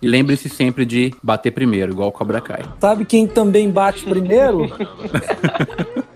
E 0.00 0.06
lembre-se 0.08 0.48
sempre 0.48 0.84
de 0.84 1.12
bater 1.22 1.50
primeiro, 1.50 1.92
igual 1.92 2.08
o 2.08 2.12
Cobra 2.12 2.40
Kai. 2.40 2.62
Sabe 2.80 3.04
quem 3.04 3.26
também 3.26 3.70
bate 3.70 4.04
primeiro? 4.04 4.70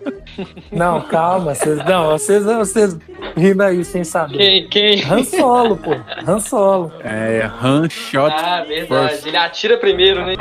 Não, 0.72 1.02
calma, 1.02 1.54
vocês 1.54 1.84
não, 1.84 2.10
vocês, 2.12 2.44
vocês 2.44 2.98
rindo 3.36 3.62
aí 3.62 3.84
sem 3.84 4.04
saber. 4.04 4.68
Quem? 4.68 4.68
Quem? 4.68 5.04
Han 5.04 5.22
Solo, 5.24 5.76
pô. 5.76 5.90
Han 6.26 6.40
Solo. 6.40 6.90
É, 7.00 7.50
Han 7.62 7.90
Shot 7.90 8.32
Ah, 8.32 8.64
verdade. 8.66 9.10
First. 9.10 9.26
Ele 9.26 9.36
atira 9.36 9.76
primeiro, 9.76 10.24
né? 10.24 10.34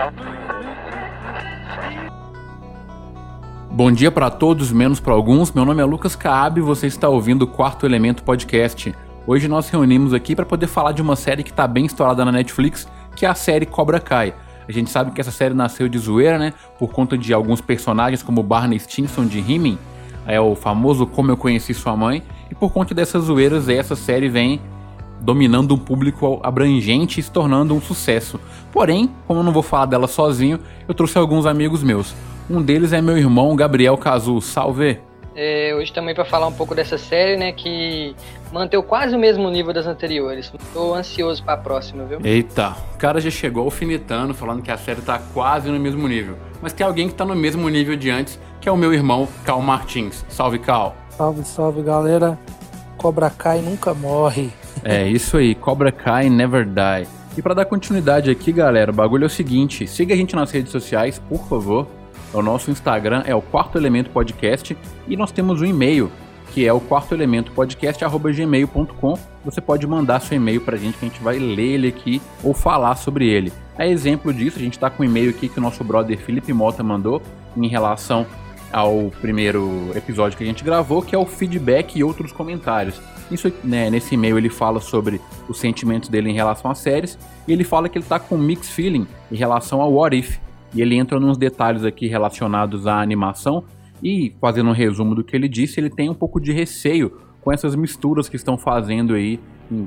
Bom 3.71 3.91
dia 3.91 4.11
pra 4.11 4.29
todos, 4.29 4.71
menos 4.71 4.99
pra 4.99 5.13
alguns. 5.13 5.51
Meu 5.51 5.65
nome 5.65 5.81
é 5.81 5.85
Lucas 5.85 6.15
Caab 6.15 6.59
e 6.59 6.63
você 6.63 6.87
está 6.87 7.09
ouvindo 7.09 7.43
o 7.43 7.47
Quarto 7.47 7.85
Elemento 7.85 8.23
Podcast. 8.23 8.93
Hoje 9.27 9.47
nós 9.47 9.69
reunimos 9.69 10.13
aqui 10.13 10.35
para 10.35 10.45
poder 10.45 10.67
falar 10.67 10.91
de 10.91 11.01
uma 11.01 11.15
série 11.15 11.43
que 11.43 11.53
tá 11.53 11.67
bem 11.67 11.85
estourada 11.85 12.23
na 12.25 12.31
Netflix, 12.31 12.87
que 13.15 13.25
a 13.25 13.33
série 13.33 13.65
Cobra 13.65 13.99
Kai. 13.99 14.33
A 14.67 14.71
gente 14.71 14.89
sabe 14.89 15.11
que 15.11 15.19
essa 15.19 15.31
série 15.31 15.53
nasceu 15.53 15.89
de 15.89 15.97
zoeira, 15.97 16.37
né? 16.37 16.53
Por 16.77 16.91
conta 16.91 17.17
de 17.17 17.33
alguns 17.33 17.59
personagens 17.59 18.21
como 18.21 18.43
Barney 18.43 18.79
Stinson 18.79 19.25
de 19.25 19.39
He-Man, 19.39 19.77
é 20.27 20.39
o 20.39 20.55
famoso 20.55 21.07
Como 21.07 21.31
Eu 21.31 21.37
Conheci 21.37 21.73
Sua 21.73 21.95
Mãe, 21.95 22.21
e 22.51 22.55
por 22.55 22.71
conta 22.71 22.93
dessas 22.93 23.23
zoeiras 23.23 23.67
essa 23.67 23.95
série 23.95 24.29
vem 24.29 24.61
dominando 25.19 25.73
um 25.73 25.77
público 25.77 26.39
abrangente 26.43 27.19
e 27.19 27.23
se 27.23 27.31
tornando 27.31 27.73
um 27.73 27.81
sucesso. 27.81 28.39
Porém, 28.71 29.09
como 29.27 29.39
eu 29.39 29.43
não 29.43 29.51
vou 29.51 29.63
falar 29.63 29.87
dela 29.87 30.07
sozinho, 30.07 30.59
eu 30.87 30.93
trouxe 30.93 31.17
alguns 31.17 31.45
amigos 31.45 31.83
meus. 31.83 32.13
Um 32.49 32.61
deles 32.61 32.93
é 32.93 33.01
meu 33.01 33.17
irmão 33.17 33.55
Gabriel 33.55 33.97
Cazu. 33.97 34.39
Salve! 34.39 35.08
É, 35.41 35.73
hoje 35.73 35.93
também 35.93 36.13
para 36.13 36.25
falar 36.25 36.47
um 36.47 36.51
pouco 36.51 36.75
dessa 36.75 36.97
série, 36.97 37.37
né? 37.37 37.53
Que 37.53 38.13
manteve 38.51 38.83
quase 38.83 39.15
o 39.15 39.17
mesmo 39.17 39.49
nível 39.49 39.71
das 39.71 39.87
anteriores. 39.87 40.51
Tô 40.73 40.93
ansioso 40.93 41.41
pra 41.41 41.55
próxima, 41.55 42.03
viu? 42.03 42.19
Eita, 42.21 42.75
o 42.93 42.97
cara 42.97 43.21
já 43.21 43.29
chegou 43.29 43.63
alfinetando, 43.63 44.33
falando 44.33 44.61
que 44.61 44.69
a 44.69 44.75
série 44.75 44.99
tá 44.99 45.17
quase 45.33 45.71
no 45.71 45.79
mesmo 45.79 46.05
nível. 46.09 46.35
Mas 46.61 46.73
tem 46.73 46.85
alguém 46.85 47.07
que 47.07 47.13
tá 47.13 47.23
no 47.23 47.37
mesmo 47.37 47.69
nível 47.69 47.95
de 47.95 48.09
antes, 48.09 48.37
que 48.59 48.67
é 48.67 48.71
o 48.71 48.75
meu 48.75 48.93
irmão 48.93 49.29
Cal 49.45 49.61
Martins. 49.61 50.25
Salve, 50.27 50.59
Cal! 50.59 50.93
Salve, 51.11 51.45
salve, 51.45 51.81
galera. 51.83 52.37
Cobra 52.97 53.29
Kai 53.29 53.61
nunca 53.61 53.93
morre. 53.93 54.49
É 54.83 55.07
isso 55.07 55.37
aí, 55.37 55.55
Cobra 55.55 55.89
Kai 55.89 56.29
Never 56.29 56.65
Die. 56.65 57.07
E 57.37 57.41
para 57.41 57.53
dar 57.53 57.63
continuidade 57.63 58.29
aqui, 58.29 58.51
galera, 58.51 58.91
o 58.91 58.93
bagulho 58.93 59.23
é 59.23 59.27
o 59.27 59.29
seguinte: 59.29 59.87
siga 59.87 60.13
a 60.13 60.17
gente 60.17 60.35
nas 60.35 60.51
redes 60.51 60.73
sociais, 60.73 61.17
por 61.17 61.47
favor. 61.47 61.87
O 62.33 62.41
nosso 62.41 62.69
Instagram 62.69 63.23
é 63.25 63.33
o 63.33 63.41
Quarto 63.41 63.77
Elemento 63.77 64.09
Podcast 64.11 64.77
e 65.07 65.17
nós 65.17 65.31
temos 65.31 65.61
um 65.61 65.65
e-mail 65.65 66.11
que 66.51 66.65
é 66.65 66.73
o 66.73 66.79
quarto 66.79 67.13
elemento 67.13 67.51
podcast@gmail.com. 67.51 69.19
Você 69.45 69.61
pode 69.61 69.85
mandar 69.85 70.19
seu 70.19 70.35
e-mail 70.35 70.61
pra 70.61 70.77
gente 70.77 70.97
que 70.97 71.05
a 71.05 71.09
gente 71.09 71.21
vai 71.21 71.37
ler 71.37 71.73
ele 71.73 71.87
aqui 71.87 72.21
ou 72.43 72.53
falar 72.53 72.95
sobre 72.95 73.27
ele. 73.27 73.53
A 73.77 73.87
exemplo 73.87 74.33
disso, 74.33 74.57
a 74.57 74.61
gente 74.61 74.77
tá 74.77 74.89
com 74.89 75.03
um 75.03 75.05
e-mail 75.05 75.29
aqui 75.29 75.47
que 75.47 75.59
o 75.59 75.61
nosso 75.61 75.83
brother 75.83 76.17
Felipe 76.17 76.51
Mota 76.51 76.83
mandou 76.83 77.21
em 77.55 77.67
relação 77.67 78.25
ao 78.71 79.11
primeiro 79.21 79.91
episódio 79.95 80.37
que 80.37 80.43
a 80.43 80.47
gente 80.47 80.63
gravou, 80.63 81.01
que 81.01 81.15
é 81.15 81.17
o 81.17 81.25
feedback 81.25 81.97
e 81.97 82.03
outros 82.03 82.31
comentários. 82.31 83.01
Isso, 83.31 83.51
né, 83.63 83.89
nesse 83.89 84.15
e-mail 84.15 84.37
ele 84.37 84.49
fala 84.49 84.79
sobre 84.79 85.21
os 85.47 85.59
sentimentos 85.59 86.09
dele 86.09 86.29
em 86.29 86.33
relação 86.33 86.69
às 86.69 86.79
séries 86.79 87.17
e 87.47 87.53
ele 87.53 87.63
fala 87.63 87.87
que 87.87 87.97
ele 87.97 88.05
tá 88.05 88.19
com 88.19 88.37
mixed 88.37 88.73
feeling 88.73 89.07
em 89.31 89.35
relação 89.35 89.81
ao 89.81 89.93
What 89.93 90.17
If. 90.17 90.39
E 90.73 90.81
ele 90.81 90.95
entra 90.95 91.19
nos 91.19 91.37
detalhes 91.37 91.83
aqui 91.83 92.07
relacionados 92.07 92.85
à 92.87 93.01
animação 93.01 93.63
e 94.01 94.33
fazendo 94.39 94.69
um 94.69 94.73
resumo 94.73 95.15
do 95.15 95.23
que 95.23 95.35
ele 95.35 95.47
disse, 95.47 95.79
ele 95.79 95.89
tem 95.89 96.09
um 96.09 96.13
pouco 96.13 96.39
de 96.39 96.51
receio 96.51 97.19
com 97.41 97.51
essas 97.51 97.75
misturas 97.75 98.29
que 98.29 98.35
estão 98.35 98.57
fazendo 98.57 99.13
aí 99.13 99.39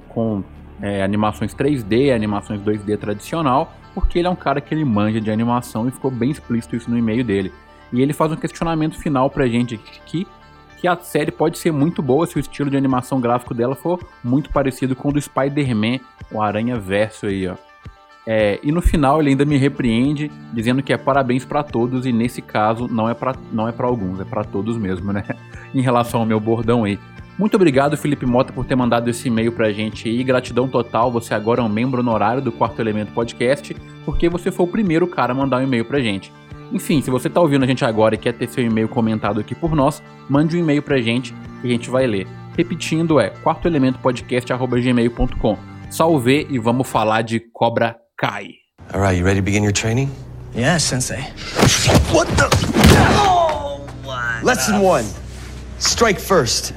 com 0.09 0.43
é, 0.81 1.03
animações 1.03 1.55
3D, 1.55 2.15
animações 2.15 2.61
2D 2.61 2.99
tradicional, 2.99 3.73
porque 3.95 4.19
ele 4.19 4.29
é 4.29 4.31
um 4.31 4.37
cara 4.37 4.61
que 4.61 4.75
ele 4.75 4.85
manja 4.85 5.21
de 5.21 5.31
animação 5.31 5.89
e 5.89 5.91
ficou 5.91 6.11
bem 6.11 6.31
explícito 6.31 6.77
isso 6.77 6.91
no 6.91 6.99
e-mail 6.99 7.25
dele. 7.25 7.53
E 7.93 8.01
ele 8.01 8.13
faz 8.13 8.33
um 8.33 8.37
questionamento 8.37 8.99
final 8.99 9.29
pra 9.29 9.47
gente 9.47 9.75
aqui, 9.75 10.27
que 10.79 10.89
a 10.89 10.97
série 10.97 11.31
pode 11.31 11.59
ser 11.59 11.73
muito 11.73 12.03
boa 12.03 12.27
se 12.27 12.37
o 12.37 12.41
estilo 12.41 12.71
de 12.71 12.77
animação 12.77 13.21
gráfico 13.21 13.55
dela 13.55 13.77
for 13.77 14.01
muito 14.25 14.51
parecido 14.51 14.97
com 14.97 15.11
o 15.11 15.13
do 15.13 15.21
Spider-Man, 15.21 16.01
o 16.31 16.43
Aranha 16.43 16.79
Verso 16.79 17.27
aí, 17.27 17.47
ó. 17.47 17.55
É, 18.27 18.61
e 18.63 18.71
no 18.71 18.81
final 18.81 19.21
ele 19.21 19.31
ainda 19.31 19.45
me 19.45 19.57
repreende, 19.57 20.31
dizendo 20.53 20.83
que 20.83 20.93
é 20.93 20.97
parabéns 20.97 21.45
pra 21.45 21.63
todos 21.63 22.07
e 22.07 22.13
nesse 22.13 22.41
caso 22.41 22.87
não 22.87 23.09
é 23.09 23.15
pra 23.15 23.35
não 23.53 23.69
é 23.69 23.73
para 23.73 23.87
alguns, 23.87 24.21
é 24.21 24.25
pra 24.25 24.45
todos 24.45 24.77
mesmo, 24.77 25.13
né? 25.13 25.25
em 25.75 25.81
relação 25.81 26.21
ao 26.21 26.27
meu 26.27 26.39
bordão 26.39 26.85
aí. 26.85 26.99
Muito 27.39 27.57
obrigado, 27.57 27.97
Felipe 27.97 28.27
Mota, 28.27 28.53
por 28.53 28.65
ter 28.65 28.77
mandado 28.77 29.09
esse 29.09 29.27
e-mail 29.27 29.51
pra 29.51 29.73
gente 29.73 30.09
aí. 30.09 30.23
Gratidão 30.23 30.69
total, 30.69 31.11
você 31.11 31.35
agora 31.35 31.61
é 31.61 31.65
um 31.65 31.69
membro 31.69 32.01
honorário 32.01 32.43
do 32.43 32.53
Quarto 32.53 32.81
Elemento 32.81 33.13
Podcast, 33.13 33.75
porque 34.05 34.29
você 34.29 34.53
foi 34.53 34.67
o 34.67 34.69
primeiro 34.69 35.07
cara 35.07 35.33
a 35.33 35.35
mandar 35.35 35.59
um 35.59 35.63
e-mail 35.63 35.85
pra 35.85 35.99
gente. 35.99 36.33
Enfim, 36.71 37.03
se 37.03 37.11
você 37.11 37.29
tá 37.29 37.41
ouvindo 37.41 37.65
a 37.65 37.67
gente 37.67 37.85
agora 37.85 38.15
e 38.15 38.19
quer 38.19 38.33
ter 38.33 38.49
seu 38.49 38.65
e-mail 38.65 38.89
comentado 38.89 39.41
aqui 39.41 39.55
por 39.55 39.75
nós, 39.75 40.03
mande 40.29 40.57
um 40.57 40.61
e-mail 40.61 40.83
pra 40.83 41.01
gente 41.01 41.35
que 41.61 41.67
a 41.67 41.71
gente 41.71 41.91
vai 41.91 42.07
ler. 42.07 42.27
Repetindo, 42.57 43.19
é 43.19 43.31
quartoelementopodcast.gmail.com. 43.31 45.59
Salve 45.91 46.47
e 46.49 46.59
vamos 46.59 46.89
falar 46.89 47.23
de 47.23 47.41
Cobra 47.41 48.02
Kai. 48.23 48.57
All 48.95 49.01
right, 49.01 49.19
you 49.19 49.25
ready 49.25 49.41
to 49.41 49.45
begin 49.45 49.65
your 49.65 49.73
training? 49.73 50.15
Yeah, 50.55 50.77
Sensei. 50.77 51.23
What 52.13 52.29
the? 52.37 52.49
Oh, 53.19 53.85
Lesson 54.45 54.81
one 54.81 55.05
strike 55.79 56.21
first. 56.21 56.73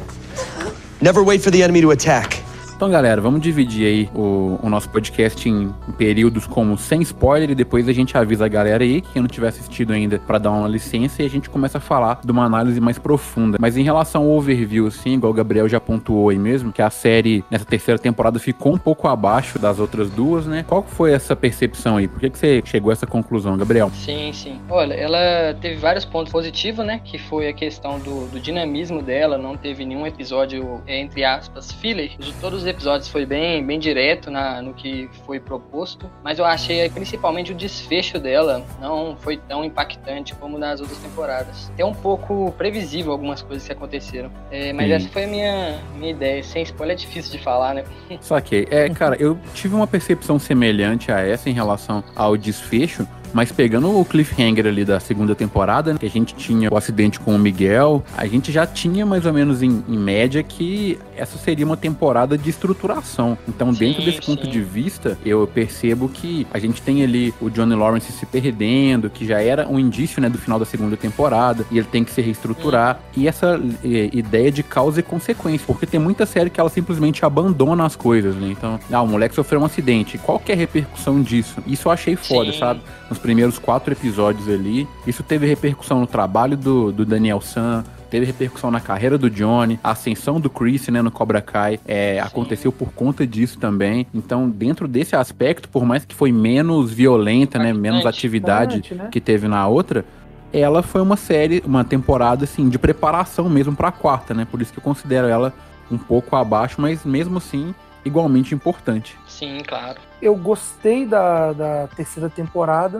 Never 1.01 1.23
wait 1.23 1.43
for 1.43 1.51
the 1.51 1.61
enemy 1.61 1.81
to 1.81 1.91
attack. 1.91 2.41
Então, 2.75 2.89
galera, 2.89 3.21
vamos 3.21 3.39
dividir 3.39 3.87
aí 3.87 4.09
o, 4.13 4.59
o 4.61 4.69
nosso 4.69 4.89
podcast 4.89 5.47
em, 5.47 5.73
períodos 5.97 6.45
como 6.45 6.77
sem 6.77 7.01
spoiler 7.03 7.49
e 7.49 7.55
depois 7.55 7.87
a 7.87 7.93
gente 7.93 8.17
avisa 8.17 8.45
a 8.45 8.49
galera 8.49 8.83
aí, 8.83 8.99
quem 8.99 9.21
não 9.21 9.29
tiver 9.29 9.47
assistido 9.47 9.93
ainda, 9.93 10.19
pra 10.19 10.37
dar 10.37 10.51
uma 10.51 10.67
licença 10.67 11.23
e 11.23 11.25
a 11.25 11.29
gente 11.29 11.49
começa 11.49 11.77
a 11.77 11.81
falar 11.81 12.19
de 12.21 12.29
uma 12.29 12.43
análise 12.43 12.81
mais 12.81 12.99
profunda. 12.99 13.57
Mas 13.61 13.77
em 13.77 13.81
relação 13.81 14.23
ao 14.23 14.31
overview, 14.31 14.87
assim, 14.87 15.13
igual 15.13 15.31
o 15.31 15.33
Gabriel 15.33 15.69
já 15.69 15.79
pontuou 15.79 16.27
aí 16.27 16.37
mesmo, 16.37 16.73
que 16.73 16.81
a 16.81 16.89
série 16.89 17.45
nessa 17.49 17.63
terceira 17.63 17.97
temporada 17.97 18.39
ficou 18.39 18.73
um 18.73 18.77
pouco 18.77 19.07
abaixo 19.07 19.57
das 19.57 19.79
outras 19.79 20.09
duas, 20.09 20.45
né? 20.45 20.65
Qual 20.67 20.83
foi 20.83 21.13
essa 21.13 21.33
percepção 21.33 21.95
aí? 21.95 22.09
Por 22.09 22.19
que, 22.19 22.29
que 22.29 22.37
você 22.37 22.61
chegou 22.65 22.89
a 22.89 22.93
essa 22.93 23.07
conclusão, 23.07 23.55
Gabriel? 23.55 23.89
Sim, 23.93 24.33
sim. 24.33 24.59
Olha, 24.69 24.95
ela 24.95 25.53
teve 25.61 25.77
vários 25.77 26.03
pontos 26.03 26.29
positivos, 26.29 26.85
né? 26.85 26.99
Que 27.05 27.17
foi 27.17 27.47
a 27.47 27.53
questão 27.53 27.99
do, 27.99 28.27
do 28.27 28.37
dinamismo 28.37 29.01
dela, 29.01 29.37
não 29.37 29.55
teve 29.55 29.85
nenhum 29.85 30.05
episódio, 30.05 30.81
entre 30.85 31.23
aspas, 31.23 31.71
filler. 31.71 32.11
Todos 32.41 32.64
os 32.65 32.67
episódios 32.67 33.07
foi 33.07 33.25
bem, 33.25 33.63
bem 33.63 33.77
direto 33.77 34.31
na, 34.31 34.61
no 34.61 34.73
que 34.73 35.07
foi 35.25 35.39
proposto, 35.39 36.09
mas 36.23 36.39
eu 36.39 36.45
achei 36.45 36.89
principalmente 36.89 37.51
o 37.51 37.55
desfecho 37.55 38.19
dela 38.19 38.65
não 38.81 39.15
foi 39.19 39.37
tão 39.37 39.63
impactante 39.63 40.33
como 40.35 40.57
nas 40.57 40.81
outras 40.81 40.97
temporadas. 40.97 41.71
É 41.77 41.85
um 41.85 41.93
pouco 41.93 42.51
previsível 42.57 43.11
algumas 43.11 43.41
coisas 43.41 43.65
que 43.65 43.71
aconteceram. 43.71 44.31
É, 44.49 44.73
mas 44.73 44.87
Sim. 44.87 44.93
essa 44.93 45.09
foi 45.09 45.23
a 45.25 45.27
minha, 45.27 45.79
minha 45.95 46.11
ideia. 46.11 46.43
Sem 46.43 46.63
spoiler 46.63 46.95
é 46.95 46.99
difícil 46.99 47.31
de 47.31 47.43
falar, 47.43 47.75
né? 47.75 47.83
Saquei. 48.19 48.67
É, 48.71 48.89
cara, 48.89 49.15
eu 49.19 49.37
tive 49.53 49.75
uma 49.75 49.85
percepção 49.85 50.39
semelhante 50.39 51.11
a 51.11 51.19
essa 51.19 51.49
em 51.49 51.53
relação 51.53 52.03
ao 52.15 52.35
desfecho, 52.35 53.07
mas 53.33 53.51
pegando 53.51 53.99
o 53.99 54.05
cliffhanger 54.05 54.67
ali 54.67 54.85
da 54.85 54.99
segunda 54.99 55.35
temporada, 55.35 55.93
né, 55.93 55.99
que 55.99 56.05
a 56.05 56.09
gente 56.09 56.35
tinha 56.35 56.71
o 56.71 56.77
acidente 56.77 57.19
com 57.19 57.35
o 57.35 57.39
Miguel, 57.39 58.03
a 58.17 58.25
gente 58.25 58.51
já 58.51 58.65
tinha 58.65 59.05
mais 59.05 59.25
ou 59.25 59.33
menos 59.33 59.61
em, 59.61 59.83
em 59.87 59.97
média 59.97 60.41
que 60.43 60.97
essa 61.15 61.37
seria 61.37 61.65
uma 61.65 61.77
temporada 61.77 62.37
de 62.37 62.49
estruturação. 62.49 63.37
Então, 63.47 63.73
Sim, 63.73 63.79
dentro 63.79 64.03
desse 64.03 64.21
ponto 64.21 64.45
sim. 64.45 64.51
de 64.51 64.61
vista, 64.61 65.17
eu 65.25 65.47
percebo 65.47 66.09
que 66.09 66.45
a 66.53 66.59
gente 66.59 66.81
tem 66.81 67.03
ali 67.03 67.33
o 67.41 67.49
Johnny 67.49 67.75
Lawrence 67.75 68.11
se 68.11 68.25
perdendo, 68.25 69.09
que 69.09 69.25
já 69.25 69.41
era 69.41 69.67
um 69.67 69.79
indício, 69.79 70.21
né, 70.21 70.29
do 70.29 70.37
final 70.37 70.59
da 70.59 70.65
segunda 70.65 70.97
temporada, 70.97 71.65
e 71.71 71.77
ele 71.77 71.87
tem 71.87 72.03
que 72.03 72.11
se 72.11 72.21
reestruturar. 72.21 72.99
E 73.15 73.27
essa 73.27 73.59
eh, 73.83 74.09
ideia 74.13 74.51
de 74.51 74.63
causa 74.63 74.99
e 74.99 75.03
consequência, 75.03 75.65
porque 75.65 75.85
tem 75.85 75.99
muita 75.99 76.25
série 76.25 76.49
que 76.49 76.59
ela 76.59 76.69
simplesmente 76.69 77.25
abandona 77.25 77.85
as 77.85 77.95
coisas, 77.95 78.35
né? 78.35 78.49
Então, 78.51 78.79
ah, 78.91 79.01
o 79.01 79.07
moleque 79.07 79.35
sofreu 79.35 79.61
um 79.61 79.65
acidente, 79.65 80.17
qual 80.17 80.39
que 80.39 80.51
é 80.51 80.55
a 80.55 80.57
repercussão 80.57 81.21
disso? 81.21 81.61
Isso 81.65 81.87
eu 81.87 81.91
achei 81.91 82.15
foda, 82.15 82.51
Sim. 82.51 82.59
sabe? 82.59 82.81
Nos 83.09 83.19
primeiros 83.25 83.57
quatro 83.57 83.91
episódios 83.91 84.47
ali, 84.47 84.87
isso 85.07 85.23
teve 85.23 85.47
repercussão 85.47 85.99
no 85.99 86.05
trabalho 86.05 86.55
do, 86.55 86.91
do 86.91 87.03
Daniel 87.03 87.41
San, 87.41 87.83
teve 88.07 88.23
repercussão 88.23 88.69
na 88.69 88.79
carreira 88.79 89.17
do 89.17 89.31
Johnny, 89.31 89.79
a 89.83 89.91
ascensão 89.91 90.39
do 90.39 90.47
Chris, 90.47 90.87
né, 90.89 91.01
no 91.01 91.09
Cobra 91.09 91.41
Kai, 91.41 91.79
é, 91.87 92.19
aconteceu 92.19 92.71
por 92.71 92.93
conta 92.93 93.25
disso 93.25 93.57
também. 93.57 94.05
Então, 94.13 94.47
dentro 94.47 94.87
desse 94.87 95.15
aspecto, 95.15 95.67
por 95.67 95.83
mais 95.83 96.05
que 96.05 96.13
foi 96.13 96.31
menos 96.31 96.93
violenta, 96.93 97.57
né, 97.57 97.73
menos 97.73 98.05
atividade 98.05 98.93
né? 98.93 99.07
que 99.11 99.19
teve 99.19 99.47
na 99.47 99.67
outra, 99.67 100.05
ela 100.53 100.83
foi 100.83 101.01
uma 101.01 101.17
série, 101.17 101.63
uma 101.65 101.83
temporada 101.83 102.43
assim 102.43 102.69
de 102.69 102.77
preparação 102.77 103.49
mesmo 103.49 103.75
pra 103.75 103.91
quarta, 103.91 104.35
né? 104.35 104.47
Por 104.49 104.61
isso 104.61 104.71
que 104.71 104.77
eu 104.77 104.83
considero 104.83 105.27
ela 105.27 105.51
um 105.91 105.97
pouco 105.97 106.35
abaixo, 106.35 106.75
mas 106.79 107.03
mesmo 107.03 107.39
assim 107.39 107.73
igualmente 108.05 108.53
importante. 108.53 109.17
Sim, 109.27 109.57
claro. 109.67 109.99
Eu 110.21 110.35
gostei 110.35 111.05
da, 111.05 111.51
da 111.51 111.87
terceira 111.87 112.29
temporada, 112.29 112.99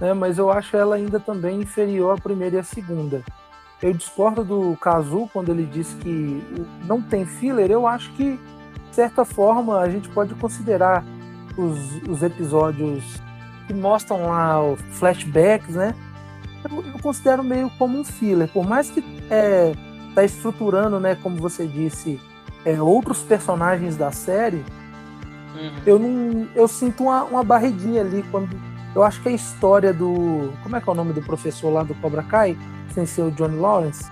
né, 0.00 0.14
mas 0.14 0.38
eu 0.38 0.50
acho 0.50 0.76
ela 0.76 0.96
ainda 0.96 1.18
também 1.18 1.60
inferior 1.60 2.16
à 2.16 2.20
primeira 2.20 2.56
e 2.56 2.58
à 2.60 2.64
segunda. 2.64 3.22
Eu 3.82 3.92
discordo 3.92 4.42
do 4.42 4.76
Kazu 4.80 5.28
quando 5.32 5.50
ele 5.50 5.66
disse 5.66 5.94
que 5.96 6.42
não 6.86 7.02
tem 7.02 7.26
filler. 7.26 7.70
Eu 7.70 7.86
acho 7.86 8.10
que, 8.12 8.32
de 8.32 8.94
certa 8.94 9.24
forma, 9.24 9.78
a 9.78 9.90
gente 9.90 10.08
pode 10.08 10.34
considerar 10.34 11.04
os, 11.58 11.78
os 12.08 12.22
episódios 12.22 13.04
que 13.66 13.74
mostram 13.74 14.28
lá 14.28 14.62
os 14.62 14.80
flashbacks, 14.98 15.74
né? 15.74 15.94
Eu, 16.64 16.84
eu, 16.86 16.98
considero 17.00 17.44
meio 17.44 17.70
como 17.78 17.98
um 17.98 18.04
filler. 18.04 18.48
Por 18.48 18.66
mais 18.66 18.90
que 18.90 19.04
é, 19.30 19.74
tá 20.14 20.24
estruturando, 20.24 20.98
né, 20.98 21.14
como 21.22 21.36
você 21.36 21.66
disse, 21.66 22.18
é, 22.66 22.82
outros 22.82 23.20
personagens 23.20 23.96
da 23.96 24.10
série, 24.10 24.64
uhum. 25.54 25.72
eu 25.86 25.98
não. 26.00 26.48
Eu 26.52 26.66
sinto 26.66 27.04
uma, 27.04 27.22
uma 27.22 27.44
barriguinha 27.44 28.00
ali 28.02 28.24
quando. 28.30 28.50
Eu 28.92 29.04
acho 29.04 29.22
que 29.22 29.28
a 29.28 29.32
história 29.32 29.92
do. 29.92 30.52
Como 30.64 30.74
é 30.74 30.80
que 30.80 30.88
é 30.88 30.92
o 30.92 30.94
nome 30.94 31.12
do 31.12 31.22
professor 31.22 31.70
lá 31.70 31.84
do 31.84 31.94
Cobra 31.94 32.24
Kai? 32.24 32.58
Sem 32.92 33.06
ser 33.06 33.22
o 33.22 33.30
Johnny 33.30 33.56
Lawrence? 33.56 34.10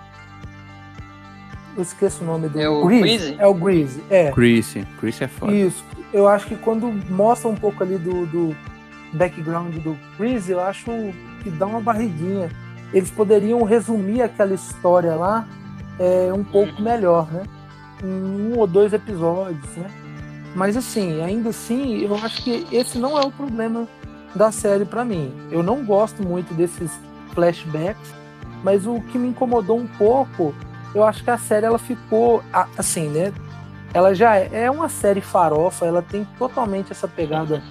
Eu 1.76 1.82
esqueço 1.82 2.22
o 2.22 2.26
nome 2.26 2.48
do. 2.48 2.60
É 2.60 2.68
o 2.68 2.86
Grease? 2.86 3.34
É 3.40 3.46
o 3.46 3.54
Grease, 3.54 4.00
é. 4.08 4.30
Grease. 4.30 4.86
Grease 5.00 5.24
é 5.24 5.28
foda. 5.28 5.52
Isso. 5.52 5.84
Eu 6.12 6.28
acho 6.28 6.46
que 6.46 6.54
quando 6.54 6.86
mostra 7.10 7.50
um 7.50 7.56
pouco 7.56 7.82
ali 7.82 7.98
do, 7.98 8.24
do 8.26 8.56
background 9.14 9.74
do 9.78 9.98
Grease, 10.16 10.52
eu 10.52 10.60
acho 10.60 10.92
que 11.42 11.50
dá 11.50 11.66
uma 11.66 11.80
barriguinha. 11.80 12.48
Eles 12.92 13.10
poderiam 13.10 13.64
resumir 13.64 14.22
aquela 14.22 14.54
história 14.54 15.16
lá 15.16 15.44
é, 15.98 16.32
um 16.32 16.44
pouco 16.44 16.74
uhum. 16.78 16.84
melhor, 16.84 17.26
né? 17.32 17.42
Em 18.04 18.52
um 18.52 18.58
ou 18.58 18.66
dois 18.66 18.92
episódios, 18.92 19.64
né? 19.76 19.90
Mas 20.54 20.76
assim, 20.76 21.22
ainda 21.22 21.50
assim, 21.50 22.04
eu 22.04 22.14
acho 22.14 22.42
que 22.44 22.66
esse 22.70 22.98
não 22.98 23.18
é 23.18 23.22
o 23.22 23.30
problema 23.30 23.88
da 24.34 24.52
série 24.52 24.84
para 24.84 25.04
mim. 25.04 25.32
Eu 25.50 25.62
não 25.62 25.84
gosto 25.84 26.22
muito 26.22 26.54
desses 26.54 26.90
flashbacks, 27.34 28.14
mas 28.62 28.86
o 28.86 29.00
que 29.00 29.18
me 29.18 29.28
incomodou 29.28 29.78
um 29.78 29.86
pouco, 29.86 30.54
eu 30.94 31.04
acho 31.04 31.24
que 31.24 31.30
a 31.30 31.38
série 31.38 31.66
ela 31.66 31.78
ficou 31.78 32.42
assim, 32.76 33.08
né? 33.08 33.32
Ela 33.92 34.14
já 34.14 34.36
é, 34.36 34.64
é 34.64 34.70
uma 34.70 34.88
série 34.88 35.20
farofa, 35.20 35.86
ela 35.86 36.02
tem 36.02 36.26
totalmente 36.38 36.92
essa 36.92 37.06
pegada 37.06 37.62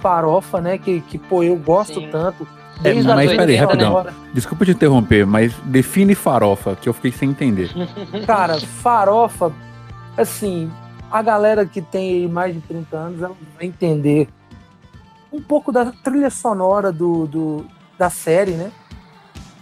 farofa, 0.00 0.60
né? 0.60 0.78
Que, 0.78 1.00
que 1.00 1.18
pô, 1.18 1.42
eu 1.42 1.56
gosto 1.56 2.00
Sim. 2.00 2.08
tanto. 2.10 2.46
É, 2.84 2.92
mas 3.02 3.32
peraí, 3.32 3.56
rapidão. 3.56 4.04
Né? 4.04 4.12
Desculpa 4.34 4.64
te 4.64 4.72
interromper, 4.72 5.26
mas 5.26 5.54
define 5.64 6.14
farofa, 6.14 6.76
que 6.76 6.88
eu 6.88 6.92
fiquei 6.92 7.10
sem 7.10 7.30
entender. 7.30 7.70
Cara, 8.26 8.60
farofa, 8.60 9.50
assim, 10.16 10.70
a 11.10 11.22
galera 11.22 11.64
que 11.66 11.80
tem 11.80 12.28
mais 12.28 12.54
de 12.54 12.60
30 12.62 12.96
anos 12.96 13.22
ela 13.22 13.36
vai 13.56 13.66
entender 13.66 14.28
um 15.32 15.42
pouco 15.42 15.70
da 15.70 15.92
trilha 15.92 16.30
sonora 16.30 16.90
do, 16.90 17.26
do, 17.26 17.66
da 17.98 18.08
série, 18.08 18.52
né? 18.52 18.72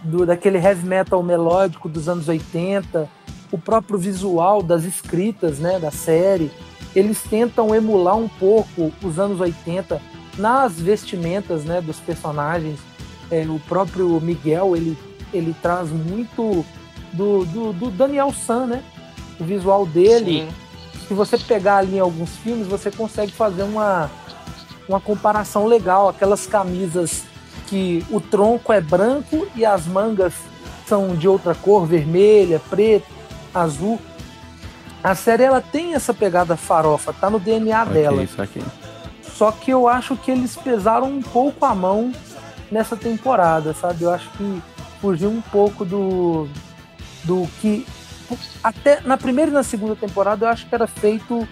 Do, 0.03 0.25
daquele 0.25 0.57
heavy 0.57 0.85
metal 0.85 1.21
melódico 1.23 1.89
dos 1.89 2.07
anos 2.07 2.27
80, 2.27 3.09
o 3.51 3.57
próprio 3.57 3.97
visual 3.97 4.61
das 4.61 4.83
escritas 4.83 5.59
né, 5.59 5.79
da 5.79 5.91
série. 5.91 6.51
Eles 6.95 7.21
tentam 7.23 7.75
emular 7.75 8.15
um 8.15 8.29
pouco 8.29 8.91
os 9.03 9.19
anos 9.19 9.41
80 9.41 10.01
nas 10.37 10.79
vestimentas 10.79 11.65
né, 11.65 11.81
dos 11.81 11.99
personagens. 11.99 12.79
É, 13.31 13.41
o 13.47 13.59
próprio 13.67 14.21
Miguel 14.21 14.75
ele, 14.75 14.97
ele 15.33 15.55
traz 15.61 15.89
muito 15.89 16.63
do, 17.11 17.43
do, 17.45 17.73
do 17.73 17.89
Daniel 17.89 18.31
San, 18.31 18.67
né? 18.67 18.83
O 19.39 19.43
visual 19.43 19.85
dele. 19.85 20.47
Sim. 20.47 21.07
Se 21.07 21.13
você 21.13 21.37
pegar 21.37 21.77
ali 21.77 21.97
em 21.97 21.99
alguns 21.99 22.31
filmes, 22.37 22.67
você 22.67 22.89
consegue 22.89 23.31
fazer 23.31 23.63
uma, 23.63 24.09
uma 24.87 24.99
comparação 24.99 25.67
legal. 25.67 26.09
Aquelas 26.09 26.47
camisas 26.47 27.23
que 27.67 28.05
o 28.09 28.19
tronco 28.19 28.73
é 28.73 28.81
branco 28.81 29.47
e 29.55 29.65
as 29.65 29.85
mangas 29.85 30.33
são 30.87 31.15
de 31.15 31.27
outra 31.27 31.53
cor, 31.53 31.85
vermelha, 31.85 32.61
preta, 32.69 33.05
azul. 33.53 33.99
A 35.03 35.13
série 35.13 35.43
ela 35.43 35.61
tem 35.61 35.93
essa 35.93 36.13
pegada 36.13 36.55
farofa, 36.55 37.13
tá 37.13 37.29
no 37.29 37.39
DNA 37.39 37.83
okay, 37.83 37.93
dela. 37.93 38.23
Isso 38.23 38.41
aqui. 38.41 38.63
Só 39.21 39.51
que 39.51 39.69
eu 39.71 39.87
acho 39.87 40.15
que 40.15 40.31
eles 40.31 40.55
pesaram 40.55 41.07
um 41.07 41.21
pouco 41.21 41.65
a 41.65 41.75
mão 41.75 42.11
nessa 42.71 42.95
temporada, 42.95 43.73
sabe? 43.73 44.03
Eu 44.03 44.13
acho 44.13 44.29
que 44.31 44.61
fugiu 45.01 45.29
um 45.29 45.41
pouco 45.41 45.85
do, 45.85 46.47
do 47.23 47.47
que. 47.59 47.85
Até 48.63 49.01
na 49.01 49.17
primeira 49.17 49.51
e 49.51 49.53
na 49.53 49.63
segunda 49.63 49.95
temporada 49.95 50.45
eu 50.45 50.49
acho 50.49 50.67
que 50.67 50.73
era 50.73 50.87
feito 50.87 51.47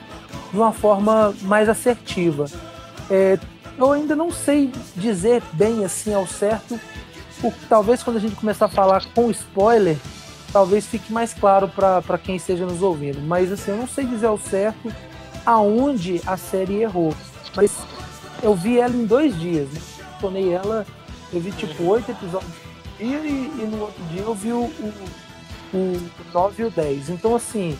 de 0.51 0.57
uma 0.57 0.71
forma 0.71 1.33
mais 1.41 1.69
assertiva. 1.69 2.45
É, 3.09 3.37
eu 3.77 3.91
ainda 3.91 4.15
não 4.15 4.31
sei 4.31 4.71
dizer 4.95 5.41
bem 5.53 5.83
assim 5.83 6.13
ao 6.13 6.27
certo, 6.27 6.79
porque 7.41 7.59
talvez 7.67 8.03
quando 8.03 8.17
a 8.17 8.19
gente 8.19 8.35
começar 8.35 8.65
a 8.65 8.69
falar 8.69 9.03
com 9.13 9.29
spoiler, 9.31 9.97
talvez 10.51 10.85
fique 10.85 11.11
mais 11.11 11.33
claro 11.33 11.67
para 11.67 12.17
quem 12.17 12.35
esteja 12.35 12.65
nos 12.65 12.81
ouvindo. 12.81 13.21
Mas 13.21 13.51
assim, 13.51 13.71
eu 13.71 13.77
não 13.77 13.87
sei 13.87 14.05
dizer 14.05 14.27
ao 14.27 14.37
certo 14.37 14.93
aonde 15.45 16.21
a 16.25 16.37
série 16.37 16.81
errou. 16.81 17.13
Mas 17.55 17.71
eu 18.41 18.55
vi 18.55 18.79
ela 18.79 18.93
em 18.93 19.05
dois 19.05 19.37
dias. 19.39 19.69
Né? 19.69 19.81
Tornei 20.21 20.53
ela, 20.53 20.85
eu 21.31 21.41
vi 21.41 21.51
tipo 21.51 21.83
oito 21.83 22.11
episódios 22.11 22.63
e, 22.99 23.05
e, 23.05 23.67
no 23.69 23.81
outro 23.81 24.03
dia 24.05 24.21
eu 24.21 24.33
vi 24.33 24.53
o, 24.53 24.61
o, 24.61 24.93
o 25.73 25.99
9 26.33 26.63
e 26.63 26.65
o 26.65 26.71
10. 26.71 27.09
Então, 27.09 27.35
assim, 27.35 27.77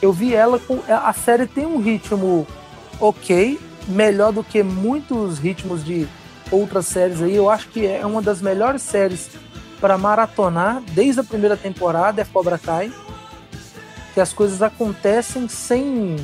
eu 0.00 0.12
vi 0.12 0.34
ela 0.34 0.58
com. 0.58 0.80
A 0.88 1.12
série 1.12 1.46
tem 1.46 1.66
um 1.66 1.80
ritmo 1.80 2.46
ok, 3.00 3.58
melhor 3.88 4.32
do 4.32 4.44
que 4.44 4.62
muitos 4.62 5.38
ritmos 5.38 5.84
de 5.84 6.08
outras 6.50 6.86
séries 6.86 7.20
aí. 7.20 7.34
Eu 7.34 7.50
acho 7.50 7.68
que 7.68 7.86
é 7.86 8.04
uma 8.06 8.22
das 8.22 8.40
melhores 8.40 8.82
séries 8.82 9.30
para 9.80 9.98
maratonar 9.98 10.80
desde 10.92 11.20
a 11.20 11.24
primeira 11.24 11.56
temporada 11.56 12.22
é 12.22 12.24
Cobra 12.24 12.58
Kai. 12.58 12.92
Que 14.14 14.20
as 14.20 14.32
coisas 14.32 14.60
acontecem 14.62 15.48
sem 15.48 16.16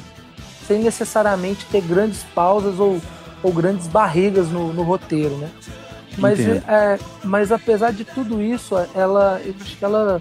sem 0.69 0.81
necessariamente 0.81 1.65
ter 1.65 1.81
grandes 1.81 2.23
pausas 2.35 2.79
ou, 2.79 3.01
ou 3.43 3.51
grandes 3.51 3.89
barrigas 3.89 4.51
no, 4.51 4.71
no 4.71 4.83
roteiro, 4.83 5.35
né? 5.39 5.51
Mas, 6.19 6.39
é, 6.41 6.99
mas 7.25 7.51
apesar 7.51 7.91
de 7.91 8.05
tudo 8.05 8.43
isso, 8.43 8.75
ela, 8.95 9.41
eu 9.43 9.55
acho 9.59 9.77
que 9.77 9.85
ela 9.85 10.21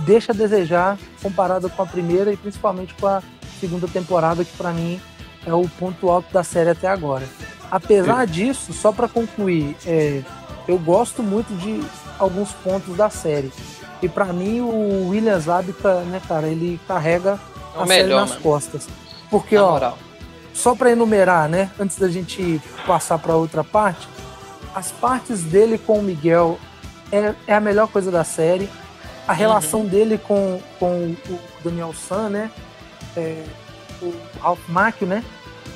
deixa 0.00 0.32
a 0.32 0.34
desejar 0.34 0.98
comparada 1.22 1.68
com 1.68 1.82
a 1.82 1.86
primeira 1.86 2.32
e 2.32 2.36
principalmente 2.36 2.94
com 2.94 3.06
a 3.06 3.22
segunda 3.60 3.86
temporada, 3.86 4.44
que 4.44 4.56
para 4.56 4.72
mim 4.72 5.00
é 5.46 5.52
o 5.52 5.68
ponto 5.78 6.10
alto 6.10 6.32
da 6.32 6.42
série 6.42 6.70
até 6.70 6.88
agora. 6.88 7.26
Apesar 7.70 8.26
disso, 8.26 8.72
só 8.72 8.90
para 8.92 9.08
concluir, 9.08 9.76
é, 9.86 10.22
eu 10.66 10.78
gosto 10.78 11.22
muito 11.22 11.54
de 11.56 11.82
alguns 12.18 12.52
pontos 12.52 12.96
da 12.96 13.08
série. 13.08 13.52
E 14.02 14.08
para 14.08 14.26
mim 14.26 14.60
o 14.60 15.08
William 15.10 15.38
Zabka, 15.38 16.00
né, 16.02 16.20
cara, 16.26 16.48
ele 16.48 16.80
carrega 16.88 17.38
é 17.76 17.82
a 17.82 17.86
melhor, 17.86 17.86
série 17.86 18.14
nas 18.14 18.30
mano. 18.30 18.42
costas. 18.42 18.88
Porque, 19.30 19.54
Na 19.54 19.64
ó, 19.64 19.70
moral. 19.72 19.98
só 20.52 20.74
para 20.74 20.90
enumerar, 20.90 21.48
né, 21.48 21.70
antes 21.78 21.98
da 21.98 22.08
gente 22.08 22.60
passar 22.86 23.18
para 23.18 23.36
outra 23.36 23.62
parte, 23.62 24.08
as 24.74 24.90
partes 24.90 25.42
dele 25.42 25.78
com 25.78 25.98
o 25.98 26.02
Miguel 26.02 26.58
é, 27.12 27.34
é 27.46 27.54
a 27.54 27.60
melhor 27.60 27.88
coisa 27.88 28.10
da 28.10 28.24
série. 28.24 28.68
A 29.30 29.32
relação 29.32 29.82
uhum. 29.82 29.86
dele 29.86 30.18
com, 30.18 30.60
com 30.80 31.14
o 31.28 31.40
Daniel 31.62 31.94
San, 31.94 32.30
né, 32.30 32.50
é, 33.16 33.44
o 34.02 34.12
Ralph 34.40 34.68
Macchio, 34.68 35.06
né, 35.06 35.22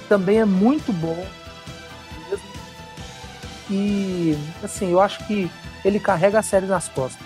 também 0.09 0.41
é 0.41 0.45
muito 0.45 0.93
bom. 0.93 1.25
E, 3.71 4.37
assim, 4.61 4.91
eu 4.91 5.01
acho 5.01 5.25
que 5.29 5.49
ele 5.85 6.01
carrega 6.01 6.41
a 6.41 6.43
série 6.43 6.67
nas 6.67 6.89
costas. 6.89 7.25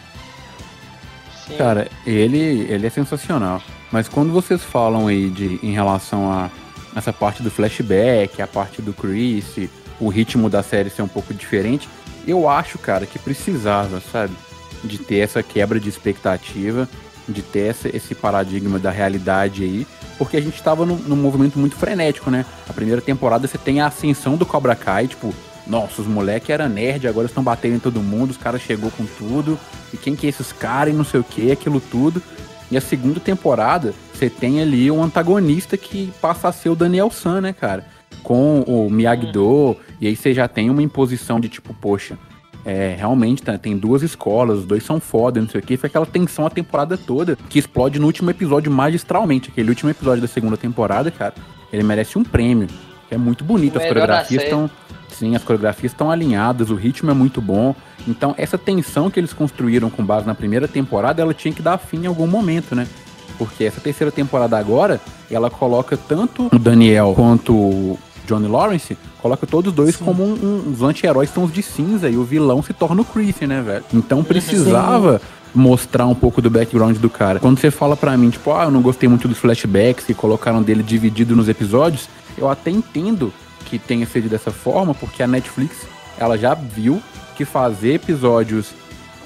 Sim. 1.47 1.57
Cara, 1.57 1.89
ele, 2.07 2.67
ele 2.69 2.87
é 2.87 2.91
sensacional. 2.91 3.63
Mas 3.91 4.07
quando 4.07 4.31
vocês 4.31 4.63
falam 4.63 5.07
aí 5.07 5.31
de 5.31 5.59
em 5.63 5.73
relação 5.73 6.31
a 6.31 6.51
essa 6.95 7.11
parte 7.11 7.43
do 7.43 7.51
flashback, 7.51 8.43
a 8.43 8.47
parte 8.47 8.83
do 8.83 8.93
Chris, 8.93 9.71
o 9.99 10.11
ritmo 10.11 10.51
da 10.51 10.63
série 10.63 10.91
ser 10.91 11.01
um 11.01 11.09
pouco 11.09 11.33
diferente, 11.33 11.89
eu 12.27 12.51
acho, 12.51 12.79
cara, 12.79 13.07
que 13.07 13.19
precisava, 13.19 13.99
sabe? 14.13 14.35
De 14.85 14.99
ter 14.99 15.19
essa 15.19 15.43
quebra 15.43 15.81
de 15.81 15.89
expectativa, 15.89 16.89
de 17.29 17.43
ter 17.43 17.71
essa, 17.71 17.95
esse 17.95 18.15
paradigma 18.15 18.79
da 18.79 18.91
realidade 18.91 19.65
aí, 19.65 19.87
porque 20.17 20.37
a 20.37 20.41
gente 20.41 20.63
tava 20.63 20.87
num, 20.87 20.97
num 20.97 21.17
movimento 21.17 21.59
muito 21.59 21.77
frenético, 21.77 22.31
né? 22.31 22.45
A 22.69 22.73
primeira 22.73 23.01
temporada 23.01 23.47
você 23.47 23.59
tem 23.59 23.81
a 23.81 23.87
ascensão 23.87 24.37
do 24.37 24.47
Cobra 24.47 24.75
Kai, 24.75 25.07
tipo, 25.07 25.35
nossa, 25.67 26.01
os 26.01 26.09
moleques 26.09 26.49
eram 26.49 26.69
nerd, 26.69 27.07
agora 27.07 27.27
estão 27.27 27.43
batendo 27.43 27.77
em 27.77 27.79
todo 27.79 28.03
mundo, 28.03 28.31
os 28.31 28.37
caras 28.37 28.63
chegou 28.63 28.91
com 28.91 29.05
tudo, 29.05 29.59
e 29.93 29.97
quem 29.97 30.17
que 30.17 30.27
é 30.27 30.31
esses 30.31 30.53
caras 30.53 30.95
e 30.95 30.97
não 30.97 31.05
sei 31.05 31.21
o 31.21 31.25
que, 31.25 31.53
aquilo 31.53 31.81
tudo. 31.81 32.23
E 32.71 32.77
a 32.77 32.81
segunda 32.81 33.21
temporada, 33.21 33.95
você 34.13 34.29
tem 34.29 34.61
ali 34.61 34.91
um 34.91 35.03
antagonista 35.03 35.77
que 35.77 36.13
passa 36.21 36.49
a 36.49 36.53
ser 36.53 36.71
o 36.71 36.75
Daniel 36.75 37.11
San, 37.11 37.41
né, 37.41 37.53
cara? 37.53 37.87
Com 38.23 38.63
o 38.63 38.91
Miyagi-Do, 38.91 39.77
e 40.01 40.07
aí 40.07 40.17
você 40.17 40.35
já 40.35 40.49
tem 40.49 40.71
uma 40.71 40.83
imposição 40.83 41.39
de 41.39 41.49
tipo, 41.49 41.73
poxa, 41.75 42.19
é, 42.69 42.95
realmente 42.99 43.43
tá, 43.43 43.57
tem 43.57 43.79
duas 43.79 44.03
escolas, 44.03 44.59
os 44.59 44.67
dois 44.67 44.85
são 44.85 45.01
foda, 45.01 45.41
não 45.41 45.49
sei 45.49 45.59
o 45.59 45.65
que. 45.65 45.79
Foi 45.79 45.87
aquela 45.87 46.05
tensão 46.05 46.45
a 46.45 46.51
temporada 46.51 46.99
toda, 46.99 47.35
que 47.49 47.59
explode 47.59 47.99
no 47.99 48.05
último 48.05 48.29
episódio 48.29 48.71
magistralmente. 48.71 49.49
Aquele 49.49 49.71
último 49.71 49.89
episódio 49.89 50.21
da 50.21 50.29
segunda 50.29 50.55
temporada, 50.55 51.11
cara, 51.11 51.33
ele 51.73 51.83
merece 51.83 52.19
um 52.19 52.23
prêmio. 52.23 52.69
É 53.11 53.17
muito 53.17 53.43
bonito, 53.43 53.79
as 53.79 53.87
coreografias 53.87 54.43
estão. 54.43 54.71
Sim, 55.09 55.35
as 55.35 55.43
coreografias 55.43 55.93
estão 55.93 56.11
alinhadas, 56.11 56.69
o 56.69 56.75
ritmo 56.75 57.11
é 57.11 57.15
muito 57.15 57.41
bom. 57.41 57.75
Então, 58.07 58.35
essa 58.37 58.59
tensão 58.59 59.11
que 59.11 59.19
eles 59.19 59.33
construíram 59.33 59.89
com 59.89 60.05
base 60.05 60.27
na 60.27 60.35
primeira 60.35 60.69
temporada, 60.69 61.23
ela 61.23 61.33
tinha 61.33 61.55
que 61.55 61.63
dar 61.63 61.79
fim 61.79 62.03
em 62.03 62.07
algum 62.07 62.27
momento, 62.27 62.75
né? 62.75 62.87
Porque 63.39 63.65
essa 63.65 63.81
terceira 63.81 64.13
temporada 64.13 64.59
agora, 64.59 65.01
ela 65.31 65.49
coloca 65.49 65.97
tanto 65.97 66.51
o 66.53 66.59
Daniel 66.59 67.15
quanto 67.17 67.99
Johnny 68.29 68.47
Lawrence, 68.47 68.97
coloca 69.23 69.47
todos 69.47 69.73
dois 69.73 69.97
Sim. 69.97 70.05
como 70.05 70.23
um, 70.23 70.33
um, 70.35 70.73
os 70.73 70.83
anti-heróis 70.83 71.31
tons 71.31 71.51
de 71.53 71.63
cinza 71.63 72.09
e 72.11 72.17
o 72.17 72.25
vilão 72.25 72.63
se 72.63 72.73
torna 72.73 73.01
o 73.01 73.05
Chris, 73.05 73.41
né, 73.41 73.63
velho? 73.63 73.85
Então 73.93 74.23
precisava 74.23 75.21
mostrar 75.55 76.07
um 76.07 76.15
pouco 76.15 76.43
do 76.43 76.51
background 76.51 76.97
do 76.99 77.09
cara. 77.09 77.41
Quando 77.41 77.59
você 77.59 77.71
fala 77.71 77.97
pra 77.97 78.17
mim, 78.17 78.29
tipo, 78.31 78.53
ah, 78.53 78.65
eu 78.65 78.71
não 78.71 78.83
gostei 78.83 79.09
muito 79.09 79.27
dos 79.27 79.39
flashbacks 79.39 80.05
que 80.05 80.15
colocaram 80.15 80.63
dele 80.63 80.83
dividido 80.83 81.35
nos 81.35 81.49
episódios, 81.49 82.09
eu 82.37 82.49
até 82.49 82.71
entendo 82.71 83.33
que 83.65 83.79
tenha 83.79 84.07
sido 84.07 84.29
dessa 84.29 84.51
forma, 84.51 84.95
porque 84.95 85.23
a 85.23 85.27
Netflix, 85.27 85.87
ela 86.19 86.37
já 86.39 86.55
viu 86.55 87.03
que 87.37 87.45
fazer 87.45 87.95
episódios, 87.95 88.69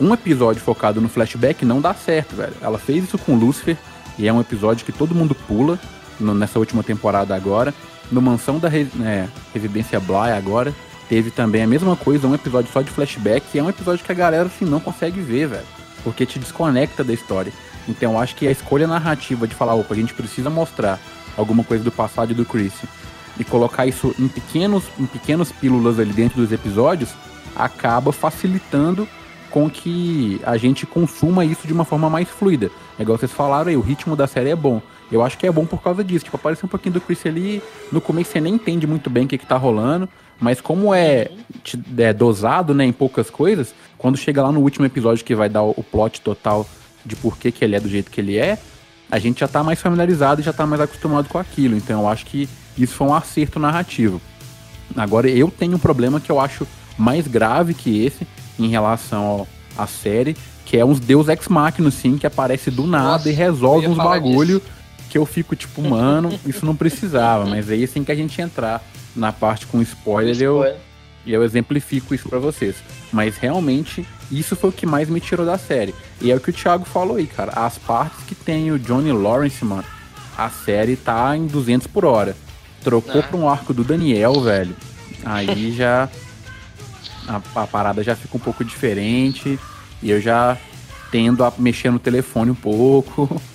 um 0.00 0.12
episódio 0.14 0.62
focado 0.62 1.00
no 1.00 1.08
flashback 1.08 1.64
não 1.64 1.80
dá 1.80 1.92
certo, 1.94 2.34
velho. 2.36 2.54
Ela 2.60 2.78
fez 2.78 3.04
isso 3.04 3.18
com 3.18 3.34
Lucifer, 3.36 3.76
e 4.18 4.26
é 4.28 4.32
um 4.32 4.40
episódio 4.40 4.84
que 4.86 4.92
todo 4.92 5.14
mundo 5.14 5.34
pula 5.34 5.78
no- 6.20 6.34
nessa 6.34 6.58
última 6.58 6.82
temporada 6.82 7.34
agora. 7.34 7.72
No 8.12 8.22
Mansão 8.22 8.58
da 8.58 8.68
Re- 8.68 8.86
é, 9.02 9.26
Residência 9.52 9.98
Bly 9.98 10.32
agora, 10.36 10.72
teve 11.08 11.30
também 11.30 11.62
a 11.62 11.66
mesma 11.66 11.96
coisa, 11.96 12.28
um 12.28 12.34
episódio 12.34 12.70
só 12.70 12.82
de 12.82 12.90
flashback, 12.90 13.44
e 13.54 13.58
é 13.58 13.62
um 13.62 13.70
episódio 13.70 14.04
que 14.04 14.12
a 14.12 14.14
galera 14.14 14.44
assim 14.46 14.64
não 14.64 14.78
consegue 14.78 15.20
ver, 15.20 15.48
velho. 15.48 15.64
Porque 16.04 16.26
te 16.26 16.38
desconecta 16.38 17.02
da 17.02 17.12
história. 17.12 17.52
Então 17.88 18.12
eu 18.12 18.18
acho 18.18 18.36
que 18.36 18.46
a 18.46 18.50
escolha 18.50 18.86
narrativa 18.86 19.48
de 19.48 19.54
falar, 19.54 19.74
opa, 19.74 19.94
a 19.94 19.96
gente 19.96 20.14
precisa 20.14 20.50
mostrar 20.50 21.00
alguma 21.36 21.64
coisa 21.64 21.82
do 21.82 21.90
passado 21.90 22.34
do 22.34 22.44
Chris 22.44 22.74
e 23.38 23.44
colocar 23.44 23.86
isso 23.86 24.14
em 24.18 24.28
pequenos, 24.28 24.84
em 24.98 25.06
pequenas 25.06 25.50
pílulas 25.50 25.98
ali 25.98 26.12
dentro 26.12 26.40
dos 26.40 26.52
episódios, 26.52 27.10
acaba 27.56 28.12
facilitando 28.12 29.08
com 29.50 29.68
que 29.68 30.40
a 30.44 30.56
gente 30.56 30.86
consuma 30.86 31.44
isso 31.44 31.66
de 31.66 31.72
uma 31.72 31.84
forma 31.84 32.08
mais 32.10 32.28
fluida. 32.28 32.70
É 32.98 33.02
igual 33.02 33.18
vocês 33.18 33.32
falaram 33.32 33.70
aí, 33.70 33.76
o 33.76 33.80
ritmo 33.80 34.14
da 34.14 34.26
série 34.26 34.50
é 34.50 34.56
bom. 34.56 34.80
Eu 35.12 35.22
acho 35.22 35.36
que 35.36 35.46
é 35.46 35.52
bom 35.52 35.66
por 35.66 35.82
causa 35.82 36.02
disso. 36.02 36.24
Tipo, 36.24 36.36
aparece 36.36 36.64
um 36.64 36.68
pouquinho 36.68 36.94
do 36.94 37.00
Chris 37.00 37.24
ali, 37.26 37.62
no 37.92 38.00
começo 38.00 38.32
você 38.32 38.40
nem 38.40 38.54
entende 38.54 38.86
muito 38.86 39.10
bem 39.10 39.26
o 39.26 39.28
que, 39.28 39.36
que 39.36 39.46
tá 39.46 39.58
rolando, 39.58 40.08
mas 40.40 40.60
como 40.60 40.94
é, 40.94 41.30
é 41.98 42.12
dosado, 42.12 42.72
né, 42.74 42.84
em 42.86 42.92
poucas 42.92 43.28
coisas, 43.28 43.74
quando 43.98 44.16
chega 44.16 44.42
lá 44.42 44.50
no 44.50 44.60
último 44.60 44.86
episódio 44.86 45.24
que 45.24 45.34
vai 45.34 45.48
dar 45.48 45.62
o, 45.62 45.84
plot 45.84 46.22
total 46.22 46.66
de 47.04 47.14
por 47.14 47.36
que, 47.36 47.52
que 47.52 47.64
ele 47.64 47.76
é 47.76 47.80
do 47.80 47.88
jeito 47.88 48.10
que 48.10 48.20
ele 48.20 48.38
é, 48.38 48.58
a 49.10 49.18
gente 49.18 49.40
já 49.40 49.48
tá 49.48 49.62
mais 49.62 49.80
familiarizado 49.80 50.40
e 50.40 50.44
já 50.44 50.52
tá 50.52 50.66
mais 50.66 50.80
acostumado 50.80 51.28
com 51.28 51.38
aquilo. 51.38 51.76
Então 51.76 52.00
eu 52.00 52.08
acho 52.08 52.24
que 52.24 52.48
isso 52.78 52.94
foi 52.94 53.06
um 53.06 53.14
acerto 53.14 53.60
narrativo. 53.60 54.20
Agora 54.96 55.28
eu 55.28 55.50
tenho 55.50 55.76
um 55.76 55.78
problema 55.78 56.18
que 56.18 56.32
eu 56.32 56.40
acho 56.40 56.66
mais 56.96 57.26
grave 57.26 57.74
que 57.74 58.04
esse 58.04 58.26
em 58.58 58.68
relação 58.68 59.46
à 59.76 59.86
série, 59.86 60.36
que 60.64 60.78
é 60.78 60.84
uns 60.84 60.98
Deus 60.98 61.28
Ex 61.28 61.48
Machina, 61.48 61.88
assim, 61.88 62.16
que 62.16 62.26
aparece 62.26 62.70
do 62.70 62.86
nada 62.86 63.12
Nossa, 63.12 63.30
e 63.30 63.32
resolve 63.32 63.86
uns 63.86 63.96
bagulho 63.96 64.62
que 65.12 65.18
eu 65.18 65.26
fico 65.26 65.54
tipo, 65.54 65.82
mano, 65.82 66.40
isso 66.46 66.64
não 66.64 66.74
precisava. 66.74 67.44
Mas 67.44 67.68
aí 67.68 67.84
assim 67.84 68.02
que 68.02 68.10
a 68.10 68.14
gente 68.14 68.40
entrar 68.40 68.82
na 69.14 69.30
parte 69.30 69.66
com 69.66 69.82
spoiler, 69.82 70.34
eu, 70.40 70.54
Spoiler. 70.56 70.76
eu 71.26 71.44
exemplifico 71.44 72.14
isso 72.14 72.30
pra 72.30 72.38
vocês. 72.38 72.76
Mas 73.12 73.36
realmente, 73.36 74.06
isso 74.30 74.56
foi 74.56 74.70
o 74.70 74.72
que 74.72 74.86
mais 74.86 75.10
me 75.10 75.20
tirou 75.20 75.44
da 75.44 75.58
série. 75.58 75.94
E 76.18 76.30
é 76.30 76.34
o 76.34 76.40
que 76.40 76.48
o 76.48 76.52
Thiago 76.52 76.86
falou 76.86 77.16
aí, 77.18 77.26
cara. 77.26 77.52
As 77.54 77.76
partes 77.76 78.24
que 78.24 78.34
tem 78.34 78.72
o 78.72 78.78
Johnny 78.78 79.12
Lawrence, 79.12 79.62
mano, 79.62 79.84
a 80.34 80.48
série 80.48 80.96
tá 80.96 81.36
em 81.36 81.46
200 81.46 81.86
por 81.88 82.06
hora. 82.06 82.34
Trocou 82.82 83.20
Ah. 83.20 83.24
pra 83.24 83.36
um 83.36 83.46
arco 83.46 83.74
do 83.74 83.84
Daniel, 83.84 84.40
velho. 84.40 84.74
Aí 85.26 85.72
já. 85.76 86.08
A, 87.28 87.40
a 87.54 87.66
parada 87.66 88.02
já 88.02 88.16
fica 88.16 88.34
um 88.34 88.40
pouco 88.40 88.64
diferente. 88.64 89.58
E 90.02 90.10
eu 90.10 90.22
já 90.22 90.56
tendo 91.10 91.44
a 91.44 91.52
mexer 91.58 91.90
no 91.90 91.98
telefone 91.98 92.50
um 92.50 92.54
pouco. 92.54 93.28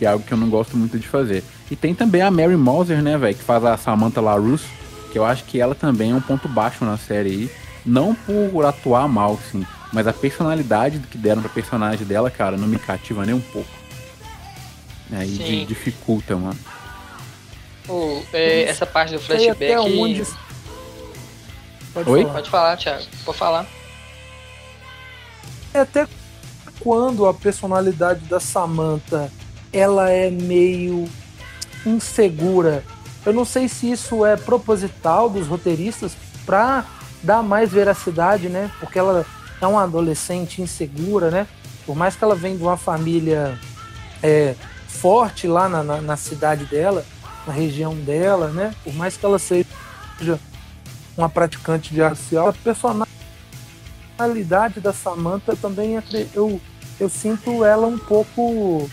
Que 0.00 0.06
é 0.06 0.08
algo 0.08 0.24
que 0.24 0.32
eu 0.32 0.38
não 0.38 0.48
gosto 0.48 0.76
muito 0.78 0.98
de 0.98 1.06
fazer. 1.06 1.44
E 1.70 1.76
tem 1.76 1.94
também 1.94 2.22
a 2.22 2.30
Mary 2.30 2.56
Moser, 2.56 3.02
né, 3.02 3.18
velho? 3.18 3.36
Que 3.36 3.44
faz 3.44 3.62
a 3.64 3.76
Samantha 3.76 4.18
LaRusse. 4.20 4.64
Que 5.12 5.18
eu 5.18 5.24
acho 5.26 5.44
que 5.44 5.60
ela 5.60 5.74
também 5.74 6.10
é 6.12 6.14
um 6.14 6.20
ponto 6.22 6.48
baixo 6.48 6.84
na 6.86 6.96
série 6.96 7.28
aí. 7.30 7.50
Não 7.84 8.14
por 8.14 8.64
atuar 8.64 9.06
mal, 9.06 9.38
sim. 9.52 9.66
Mas 9.92 10.06
a 10.06 10.12
personalidade 10.14 11.00
que 11.00 11.18
deram 11.18 11.42
pra 11.42 11.50
personagem 11.50 12.06
dela, 12.06 12.30
cara, 12.30 12.56
não 12.56 12.66
me 12.66 12.78
cativa 12.78 13.26
nem 13.26 13.34
um 13.34 13.40
pouco. 13.42 13.68
Aí 15.12 15.28
Sim. 15.36 15.44
di- 15.44 15.64
dificulta, 15.66 16.34
mano. 16.36 16.58
O- 17.88 18.22
é, 18.32 18.62
essa 18.62 18.86
parte 18.86 19.12
do 19.12 19.20
flashback. 19.20 19.76
onde. 19.76 20.24
Pode 21.92 22.08
Oi? 22.08 22.22
falar. 22.22 22.34
Pode 22.34 22.50
falar, 22.50 22.76
Thiago. 22.78 23.04
Pode 23.24 23.36
falar. 23.38 23.66
É 25.74 25.80
até 25.80 26.06
quando 26.78 27.26
a 27.26 27.34
personalidade 27.34 28.20
da 28.26 28.40
Samantha 28.40 29.30
ela 29.72 30.10
é 30.10 30.30
meio 30.30 31.08
insegura. 31.84 32.84
Eu 33.24 33.32
não 33.32 33.44
sei 33.44 33.68
se 33.68 33.90
isso 33.90 34.24
é 34.24 34.36
proposital 34.36 35.28
dos 35.28 35.46
roteiristas 35.46 36.12
para 36.46 36.84
dar 37.22 37.42
mais 37.42 37.70
veracidade, 37.70 38.48
né? 38.48 38.70
Porque 38.80 38.98
ela 38.98 39.24
é 39.60 39.66
uma 39.66 39.82
adolescente 39.84 40.62
insegura, 40.62 41.30
né? 41.30 41.46
Por 41.86 41.94
mais 41.96 42.16
que 42.16 42.24
ela 42.24 42.34
venha 42.34 42.56
de 42.56 42.62
uma 42.62 42.76
família 42.76 43.58
é, 44.22 44.54
forte 44.88 45.46
lá 45.46 45.68
na, 45.68 45.82
na, 45.82 46.00
na 46.00 46.16
cidade 46.16 46.64
dela, 46.64 47.04
na 47.46 47.52
região 47.52 47.94
dela, 47.94 48.48
né? 48.48 48.74
Por 48.82 48.94
mais 48.94 49.16
que 49.16 49.24
ela 49.26 49.38
seja 49.38 49.66
uma 51.16 51.28
praticante 51.28 51.92
de 51.92 52.00
arte 52.02 52.36
a 52.36 52.52
personalidade 54.16 54.80
da 54.80 54.92
Samantha 54.92 55.54
também 55.56 55.96
acre- 55.98 56.28
eu, 56.34 56.60
eu 56.98 57.08
sinto 57.08 57.64
ela 57.64 57.86
um 57.86 57.98
pouco 57.98 58.88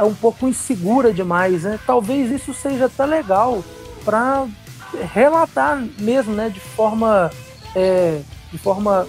é 0.00 0.04
um 0.04 0.14
pouco 0.14 0.48
insegura 0.48 1.12
demais, 1.12 1.64
né? 1.64 1.78
Talvez 1.86 2.30
isso 2.30 2.54
seja 2.54 2.86
até 2.86 3.04
legal 3.04 3.62
para 4.02 4.46
relatar 5.12 5.78
mesmo, 5.98 6.32
né, 6.32 6.48
de 6.48 6.58
forma 6.58 7.30
é, 7.76 8.22
de 8.50 8.58
forma 8.58 9.06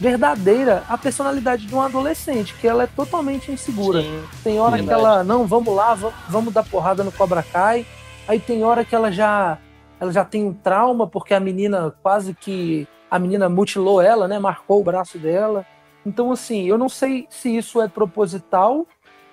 verdadeira 0.00 0.82
a 0.88 0.96
personalidade 0.96 1.66
de 1.66 1.74
um 1.74 1.80
adolescente, 1.82 2.54
que 2.54 2.66
ela 2.66 2.84
é 2.84 2.86
totalmente 2.86 3.52
insegura. 3.52 4.00
Sim. 4.02 4.22
Tem 4.42 4.58
hora 4.58 4.78
Sim. 4.78 4.86
que 4.86 4.92
ela, 4.92 5.22
não, 5.22 5.46
vamos 5.46 5.74
lá, 5.74 5.94
va- 5.94 6.12
vamos 6.28 6.54
dar 6.54 6.64
porrada 6.64 7.04
no 7.04 7.12
Cobra 7.12 7.42
Kai. 7.42 7.84
Aí 8.26 8.40
tem 8.40 8.64
hora 8.64 8.82
que 8.84 8.94
ela 8.94 9.12
já 9.12 9.58
ela 10.00 10.10
já 10.10 10.24
tem 10.24 10.42
um 10.46 10.54
trauma 10.54 11.06
porque 11.06 11.34
a 11.34 11.40
menina 11.40 11.94
quase 12.02 12.32
que 12.32 12.88
a 13.10 13.18
menina 13.18 13.46
mutilou 13.50 14.00
ela, 14.00 14.26
né? 14.26 14.38
Marcou 14.38 14.80
o 14.80 14.84
braço 14.84 15.18
dela. 15.18 15.66
Então 16.06 16.32
assim, 16.32 16.64
eu 16.66 16.78
não 16.78 16.88
sei 16.88 17.26
se 17.28 17.54
isso 17.54 17.82
é 17.82 17.86
proposital 17.88 18.86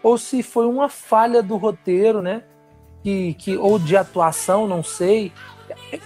ou 0.08 0.18
se 0.18 0.42
foi 0.42 0.66
uma 0.66 0.88
falha 0.88 1.44
do 1.44 1.58
roteiro, 1.58 2.22
né? 2.22 2.44
Que, 3.04 3.34
que 3.34 3.58
ou 3.58 3.78
de 3.78 3.98
atuação, 3.98 4.66
não 4.66 4.82
sei. 4.82 5.34
É, 5.92 6.00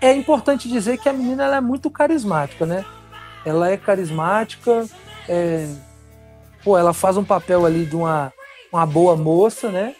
é 0.00 0.14
importante 0.14 0.68
dizer 0.68 0.98
que 0.98 1.08
a 1.08 1.12
menina 1.12 1.44
é 1.56 1.60
muito 1.60 1.90
carismática, 1.90 2.64
né? 2.64 2.84
Ela 3.44 3.68
é 3.68 3.76
carismática, 3.76 4.86
é, 5.28 5.68
pô, 6.62 6.78
ela 6.78 6.92
faz 6.92 7.16
um 7.16 7.24
papel 7.24 7.66
ali 7.66 7.84
de 7.84 7.96
uma, 7.96 8.32
uma 8.72 8.86
boa 8.86 9.16
moça, 9.16 9.72
né? 9.72 9.96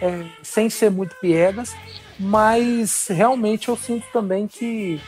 É, 0.00 0.24
sem 0.40 0.70
ser 0.70 0.88
muito 0.88 1.16
piegas, 1.16 1.74
mas 2.20 3.08
realmente 3.08 3.68
eu 3.68 3.76
sinto 3.76 4.06
também 4.12 4.46
que 4.46 5.00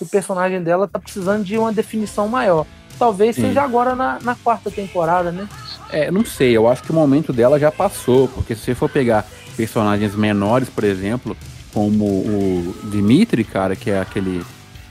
o 0.00 0.06
personagem 0.06 0.60
dela 0.60 0.88
tá 0.88 0.98
precisando 0.98 1.44
de 1.44 1.56
uma 1.56 1.72
definição 1.72 2.26
maior. 2.26 2.66
Talvez 2.98 3.36
Sim. 3.36 3.42
seja 3.42 3.62
agora 3.62 3.94
na, 3.94 4.18
na 4.18 4.34
quarta 4.34 4.68
temporada, 4.68 5.30
né? 5.30 5.48
É, 5.92 6.10
não 6.10 6.24
sei, 6.24 6.56
eu 6.56 6.68
acho 6.68 6.82
que 6.82 6.90
o 6.90 6.94
momento 6.94 7.32
dela 7.32 7.58
já 7.58 7.70
passou, 7.70 8.28
porque 8.28 8.54
se 8.54 8.62
você 8.62 8.74
for 8.74 8.88
pegar 8.88 9.26
personagens 9.56 10.14
menores, 10.14 10.68
por 10.68 10.84
exemplo, 10.84 11.36
como 11.72 12.04
o 12.04 12.74
Dimitri, 12.90 13.44
cara, 13.44 13.74
que 13.76 13.90
é 13.90 14.00
aquele 14.00 14.42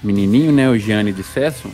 menininho, 0.03 0.51
né, 0.51 0.69
o 0.69 0.77
Gianni 0.77 1.11
de 1.11 1.23
Sesson, 1.23 1.69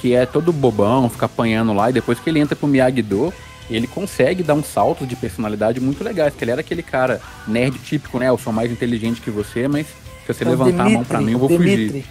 que 0.00 0.14
é 0.14 0.26
todo 0.26 0.52
bobão, 0.52 1.08
fica 1.08 1.26
apanhando 1.26 1.72
lá, 1.72 1.90
e 1.90 1.92
depois 1.92 2.18
que 2.20 2.28
ele 2.30 2.38
entra 2.38 2.54
pro 2.54 2.68
Miyagi-Do, 2.68 3.32
ele 3.68 3.86
consegue 3.86 4.42
dar 4.42 4.54
uns 4.54 4.66
saltos 4.66 5.08
de 5.08 5.16
personalidade 5.16 5.80
muito 5.80 6.04
legais, 6.04 6.34
que 6.34 6.44
ele 6.44 6.52
era 6.52 6.60
aquele 6.60 6.82
cara 6.82 7.20
nerd 7.48 7.78
típico, 7.78 8.18
né, 8.18 8.28
eu 8.28 8.38
sou 8.38 8.52
mais 8.52 8.70
inteligente 8.70 9.20
que 9.20 9.30
você, 9.30 9.66
mas 9.66 9.86
se 9.86 10.32
você 10.32 10.44
É 10.44 10.48
levantar 10.48 10.72
a 10.72 10.84
mão 10.84 10.86
Dimitri, 10.88 11.08
pra 11.08 11.20
mim, 11.20 11.32
eu 11.32 11.38
vou 11.38 11.48
Dimitri. 11.48 11.86
fugir. 11.88 12.04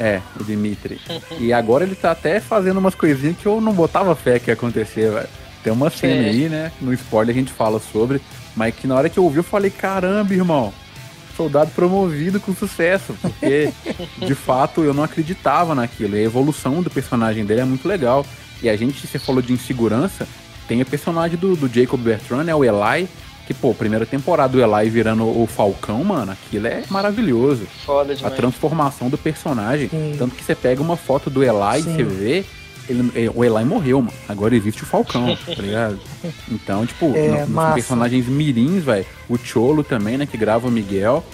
É, 0.00 0.20
o 0.40 0.44
Dimitri. 0.44 0.98
e 1.38 1.52
agora 1.52 1.84
ele 1.84 1.94
tá 1.94 2.12
até 2.12 2.40
fazendo 2.40 2.78
umas 2.78 2.94
coisinhas 2.94 3.36
que 3.36 3.44
eu 3.44 3.60
não 3.60 3.72
botava 3.74 4.14
fé 4.16 4.38
que 4.38 4.50
ia 4.50 4.54
acontecer, 4.54 5.10
velho. 5.10 5.28
Tem 5.62 5.72
uma 5.72 5.90
cena 5.90 6.22
É. 6.26 6.28
aí, 6.30 6.48
né? 6.48 6.72
No 6.80 6.92
spoiler 6.92 7.34
a 7.34 7.38
gente 7.38 7.52
fala 7.52 7.80
sobre, 7.80 8.20
mas 8.56 8.74
que 8.74 8.86
na 8.86 8.94
hora 8.96 9.08
que 9.08 9.18
eu 9.18 9.24
ouvi 9.24 9.38
eu 9.38 9.44
falei, 9.44 9.70
caramba, 9.70 10.34
irmão, 10.34 10.72
soldado 11.36 11.70
promovido 11.70 12.40
com 12.40 12.54
sucesso, 12.54 13.14
porque 13.20 13.70
de 14.18 14.34
fato 14.34 14.82
eu 14.82 14.92
não 14.92 15.02
acreditava 15.04 15.74
naquilo. 15.74 16.16
E 16.16 16.20
a 16.20 16.22
evolução 16.24 16.82
do 16.82 16.90
personagem 16.90 17.44
dele 17.44 17.60
é 17.60 17.64
muito 17.64 17.86
legal. 17.86 18.26
E 18.62 18.68
a 18.68 18.76
gente, 18.76 19.06
você 19.06 19.18
falou 19.18 19.40
de 19.42 19.52
insegurança, 19.52 20.26
tem 20.68 20.80
o 20.82 20.86
personagem 20.86 21.36
do, 21.36 21.56
do 21.56 21.68
Jacob 21.72 22.00
Bertrand, 22.00 22.44
né? 22.44 22.54
O 22.54 22.64
Eli, 22.64 23.08
que, 23.46 23.52
pô, 23.54 23.74
primeira 23.74 24.06
temporada 24.06 24.52
do 24.52 24.62
Eli 24.62 24.88
virando 24.88 25.24
o 25.24 25.46
Falcão, 25.48 26.02
mano, 26.04 26.30
aquilo 26.32 26.68
é 26.68 26.84
maravilhoso 26.88 27.66
Foda 27.84 28.12
a 28.12 28.16
demais. 28.16 28.36
transformação 28.36 29.08
do 29.10 29.18
personagem. 29.18 29.88
Sim. 29.88 30.14
Tanto 30.16 30.34
que 30.36 30.44
você 30.44 30.54
pega 30.54 30.80
uma 30.80 30.96
foto 30.96 31.28
do 31.28 31.42
Eli 31.42 31.80
e 31.80 31.82
Sim. 31.82 31.94
você 31.96 32.04
vê, 32.04 32.44
ele, 32.88 33.10
é, 33.14 33.30
o 33.34 33.44
Eli 33.44 33.64
morreu, 33.64 34.00
mano. 34.00 34.12
Agora 34.28 34.54
existe 34.54 34.82
o 34.82 34.86
Falcão, 34.86 35.36
tá 35.36 35.62
ligado? 35.62 35.98
Então, 36.50 36.84
tipo, 36.86 37.16
É, 37.16 37.44
no- 37.46 37.46
nos 37.48 37.74
personagens 37.74 38.26
mirins, 38.26 38.84
velho, 38.84 39.06
o 39.28 39.36
Cholo 39.38 39.82
também, 39.82 40.16
né, 40.18 40.26
que 40.26 40.36
grava 40.36 40.68
o 40.68 40.70
Miguel. 40.70 41.24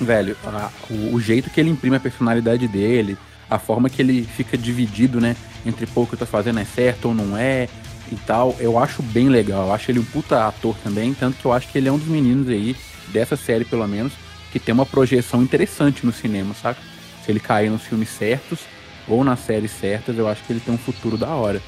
velho, 0.00 0.36
a, 0.44 0.70
o, 0.90 1.14
o, 1.14 1.20
jeito 1.20 1.48
que 1.50 1.58
ele 1.60 1.70
imprime 1.70 1.96
a 1.96 2.00
personalidade 2.00 2.68
dele, 2.68 3.16
a 3.48 3.58
forma 3.58 3.88
que 3.88 4.00
ele 4.02 4.22
fica 4.36 4.56
dividido, 4.56 5.20
né, 5.20 5.34
entre 5.64 5.86
pô, 5.86 6.02
o 6.02 6.06
que 6.06 6.14
eu 6.14 6.18
tô 6.18 6.26
fazendo 6.26 6.58
é 6.60 6.64
certo 6.64 7.08
ou 7.08 7.14
não 7.14 7.36
é 7.36 7.68
e 8.12 8.16
tal, 8.26 8.54
eu 8.60 8.78
acho 8.78 9.02
bem 9.02 9.28
legal. 9.28 9.66
Eu 9.66 9.72
acho 9.74 9.90
ele 9.90 9.98
um 9.98 10.04
puta 10.04 10.46
ator 10.46 10.76
também, 10.84 11.12
tanto 11.14 11.38
que 11.38 11.44
eu 11.44 11.52
acho 11.52 11.68
que 11.68 11.78
ele 11.78 11.88
é 11.88 11.92
um 11.92 11.98
dos 11.98 12.08
meninos 12.08 12.48
aí, 12.48 12.76
dessa 13.08 13.36
série 13.36 13.64
pelo 13.64 13.86
menos, 13.88 14.12
que 14.52 14.58
tem 14.60 14.72
uma 14.74 14.86
projeção 14.86 15.42
interessante 15.42 16.04
no 16.06 16.12
cinema, 16.12 16.54
saca? 16.54 16.80
Se 17.24 17.32
ele 17.32 17.40
cair 17.40 17.70
nos 17.70 17.82
filmes 17.82 18.08
certos 18.10 18.60
ou 19.08 19.22
nas 19.24 19.40
séries 19.40 19.70
certas, 19.70 20.16
eu 20.18 20.28
acho 20.28 20.44
que 20.44 20.52
ele 20.52 20.60
tem 20.60 20.74
um 20.74 20.78
futuro 20.78 21.16
da 21.16 21.34
hora. 21.34 21.60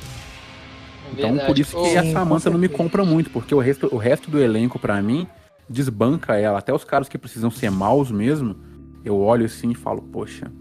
Então, 1.12 1.30
Verdade. 1.30 1.46
por 1.46 1.58
isso 1.58 1.76
que 1.76 1.88
Sim, 1.88 1.96
a 1.96 2.12
Samantha 2.12 2.50
não 2.50 2.58
me 2.58 2.68
compra 2.68 3.04
muito, 3.04 3.30
porque 3.30 3.54
o 3.54 3.58
resto, 3.58 3.88
o 3.92 3.96
resto 3.96 4.30
do 4.30 4.38
elenco, 4.38 4.78
para 4.78 5.00
mim, 5.00 5.26
desbanca 5.68 6.36
ela. 6.36 6.58
Até 6.58 6.72
os 6.72 6.84
caras 6.84 7.08
que 7.08 7.16
precisam 7.16 7.50
ser 7.50 7.70
maus 7.70 8.10
mesmo, 8.10 8.56
eu 9.04 9.18
olho 9.18 9.46
assim 9.46 9.70
e 9.70 9.74
falo, 9.74 10.02
poxa, 10.02 10.52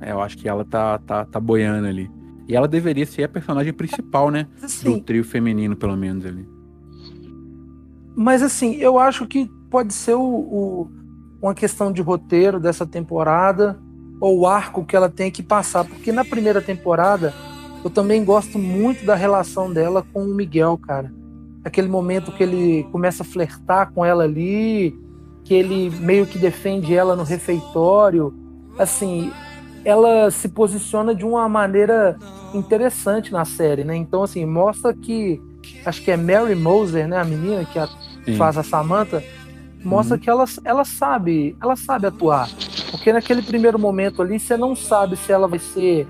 é, 0.00 0.12
eu 0.12 0.20
acho 0.20 0.36
que 0.36 0.48
ela 0.48 0.64
tá, 0.64 0.98
tá, 0.98 1.24
tá 1.24 1.40
boiando 1.40 1.86
ali. 1.86 2.10
E 2.48 2.54
ela 2.54 2.68
deveria 2.68 3.06
ser 3.06 3.24
a 3.24 3.28
personagem 3.28 3.72
principal, 3.72 4.30
né? 4.30 4.46
Assim, 4.62 4.92
do 4.92 5.00
trio 5.00 5.24
feminino, 5.24 5.76
pelo 5.76 5.96
menos 5.96 6.24
ali. 6.24 6.46
Mas 8.14 8.42
assim, 8.42 8.76
eu 8.76 8.98
acho 8.98 9.26
que 9.26 9.50
pode 9.70 9.92
ser 9.92 10.14
o, 10.14 10.22
o, 10.22 10.90
uma 11.42 11.54
questão 11.54 11.92
de 11.92 12.00
roteiro 12.00 12.60
dessa 12.60 12.86
temporada, 12.86 13.78
ou 14.20 14.40
o 14.40 14.46
arco 14.46 14.84
que 14.84 14.96
ela 14.96 15.08
tem 15.08 15.30
que 15.30 15.42
passar. 15.42 15.84
Porque 15.84 16.12
na 16.12 16.24
primeira 16.24 16.60
temporada, 16.60 17.34
eu 17.84 17.90
também 17.90 18.24
gosto 18.24 18.58
muito 18.58 19.04
da 19.04 19.14
relação 19.14 19.72
dela 19.72 20.04
com 20.12 20.24
o 20.24 20.34
Miguel, 20.34 20.78
cara 20.78 21.10
aquele 21.66 21.88
momento 21.88 22.30
que 22.30 22.44
ele 22.44 22.86
começa 22.92 23.24
a 23.24 23.26
flertar 23.26 23.90
com 23.92 24.04
ela 24.04 24.22
ali, 24.22 24.96
que 25.42 25.52
ele 25.52 25.90
meio 25.98 26.24
que 26.24 26.38
defende 26.38 26.94
ela 26.94 27.16
no 27.16 27.24
refeitório. 27.24 28.32
Assim, 28.78 29.32
ela 29.84 30.30
se 30.30 30.48
posiciona 30.48 31.12
de 31.12 31.24
uma 31.24 31.48
maneira 31.48 32.16
interessante 32.54 33.32
na 33.32 33.44
série, 33.44 33.82
né? 33.82 33.96
Então, 33.96 34.22
assim, 34.22 34.46
mostra 34.46 34.94
que 34.94 35.42
acho 35.84 36.02
que 36.02 36.12
é 36.12 36.16
Mary 36.16 36.54
Moser, 36.54 37.08
né, 37.08 37.18
a 37.18 37.24
menina 37.24 37.64
que 37.64 37.80
a, 37.80 37.88
faz 38.38 38.56
a 38.56 38.62
Samantha, 38.62 39.20
mostra 39.84 40.14
uhum. 40.14 40.22
que 40.22 40.30
ela, 40.30 40.44
ela 40.64 40.84
sabe, 40.84 41.56
ela 41.60 41.74
sabe 41.74 42.06
atuar. 42.06 42.48
Porque 42.90 43.12
naquele 43.12 43.42
primeiro 43.42 43.78
momento 43.78 44.22
ali, 44.22 44.38
você 44.38 44.56
não 44.56 44.74
sabe 44.74 45.16
se 45.16 45.32
ela 45.32 45.48
vai 45.48 45.58
ser 45.58 46.06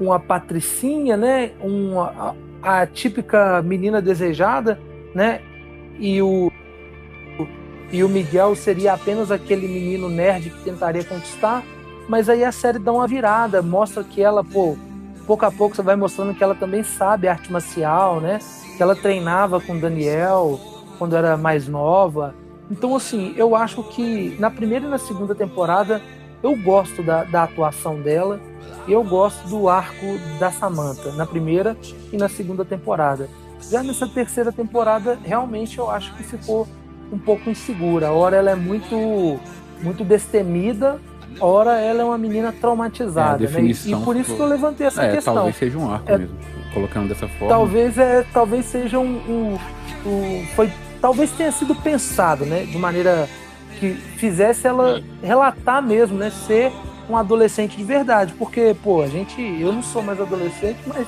uma 0.00 0.18
patricinha, 0.18 1.16
né, 1.16 1.52
uma, 1.60 2.34
a 2.62 2.86
típica 2.86 3.62
menina 3.62 4.00
desejada, 4.00 4.78
né? 5.14 5.40
E 5.98 6.20
o 6.22 6.50
e 7.92 8.02
o 8.02 8.08
Miguel 8.08 8.56
seria 8.56 8.94
apenas 8.94 9.30
aquele 9.30 9.68
menino 9.68 10.08
nerd 10.08 10.48
que 10.48 10.64
tentaria 10.64 11.04
conquistar, 11.04 11.62
mas 12.08 12.26
aí 12.30 12.42
a 12.42 12.50
série 12.50 12.78
dá 12.78 12.90
uma 12.90 13.06
virada, 13.06 13.60
mostra 13.60 14.02
que 14.02 14.22
ela, 14.22 14.42
pô, 14.42 14.78
pouco 15.26 15.44
a 15.44 15.52
pouco 15.52 15.76
você 15.76 15.82
vai 15.82 15.94
mostrando 15.94 16.34
que 16.34 16.42
ela 16.42 16.54
também 16.54 16.82
sabe 16.82 17.28
arte 17.28 17.52
marcial, 17.52 18.18
né? 18.18 18.38
Que 18.78 18.82
ela 18.82 18.96
treinava 18.96 19.60
com 19.60 19.78
Daniel 19.78 20.58
quando 20.98 21.14
era 21.14 21.36
mais 21.36 21.68
nova. 21.68 22.34
Então, 22.72 22.96
assim, 22.96 23.34
eu 23.36 23.54
acho 23.54 23.82
que 23.82 24.34
na 24.40 24.50
primeira 24.50 24.86
e 24.86 24.88
na 24.88 24.96
segunda 24.96 25.34
temporada 25.34 26.00
eu 26.42 26.56
gosto 26.56 27.02
da, 27.02 27.22
da 27.22 27.42
atuação 27.42 28.00
dela 28.00 28.40
e 28.88 28.92
eu 28.92 29.04
gosto 29.04 29.46
do 29.46 29.68
arco 29.68 30.18
da 30.40 30.50
Samantha 30.50 31.12
na 31.12 31.26
primeira 31.26 31.76
e 32.10 32.16
na 32.16 32.30
segunda 32.30 32.64
temporada. 32.64 33.28
Já 33.70 33.82
nessa 33.82 34.08
terceira 34.08 34.50
temporada, 34.50 35.18
realmente 35.22 35.78
eu 35.78 35.90
acho 35.90 36.14
que 36.14 36.22
ficou 36.22 36.66
um 37.12 37.18
pouco 37.18 37.50
insegura. 37.50 38.08
A 38.08 38.12
hora 38.12 38.36
ela 38.36 38.50
é 38.50 38.56
muito, 38.56 39.38
muito 39.82 40.02
destemida, 40.02 40.98
a 41.38 41.44
hora 41.44 41.78
ela 41.78 42.00
é 42.00 42.04
uma 42.04 42.16
menina 42.16 42.52
traumatizada. 42.52 43.44
É, 43.44 43.48
né? 43.48 43.70
E 43.84 43.96
por 43.96 44.16
isso 44.16 44.34
que 44.34 44.40
eu 44.40 44.46
levantei 44.46 44.86
essa 44.86 45.04
é, 45.04 45.12
questão. 45.12 45.34
Talvez 45.34 45.56
seja 45.56 45.78
um 45.78 45.92
arco 45.92 46.10
é, 46.10 46.16
mesmo, 46.16 46.36
colocando 46.72 47.08
dessa 47.08 47.28
forma. 47.28 47.48
Talvez, 47.48 47.98
é, 47.98 48.24
talvez 48.32 48.64
seja 48.64 48.98
um, 48.98 49.04
um, 49.04 49.58
um, 50.08 50.46
foi, 50.56 50.72
talvez 51.02 51.32
tenha 51.32 51.50
sido 51.50 51.74
pensado, 51.74 52.46
né, 52.46 52.64
de 52.64 52.78
maneira 52.78 53.28
que 53.80 53.92
fizesse 53.92 54.68
ela 54.68 55.02
relatar 55.20 55.82
mesmo, 55.82 56.16
né, 56.16 56.30
ser 56.30 56.72
um 57.10 57.16
adolescente 57.16 57.76
de 57.76 57.82
verdade, 57.82 58.32
porque, 58.38 58.76
pô, 58.80 59.02
a 59.02 59.08
gente, 59.08 59.42
eu 59.42 59.72
não 59.72 59.82
sou 59.82 60.00
mais 60.00 60.20
adolescente, 60.20 60.78
mas 60.86 61.06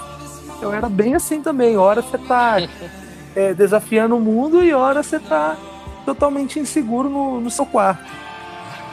eu 0.61 0.74
era 0.74 0.88
bem 0.88 1.14
assim 1.14 1.40
também. 1.40 1.76
Hora 1.76 2.02
você 2.02 2.18
tá 2.18 2.57
é, 3.37 3.54
desafiando 3.54 4.16
o 4.16 4.20
mundo 4.20 4.62
e 4.62 4.74
hora 4.74 5.02
você 5.02 5.20
tá 5.20 5.57
totalmente 6.04 6.59
inseguro 6.59 7.09
no, 7.09 7.40
no 7.40 7.50
seu 7.50 7.64
quarto. 7.64 8.04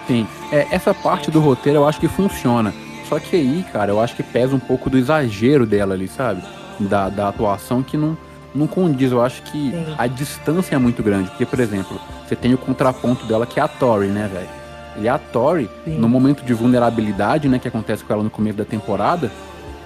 Sim, 0.08 0.28
é, 0.52 0.68
essa 0.72 0.94
parte 0.94 1.32
do 1.32 1.40
roteiro 1.40 1.80
eu 1.80 1.88
acho 1.88 2.00
que 2.00 2.08
funciona. 2.08 2.74
Só 3.10 3.20
que 3.20 3.36
aí, 3.36 3.66
cara, 3.74 3.92
eu 3.92 4.00
acho 4.00 4.16
que 4.16 4.24
pesa 4.24 4.56
um 4.56 4.60
pouco 4.60 4.90
do 4.90 4.98
exagero 4.98 5.66
dela 5.66 5.96
ali, 5.96 6.08
sabe? 6.08 6.44
Da, 6.80 7.10
da 7.10 7.28
atuação 7.28 7.84
que 7.84 7.98
não, 7.98 8.18
não 8.54 8.68
condiz. 8.68 9.12
Eu 9.12 9.22
acho 9.22 9.42
que 9.44 9.72
Sim. 9.72 9.96
a 9.98 10.08
distância 10.08 10.76
é 10.76 10.78
muito 10.78 11.02
grande. 11.02 11.30
Porque, 11.30 11.46
por 11.46 11.60
exemplo, 11.60 12.00
você 12.28 12.36
tem 12.36 12.54
o 12.54 12.58
contraponto 12.58 13.26
dela 13.26 13.46
que 13.46 13.60
é 13.60 13.64
a 13.64 13.68
Tori, 13.68 14.08
né, 14.08 14.30
velho? 14.32 14.50
E 14.98 15.08
a 15.08 15.18
Tori, 15.18 15.70
Sim. 15.86 15.98
no 15.98 16.10
momento 16.10 16.44
de 16.44 16.54
vulnerabilidade, 16.54 17.48
né, 17.48 17.60
que 17.60 17.68
acontece 17.68 18.04
com 18.04 18.14
ela 18.14 18.24
no 18.24 18.30
começo 18.30 18.58
da 18.58 18.66
temporada, 18.66 19.32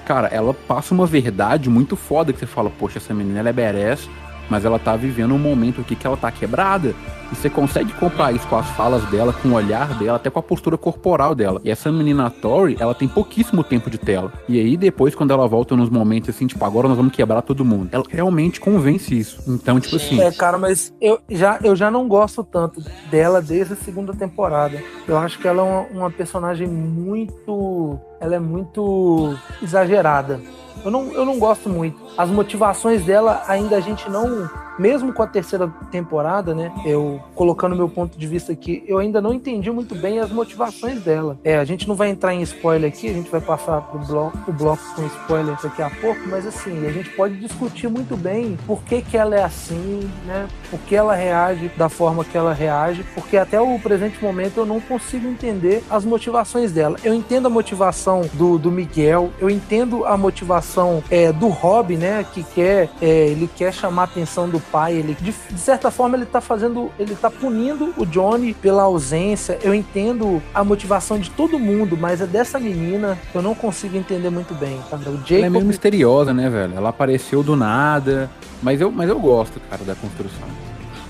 cara, 0.05 0.27
ela 0.27 0.53
passa 0.53 0.93
uma 0.93 1.05
verdade 1.05 1.69
muito 1.69 1.95
foda 1.95 2.33
que 2.33 2.39
você 2.39 2.45
fala, 2.45 2.69
poxa, 2.69 2.97
essa 2.97 3.13
menina 3.13 3.39
ela 3.39 3.49
é 3.49 3.53
badass, 3.53 4.09
mas 4.49 4.65
ela 4.65 4.79
tá 4.79 4.95
vivendo 4.95 5.33
um 5.33 5.39
momento 5.39 5.81
aqui 5.81 5.95
que 5.95 6.05
ela 6.05 6.17
tá 6.17 6.31
quebrada. 6.31 6.93
E 7.31 7.35
você 7.35 7.49
consegue 7.49 7.91
comprar 7.93 8.31
isso 8.31 8.47
com 8.47 8.57
as 8.57 8.67
falas 8.71 9.03
dela, 9.05 9.33
com 9.33 9.49
o 9.49 9.53
olhar 9.53 9.97
dela, 9.97 10.17
até 10.17 10.29
com 10.29 10.39
a 10.39 10.43
postura 10.43 10.77
corporal 10.77 11.33
dela. 11.33 11.59
E 11.63 11.71
essa 11.71 11.91
menina 11.91 12.29
Tori, 12.29 12.77
ela 12.79 12.93
tem 12.93 13.07
pouquíssimo 13.07 13.63
tempo 13.63 13.89
de 13.89 13.97
tela. 13.97 14.31
E 14.47 14.59
aí 14.59 14.77
depois, 14.77 15.15
quando 15.15 15.31
ela 15.31 15.47
volta 15.47 15.75
nos 15.75 15.89
momentos 15.89 16.29
assim, 16.29 16.47
tipo, 16.47 16.63
agora 16.63 16.87
nós 16.87 16.97
vamos 16.97 17.13
quebrar 17.13 17.41
todo 17.41 17.65
mundo. 17.65 17.89
Ela 17.91 18.03
realmente 18.09 18.59
convence 18.59 19.17
isso. 19.17 19.41
Então, 19.47 19.79
tipo 19.79 19.95
assim. 19.95 20.19
É, 20.21 20.31
cara, 20.31 20.57
mas 20.57 20.93
eu 21.01 21.19
já, 21.29 21.59
eu 21.63 21.75
já 21.75 21.89
não 21.89 22.07
gosto 22.07 22.43
tanto 22.43 22.83
dela 23.09 23.41
desde 23.41 23.73
a 23.73 23.77
segunda 23.77 24.13
temporada. 24.13 24.81
Eu 25.07 25.17
acho 25.17 25.39
que 25.39 25.47
ela 25.47 25.61
é 25.61 25.65
uma, 25.65 25.81
uma 26.01 26.11
personagem 26.11 26.67
muito. 26.67 27.99
Ela 28.19 28.35
é 28.35 28.39
muito 28.39 29.35
exagerada. 29.61 30.39
Eu 30.83 30.91
não, 30.91 31.11
eu 31.13 31.25
não 31.25 31.39
gosto 31.39 31.67
muito. 31.67 31.99
As 32.15 32.29
motivações 32.29 33.03
dela 33.03 33.43
ainda 33.47 33.75
a 33.75 33.79
gente 33.79 34.09
não 34.09 34.49
mesmo 34.77 35.13
com 35.13 35.23
a 35.23 35.27
terceira 35.27 35.67
temporada, 35.91 36.53
né? 36.53 36.71
Eu 36.85 37.21
colocando 37.33 37.75
meu 37.75 37.89
ponto 37.89 38.17
de 38.17 38.27
vista 38.27 38.51
aqui, 38.51 38.83
eu 38.87 38.97
ainda 38.97 39.21
não 39.21 39.33
entendi 39.33 39.71
muito 39.71 39.95
bem 39.95 40.19
as 40.19 40.31
motivações 40.31 41.01
dela. 41.01 41.37
É, 41.43 41.57
a 41.57 41.65
gente 41.65 41.87
não 41.87 41.95
vai 41.95 42.09
entrar 42.09 42.33
em 42.33 42.41
spoiler 42.41 42.89
aqui, 42.89 43.09
a 43.09 43.13
gente 43.13 43.29
vai 43.29 43.41
passar 43.41 43.81
pro 43.81 43.99
bloco, 43.99 44.37
pro 44.37 44.53
bloco 44.53 44.83
com 44.95 45.05
spoilers 45.05 45.61
daqui 45.61 45.81
a 45.81 45.89
pouco, 45.89 46.21
mas 46.27 46.45
assim, 46.45 46.85
a 46.85 46.91
gente 46.91 47.09
pode 47.11 47.35
discutir 47.37 47.87
muito 47.87 48.15
bem 48.17 48.57
por 48.65 48.83
que 48.83 49.01
que 49.01 49.17
ela 49.17 49.35
é 49.35 49.43
assim, 49.43 50.09
né? 50.25 50.47
Por 50.69 50.79
que 50.81 50.95
ela 50.95 51.15
reage 51.15 51.71
da 51.77 51.89
forma 51.89 52.23
que 52.23 52.37
ela 52.37 52.53
reage, 52.53 53.05
porque 53.13 53.37
até 53.37 53.59
o 53.59 53.79
presente 53.79 54.21
momento 54.23 54.57
eu 54.57 54.65
não 54.65 54.79
consigo 54.79 55.27
entender 55.27 55.83
as 55.89 56.03
motivações 56.05 56.71
dela. 56.71 56.97
Eu 57.03 57.13
entendo 57.13 57.47
a 57.47 57.49
motivação 57.49 58.21
do, 58.33 58.57
do 58.57 58.71
Miguel, 58.71 59.31
eu 59.39 59.49
entendo 59.49 60.05
a 60.05 60.17
motivação 60.17 61.03
é, 61.09 61.31
do 61.31 61.47
Rob, 61.47 61.95
né? 61.97 62.25
Que 62.33 62.43
quer, 62.43 62.89
é, 63.01 63.27
ele 63.27 63.49
quer 63.53 63.73
chamar 63.73 64.03
a 64.03 64.05
atenção 64.05 64.49
do 64.49 64.59
pai, 64.71 64.93
ele 64.93 65.15
de, 65.15 65.31
de, 65.31 65.59
certa 65.59 65.89
forma 65.89 66.17
ele 66.17 66.25
tá 66.25 66.41
fazendo, 66.41 66.91
ele 66.99 67.15
tá 67.15 67.29
punindo 67.29 67.93
o 67.97 68.05
Johnny 68.05 68.53
pela 68.53 68.83
ausência. 68.83 69.57
Eu 69.61 69.73
entendo 69.73 70.41
a 70.53 70.63
motivação 70.63 71.19
de 71.19 71.29
todo 71.29 71.57
mundo, 71.59 71.97
mas 71.97 72.21
é 72.21 72.27
dessa 72.27 72.59
menina 72.59 73.17
eu 73.33 73.41
não 73.41 73.55
consigo 73.55 73.97
entender 73.97 74.29
muito 74.29 74.53
bem, 74.53 74.79
cara. 74.89 75.09
O 75.09 75.17
Jacob... 75.17 75.31
Ela 75.31 75.45
é 75.45 75.49
meio 75.49 75.65
misteriosa, 75.65 76.33
né, 76.33 76.49
velho? 76.49 76.75
Ela 76.75 76.89
apareceu 76.89 77.43
do 77.43 77.55
nada, 77.55 78.29
mas 78.61 78.81
eu, 78.81 78.91
mas 78.91 79.09
eu 79.09 79.19
gosto, 79.19 79.59
cara, 79.69 79.83
da 79.83 79.95
construção. 79.95 80.47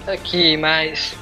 Aqui, 0.07 0.55
mas 0.57 1.15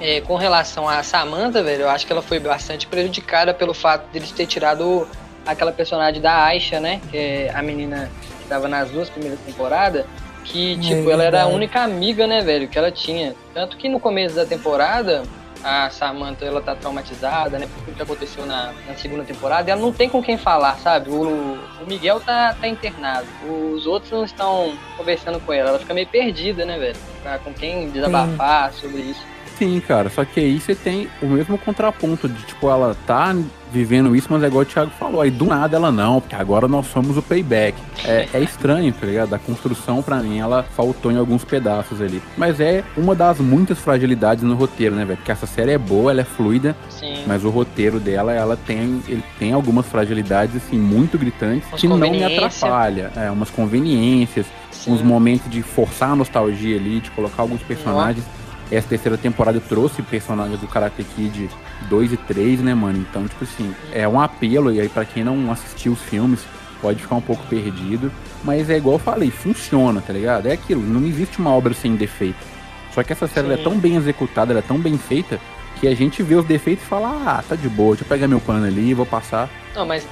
é, 0.00 0.20
com 0.20 0.36
relação 0.36 0.88
a 0.88 1.02
Samantha, 1.02 1.62
velho, 1.62 1.82
eu 1.82 1.88
acho 1.88 2.06
que 2.06 2.12
ela 2.12 2.22
foi 2.22 2.38
bastante 2.38 2.86
prejudicada 2.86 3.54
pelo 3.54 3.74
fato 3.74 4.10
de 4.10 4.18
eles 4.18 4.30
ter 4.30 4.46
tirado 4.46 5.08
aquela 5.44 5.72
personagem 5.72 6.20
da 6.20 6.44
Aisha, 6.44 6.80
né? 6.80 7.00
Que 7.10 7.16
é 7.16 7.52
a 7.54 7.62
menina 7.62 8.10
que 8.20 8.42
estava 8.42 8.68
nas 8.68 8.90
duas 8.90 9.08
primeiras 9.08 9.38
temporadas 9.40 10.04
que, 10.46 10.74
é 10.74 10.78
tipo, 10.78 11.10
é 11.10 11.12
ela 11.12 11.24
era 11.24 11.42
a 11.42 11.46
única 11.46 11.82
amiga, 11.82 12.26
né, 12.26 12.40
velho, 12.40 12.68
que 12.68 12.78
ela 12.78 12.90
tinha. 12.90 13.34
Tanto 13.52 13.76
que 13.76 13.88
no 13.88 14.00
começo 14.00 14.34
da 14.34 14.46
temporada, 14.46 15.22
a 15.62 15.90
Samantha, 15.90 16.44
ela 16.44 16.60
tá 16.60 16.74
traumatizada, 16.74 17.58
né, 17.58 17.66
por 17.66 17.84
tudo 17.84 17.96
que 17.96 18.02
aconteceu 18.02 18.46
na, 18.46 18.72
na 18.86 18.94
segunda 18.94 19.24
temporada, 19.24 19.68
e 19.68 19.72
ela 19.72 19.80
não 19.80 19.92
tem 19.92 20.08
com 20.08 20.22
quem 20.22 20.38
falar, 20.38 20.76
sabe? 20.78 21.10
O, 21.10 21.58
o 21.82 21.86
Miguel 21.86 22.20
tá, 22.20 22.54
tá 22.60 22.68
internado, 22.68 23.26
os 23.74 23.86
outros 23.86 24.12
não 24.12 24.24
estão 24.24 24.72
conversando 24.96 25.40
com 25.40 25.52
ela, 25.52 25.70
ela 25.70 25.78
fica 25.78 25.92
meio 25.92 26.06
perdida, 26.06 26.64
né, 26.64 26.78
velho, 26.78 26.96
pra, 27.22 27.38
com 27.38 27.52
quem 27.52 27.90
desabafar 27.90 28.72
Sim. 28.72 28.80
sobre 28.80 29.02
isso. 29.02 29.35
Sim, 29.58 29.80
cara, 29.80 30.10
só 30.10 30.24
que 30.24 30.40
aí 30.40 30.60
você 30.60 30.74
tem 30.74 31.08
o 31.22 31.26
mesmo 31.26 31.56
contraponto 31.56 32.28
de, 32.28 32.42
tipo, 32.44 32.68
ela 32.68 32.96
tá 33.06 33.34
vivendo 33.72 34.14
isso, 34.14 34.28
mas 34.30 34.42
é 34.42 34.46
igual 34.46 34.62
o 34.62 34.66
Thiago 34.66 34.90
falou, 34.98 35.20
aí 35.20 35.30
do 35.30 35.44
nada 35.44 35.76
ela 35.76 35.90
não, 35.90 36.20
porque 36.20 36.34
agora 36.34 36.68
nós 36.68 36.86
somos 36.86 37.16
o 37.16 37.22
payback. 37.22 37.76
É, 38.04 38.28
é 38.32 38.40
estranho, 38.40 38.92
tá 38.92 39.06
ligado? 39.06 39.34
A 39.34 39.38
construção, 39.38 40.02
para 40.02 40.16
mim, 40.16 40.38
ela 40.38 40.62
faltou 40.62 41.10
em 41.10 41.16
alguns 41.16 41.44
pedaços 41.44 42.00
ali. 42.00 42.22
Mas 42.36 42.60
é 42.60 42.84
uma 42.96 43.14
das 43.14 43.38
muitas 43.38 43.78
fragilidades 43.78 44.44
no 44.44 44.54
roteiro, 44.54 44.94
né, 44.94 45.04
velho? 45.04 45.16
Porque 45.16 45.32
essa 45.32 45.46
série 45.46 45.72
é 45.72 45.78
boa, 45.78 46.10
ela 46.10 46.20
é 46.20 46.24
fluida, 46.24 46.76
Sim. 46.88 47.24
mas 47.26 47.44
o 47.44 47.50
roteiro 47.50 47.98
dela, 47.98 48.32
ela 48.32 48.56
tem, 48.56 49.02
ele 49.08 49.24
tem 49.38 49.52
algumas 49.52 49.86
fragilidades, 49.86 50.56
assim, 50.56 50.78
muito 50.78 51.18
gritantes, 51.18 51.68
que 51.76 51.88
não 51.88 51.98
me 51.98 52.24
atrapalha. 52.24 53.10
É, 53.16 53.30
umas 53.30 53.50
conveniências, 53.50 54.46
Sim. 54.70 54.92
uns 54.92 55.02
momentos 55.02 55.50
de 55.50 55.62
forçar 55.62 56.10
a 56.10 56.16
nostalgia 56.16 56.76
ali, 56.76 57.00
de 57.00 57.10
colocar 57.10 57.42
alguns 57.42 57.62
personagens. 57.62 58.24
Essa 58.70 58.88
terceira 58.88 59.16
temporada 59.16 59.60
trouxe 59.60 60.02
personagens 60.02 60.60
do 60.60 60.66
Karate 60.66 61.04
Kid 61.04 61.48
2 61.88 62.12
e 62.12 62.16
3, 62.16 62.60
né, 62.60 62.74
mano? 62.74 62.98
Então, 62.98 63.26
tipo 63.26 63.44
assim, 63.44 63.74
é 63.92 64.08
um 64.08 64.20
apelo, 64.20 64.72
e 64.72 64.80
aí 64.80 64.88
pra 64.88 65.04
quem 65.04 65.22
não 65.22 65.50
assistiu 65.52 65.92
os 65.92 66.00
filmes, 66.00 66.40
pode 66.80 67.00
ficar 67.00 67.14
um 67.14 67.20
pouco 67.20 67.46
perdido. 67.46 68.10
Mas 68.42 68.68
é 68.68 68.76
igual 68.76 68.96
eu 68.96 68.98
falei, 68.98 69.30
funciona, 69.30 70.00
tá 70.00 70.12
ligado? 70.12 70.46
É 70.46 70.52
aquilo, 70.52 70.82
não 70.82 71.06
existe 71.06 71.38
uma 71.38 71.50
obra 71.50 71.74
sem 71.74 71.94
defeito. 71.94 72.44
Só 72.92 73.02
que 73.02 73.12
essa 73.12 73.26
série 73.26 73.52
é 73.52 73.56
tão 73.56 73.78
bem 73.78 73.96
executada, 73.96 74.52
ela 74.52 74.60
é 74.60 74.62
tão 74.62 74.78
bem 74.78 74.96
feita, 74.96 75.38
que 75.80 75.86
a 75.86 75.94
gente 75.94 76.22
vê 76.22 76.34
os 76.34 76.44
defeitos 76.44 76.84
e 76.84 76.88
fala, 76.88 77.08
ah, 77.26 77.44
tá 77.46 77.54
de 77.54 77.68
boa, 77.68 77.90
deixa 77.90 78.04
eu 78.04 78.08
pegar 78.08 78.26
meu 78.26 78.40
pano 78.40 78.66
ali, 78.66 78.94
vou 78.94 79.04
passar. 79.06 79.50
Não, 79.74 79.84
mas 79.84 80.06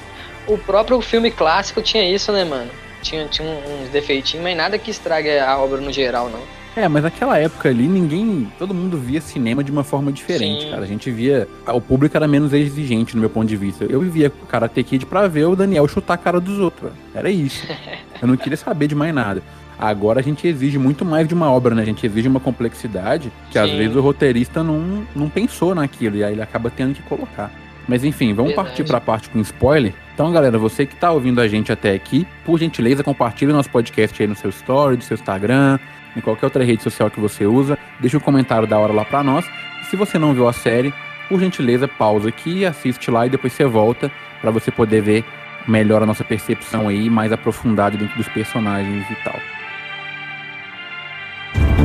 o 0.46 0.58
próprio 0.58 1.00
filme 1.00 1.30
clássico 1.30 1.80
tinha 1.80 2.08
isso, 2.08 2.30
né, 2.30 2.44
mano? 2.44 2.70
Tinha, 3.02 3.26
tinha 3.26 3.48
uns 3.48 3.88
defeitinhos, 3.88 4.44
mas 4.44 4.56
nada 4.56 4.78
que 4.78 4.90
estrague 4.90 5.38
a 5.38 5.58
obra 5.58 5.80
no 5.80 5.90
geral, 5.90 6.28
não. 6.28 6.40
É, 6.76 6.88
mas 6.88 7.04
naquela 7.04 7.38
época 7.38 7.68
ali, 7.68 7.86
ninguém. 7.86 8.50
Todo 8.58 8.74
mundo 8.74 8.98
via 8.98 9.20
cinema 9.20 9.62
de 9.62 9.70
uma 9.70 9.84
forma 9.84 10.10
diferente, 10.10 10.64
Sim. 10.64 10.70
cara. 10.70 10.82
A 10.82 10.86
gente 10.86 11.10
via. 11.10 11.46
O 11.68 11.80
público 11.80 12.16
era 12.16 12.26
menos 12.26 12.52
exigente, 12.52 13.14
no 13.14 13.20
meu 13.20 13.30
ponto 13.30 13.46
de 13.46 13.56
vista. 13.56 13.84
Eu 13.84 14.00
vivia 14.00 14.32
Karate 14.48 14.82
Kid 14.82 15.06
pra 15.06 15.28
ver 15.28 15.44
o 15.46 15.54
Daniel 15.54 15.86
chutar 15.86 16.14
a 16.14 16.18
cara 16.18 16.40
dos 16.40 16.58
outros. 16.58 16.90
Era 17.14 17.30
isso. 17.30 17.66
Eu 18.20 18.28
não 18.28 18.36
queria 18.36 18.56
saber 18.56 18.88
de 18.88 18.94
mais 18.94 19.14
nada. 19.14 19.42
Agora 19.78 20.20
a 20.20 20.22
gente 20.22 20.46
exige 20.46 20.78
muito 20.78 21.04
mais 21.04 21.26
de 21.28 21.34
uma 21.34 21.50
obra, 21.50 21.74
né? 21.74 21.82
A 21.82 21.84
gente 21.84 22.06
exige 22.06 22.28
uma 22.28 22.40
complexidade 22.40 23.30
que 23.50 23.58
às 23.58 23.70
Sim. 23.70 23.76
vezes 23.76 23.96
o 23.96 24.00
roteirista 24.00 24.62
não, 24.62 25.04
não 25.14 25.28
pensou 25.28 25.74
naquilo. 25.74 26.16
E 26.16 26.24
aí 26.24 26.32
ele 26.32 26.42
acaba 26.42 26.70
tendo 26.70 26.94
que 26.94 27.02
colocar. 27.02 27.50
Mas 27.86 28.02
enfim, 28.02 28.32
vamos 28.32 28.52
Verdade. 28.52 28.68
partir 28.68 28.84
pra 28.84 29.00
parte 29.00 29.28
com 29.28 29.40
spoiler. 29.40 29.92
Então, 30.14 30.32
galera, 30.32 30.56
você 30.58 30.86
que 30.86 30.94
tá 30.94 31.10
ouvindo 31.10 31.40
a 31.40 31.48
gente 31.48 31.72
até 31.72 31.92
aqui, 31.92 32.26
por 32.44 32.58
gentileza, 32.58 33.02
compartilhe 33.02 33.50
o 33.50 33.54
nosso 33.54 33.68
podcast 33.68 34.22
aí 34.22 34.28
no 34.28 34.34
seu 34.34 34.48
story, 34.50 34.96
do 34.96 35.04
seu 35.04 35.16
Instagram, 35.16 35.78
em 36.16 36.20
qualquer 36.20 36.46
outra 36.46 36.64
rede 36.64 36.82
social 36.82 37.10
que 37.10 37.20
você 37.20 37.46
usa. 37.46 37.78
Deixa 38.00 38.16
um 38.16 38.20
comentário 38.20 38.66
da 38.66 38.78
hora 38.78 38.92
lá 38.92 39.04
pra 39.04 39.22
nós. 39.22 39.46
E 39.82 39.86
se 39.86 39.96
você 39.96 40.18
não 40.18 40.34
viu 40.34 40.48
a 40.48 40.52
série, 40.52 40.92
por 41.28 41.40
gentileza, 41.40 41.88
pausa 41.88 42.28
aqui, 42.28 42.64
assiste 42.64 43.10
lá 43.10 43.26
e 43.26 43.30
depois 43.30 43.52
você 43.52 43.64
volta 43.64 44.10
pra 44.40 44.50
você 44.50 44.70
poder 44.70 45.00
ver 45.00 45.24
melhor 45.66 46.02
a 46.02 46.06
nossa 46.06 46.24
percepção 46.24 46.88
aí, 46.88 47.08
mais 47.08 47.32
aprofundada 47.32 47.96
dentro 47.96 48.16
dos 48.16 48.28
personagens 48.28 49.04
e 49.10 49.14
tal. 49.24 49.40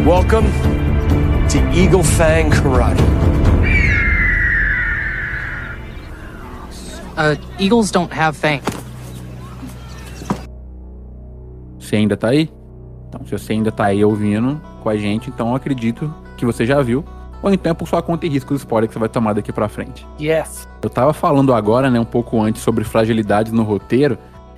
Welcome 0.06 0.48
to 1.50 1.58
Eagle 1.78 2.04
Fang 2.04 2.50
Karate. 2.50 3.02
Uh, 7.18 7.36
eagles 7.60 7.92
don't 7.92 8.12
have 8.13 8.38
fangs. 8.38 8.63
Você 11.78 11.98
ainda 11.98 12.15
tá 12.15 12.30
aí? 12.30 12.50
Então, 13.10 13.22
se 13.26 13.32
você 13.32 13.54
ainda 13.54 13.72
tá 13.72 13.86
aí 13.86 14.06
ouvindo 14.06 14.62
com 14.82 14.89
a 14.89 14.95
gente, 14.95 15.30
então 15.30 15.50
eu 15.50 15.56
acredito 15.56 16.13
que 16.38 16.45
você 16.45 16.65
já 16.65 16.82
viu. 16.82 17.04
Ou 17.41 17.52
então 17.52 17.72
é 17.72 17.74
por 17.74 17.88
sua 17.88 18.02
conta 18.02 18.26
e 18.26 18.30
risco 18.30 18.54
do 18.54 18.58
spoiler 18.58 18.88
que 18.88 18.93
você 18.93 19.00
vai 19.00 19.10
tomar 19.10 19.34
daqui 19.34 19.52
pra 19.52 19.67
frente. 19.67 20.06
Yes. 20.19 20.67
Eu 20.82 20.89
tava 20.89 21.13
falando 21.13 21.54
agora, 21.54 21.89
né, 21.89 22.00
um 22.00 22.06
pouco 22.06 22.39
antes 22.41 22.62
sobre 22.62 22.84
fragilidades 22.84 23.52
no 23.52 23.63
roteiro. 23.63 24.17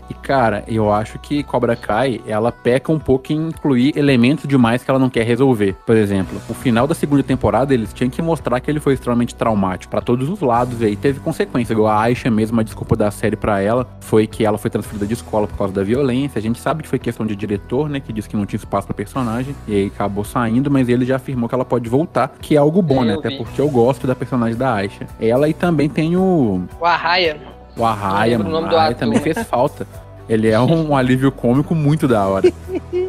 E, 0.09 0.13
cara, 0.13 0.63
eu 0.67 0.91
acho 0.91 1.17
que 1.19 1.43
Cobra 1.43 1.75
Kai, 1.75 2.21
ela 2.27 2.51
peca 2.51 2.91
um 2.91 2.99
pouco 2.99 3.31
em 3.31 3.47
incluir 3.47 3.97
elementos 3.97 4.47
demais 4.47 4.83
que 4.83 4.89
ela 4.89 4.99
não 4.99 5.09
quer 5.09 5.25
resolver. 5.25 5.75
Por 5.85 5.95
exemplo, 5.95 6.39
o 6.49 6.53
final 6.53 6.85
da 6.87 6.93
segunda 6.93 7.23
temporada, 7.23 7.73
eles 7.73 7.93
tinham 7.93 8.09
que 8.09 8.21
mostrar 8.21 8.59
que 8.59 8.69
ele 8.69 8.79
foi 8.79 8.93
extremamente 8.93 9.35
traumático 9.35 9.91
pra 9.91 10.01
todos 10.01 10.29
os 10.29 10.41
lados. 10.41 10.81
E 10.81 10.85
aí 10.85 10.95
teve 10.95 11.19
consequência. 11.19 11.73
Igual 11.73 11.87
a 11.87 12.01
Aisha 12.01 12.29
mesmo, 12.29 12.59
a 12.59 12.63
desculpa 12.63 12.95
da 12.95 13.09
série 13.11 13.35
pra 13.35 13.61
ela 13.61 13.87
foi 13.99 14.27
que 14.27 14.45
ela 14.45 14.57
foi 14.57 14.69
transferida 14.69 15.05
de 15.05 15.13
escola 15.13 15.47
por 15.47 15.57
causa 15.57 15.73
da 15.73 15.83
violência. 15.83 16.39
A 16.39 16.41
gente 16.41 16.59
sabe 16.59 16.83
que 16.83 16.89
foi 16.89 16.99
questão 16.99 17.25
de 17.25 17.35
diretor, 17.35 17.89
né, 17.89 17.99
que 17.99 18.11
disse 18.11 18.27
que 18.29 18.35
não 18.35 18.45
tinha 18.45 18.57
espaço 18.57 18.87
pra 18.87 18.93
personagem. 18.93 19.55
E 19.67 19.75
aí 19.75 19.87
acabou 19.87 20.23
saindo, 20.23 20.69
mas 20.69 20.89
ele 20.89 21.05
já 21.05 21.15
afirmou 21.15 21.47
que 21.47 21.55
ela 21.55 21.65
pode 21.65 21.89
voltar, 21.89 22.33
que 22.41 22.55
é 22.55 22.57
algo 22.57 22.81
bom, 22.81 23.03
É, 23.03 23.07
né? 23.07 23.13
Até 23.15 23.31
porque 23.37 23.59
eu 23.61 23.69
gosto 23.69 24.05
da 24.07 24.15
personagem 24.15 24.57
da 24.57 24.73
Aisha. 24.73 25.05
Ela 25.19 25.47
e 25.49 25.53
também 25.53 25.89
tem 25.89 26.15
o 26.15 26.63
O 26.79 26.85
Arraia, 26.85 27.37
o 27.77 27.85
Arraia, 27.85 28.35
o 28.37 28.39
mano. 28.39 28.51
nome 28.51 28.67
O 28.67 28.69
do 28.69 28.77
Arraia 28.77 28.95
também 28.95 29.19
fez 29.19 29.37
falta. 29.43 29.87
Ele 30.29 30.47
é 30.49 30.59
um 30.59 30.95
alívio 30.97 31.31
cômico 31.31 31.73
muito 31.75 32.07
da 32.07 32.25
hora. 32.25 32.51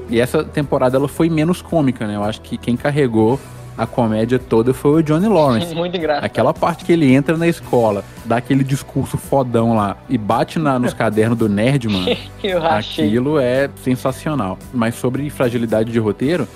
E 0.09 0.21
essa 0.21 0.43
temporada 0.45 0.97
ela 0.97 1.09
foi 1.09 1.29
menos 1.29 1.63
cômica, 1.63 2.07
né? 2.07 2.17
Eu 2.17 2.25
acho 2.25 2.41
que 2.41 2.57
quem 2.57 2.77
carregou 2.77 3.39
a 3.77 3.87
comédia 3.87 4.39
toda 4.39 4.75
foi 4.75 5.01
o 5.01 5.03
Johnny 5.03 5.29
Lawrence. 5.29 5.73
muito 5.75 5.97
engraçado. 5.97 6.25
Aquela 6.25 6.53
parte 6.53 6.85
que 6.85 6.93
ele 6.93 7.13
entra 7.13 7.37
na 7.37 7.47
escola, 7.49 8.05
dá 8.25 8.37
aquele 8.37 8.63
discurso 8.63 9.17
fodão 9.17 9.75
lá 9.75 9.97
e 10.09 10.19
bate 10.19 10.59
na- 10.59 10.79
nos 10.79 10.93
cadernos 10.95 11.39
do 11.39 11.49
nerd, 11.49 11.89
mano. 11.89 12.07
Eu 12.43 12.61
rachei. 12.61 13.07
Aquilo 13.07 13.39
é 13.39 13.71
sensacional. 13.83 14.59
Mas 14.75 14.95
sobre 14.97 15.29
fragilidade 15.31 15.91
de 15.91 15.99
roteiro, 15.99 16.47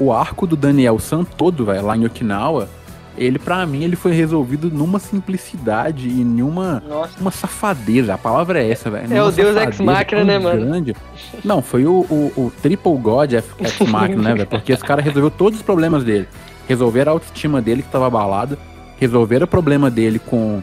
o 0.00 0.12
arco 0.12 0.46
do 0.46 0.56
Daniel 0.56 0.98
San 0.98 1.22
todo, 1.24 1.64
velho, 1.64 1.84
lá 1.86 1.96
em 1.96 2.04
Okinawa, 2.06 2.68
ele, 3.18 3.38
pra 3.38 3.64
mim, 3.66 3.84
ele 3.84 3.96
foi 3.96 4.12
resolvido 4.12 4.70
numa 4.70 4.98
simplicidade 4.98 6.08
e 6.08 6.24
numa 6.24 6.82
Nossa, 6.88 7.20
uma 7.20 7.30
safadeza, 7.30 8.14
a 8.14 8.18
palavra 8.18 8.62
é 8.62 8.70
essa, 8.70 8.90
velho. 8.90 9.12
É 9.12 9.22
o 9.22 9.30
Deus 9.30 9.56
Ex 9.56 9.80
Machina, 9.80 10.24
né, 10.24 10.38
mano? 10.38 10.66
grande. 10.66 10.96
Não, 11.44 11.60
foi 11.60 11.86
o, 11.86 12.06
o, 12.10 12.32
o 12.36 12.52
Triple 12.62 12.96
God 12.96 13.32
Ex 13.32 13.44
Machina, 13.88 14.22
né, 14.22 14.34
velho? 14.34 14.46
Porque 14.46 14.72
esse 14.72 14.84
cara 14.84 15.02
resolveu 15.02 15.30
todos 15.30 15.58
os 15.58 15.64
problemas 15.64 16.04
dele. 16.04 16.28
Resolveram 16.66 17.12
a 17.12 17.14
autoestima 17.14 17.60
dele 17.60 17.82
que 17.82 17.90
tava 17.90 18.06
abalada, 18.06 18.58
resolveram 18.98 19.44
o 19.44 19.48
problema 19.48 19.90
dele 19.90 20.18
com, 20.18 20.62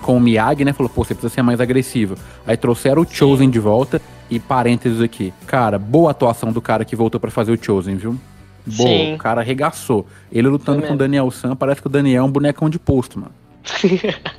com 0.00 0.16
o 0.16 0.20
Miyagi, 0.20 0.64
né? 0.64 0.72
Falou, 0.72 0.90
pô, 0.90 1.04
você 1.04 1.14
precisa 1.14 1.32
ser 1.32 1.42
mais 1.42 1.60
agressivo. 1.60 2.16
Aí 2.46 2.56
trouxeram 2.56 3.02
o 3.02 3.06
Chosen 3.06 3.50
de 3.50 3.58
volta 3.58 4.00
e 4.30 4.38
parênteses 4.38 5.00
aqui. 5.00 5.32
Cara, 5.46 5.78
boa 5.78 6.10
atuação 6.10 6.52
do 6.52 6.60
cara 6.60 6.84
que 6.84 6.96
voltou 6.96 7.20
pra 7.20 7.30
fazer 7.30 7.52
o 7.52 7.62
Chosen, 7.62 7.96
viu? 7.96 8.18
Boa, 8.66 8.88
Sim. 8.88 9.14
o 9.14 9.18
cara 9.18 9.40
arregaçou. 9.40 10.06
Ele 10.30 10.48
lutando 10.48 10.82
com 10.82 10.94
o. 10.94 10.96
Daniel 10.96 11.30
San, 11.30 11.56
parece 11.56 11.80
que 11.80 11.86
o 11.86 11.90
Daniel 11.90 12.22
é 12.22 12.26
um 12.26 12.30
bonecão 12.30 12.68
de 12.70 12.78
posto, 12.78 13.18
mano. 13.18 13.32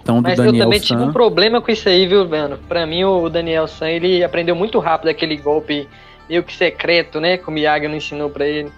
Então, 0.01 0.17
do 0.21 0.23
Mas 0.29 0.39
eu 0.39 0.45
Daniel 0.45 0.65
também 0.65 0.79
San... 0.79 0.86
tive 0.86 1.01
um 1.01 1.12
problema 1.13 1.62
com 1.62 1.71
isso 1.71 1.88
aí, 1.89 2.05
viu, 2.07 2.27
mano? 2.27 2.57
Pra 2.67 2.86
mim, 2.86 3.03
o 3.03 3.29
Daniel 3.29 3.67
San, 3.67 3.89
ele 3.89 4.23
aprendeu 4.23 4.55
muito 4.55 4.79
rápido 4.79 5.09
aquele 5.09 5.38
golpe 5.38 5.88
meio 6.29 6.43
que 6.43 6.55
secreto, 6.55 7.19
né? 7.19 7.38
Que 7.38 7.47
o 7.47 7.51
Miyagi 7.51 7.88
não 7.88 7.95
ensinou 7.95 8.29
pra 8.29 8.45
ele. 8.47 8.71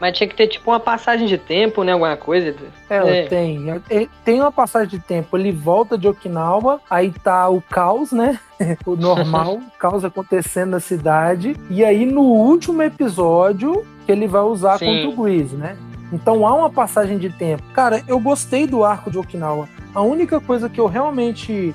Mas 0.00 0.16
tinha 0.16 0.28
que 0.28 0.36
ter, 0.36 0.46
tipo, 0.46 0.70
uma 0.70 0.78
passagem 0.78 1.26
de 1.26 1.36
tempo, 1.36 1.82
né? 1.82 1.90
Alguma 1.92 2.16
coisa. 2.16 2.54
Ela 2.88 3.10
É. 3.10 3.22
tem. 3.26 3.68
É, 3.90 4.06
Tem 4.24 4.40
uma 4.40 4.52
passagem 4.52 4.90
de 4.90 5.00
tempo. 5.00 5.36
Ele 5.36 5.50
volta 5.50 5.98
de 5.98 6.06
Okinawa, 6.06 6.80
aí 6.88 7.10
tá 7.10 7.48
o 7.48 7.60
caos, 7.60 8.12
né? 8.12 8.38
o 8.86 8.94
normal, 8.94 9.54
o 9.56 9.62
caos 9.80 10.04
acontecendo 10.04 10.70
na 10.70 10.80
cidade. 10.80 11.56
E 11.68 11.84
aí, 11.84 12.06
no 12.06 12.22
último 12.22 12.80
episódio, 12.80 13.84
que 14.04 14.12
ele 14.12 14.26
vai 14.26 14.42
usar 14.42 14.78
Sim. 14.78 14.86
contra 14.86 15.08
o 15.08 15.22
Grease, 15.24 15.54
né? 15.56 15.76
Então 16.12 16.46
há 16.46 16.54
uma 16.54 16.68
passagem 16.70 17.18
de 17.18 17.30
tempo. 17.30 17.62
Cara, 17.74 18.02
eu 18.06 18.18
gostei 18.20 18.66
do 18.66 18.84
arco 18.84 19.10
de 19.10 19.18
Okinawa. 19.18 19.68
A 19.94 20.02
única 20.02 20.40
coisa 20.40 20.68
que 20.68 20.78
eu 20.80 20.86
realmente 20.86 21.74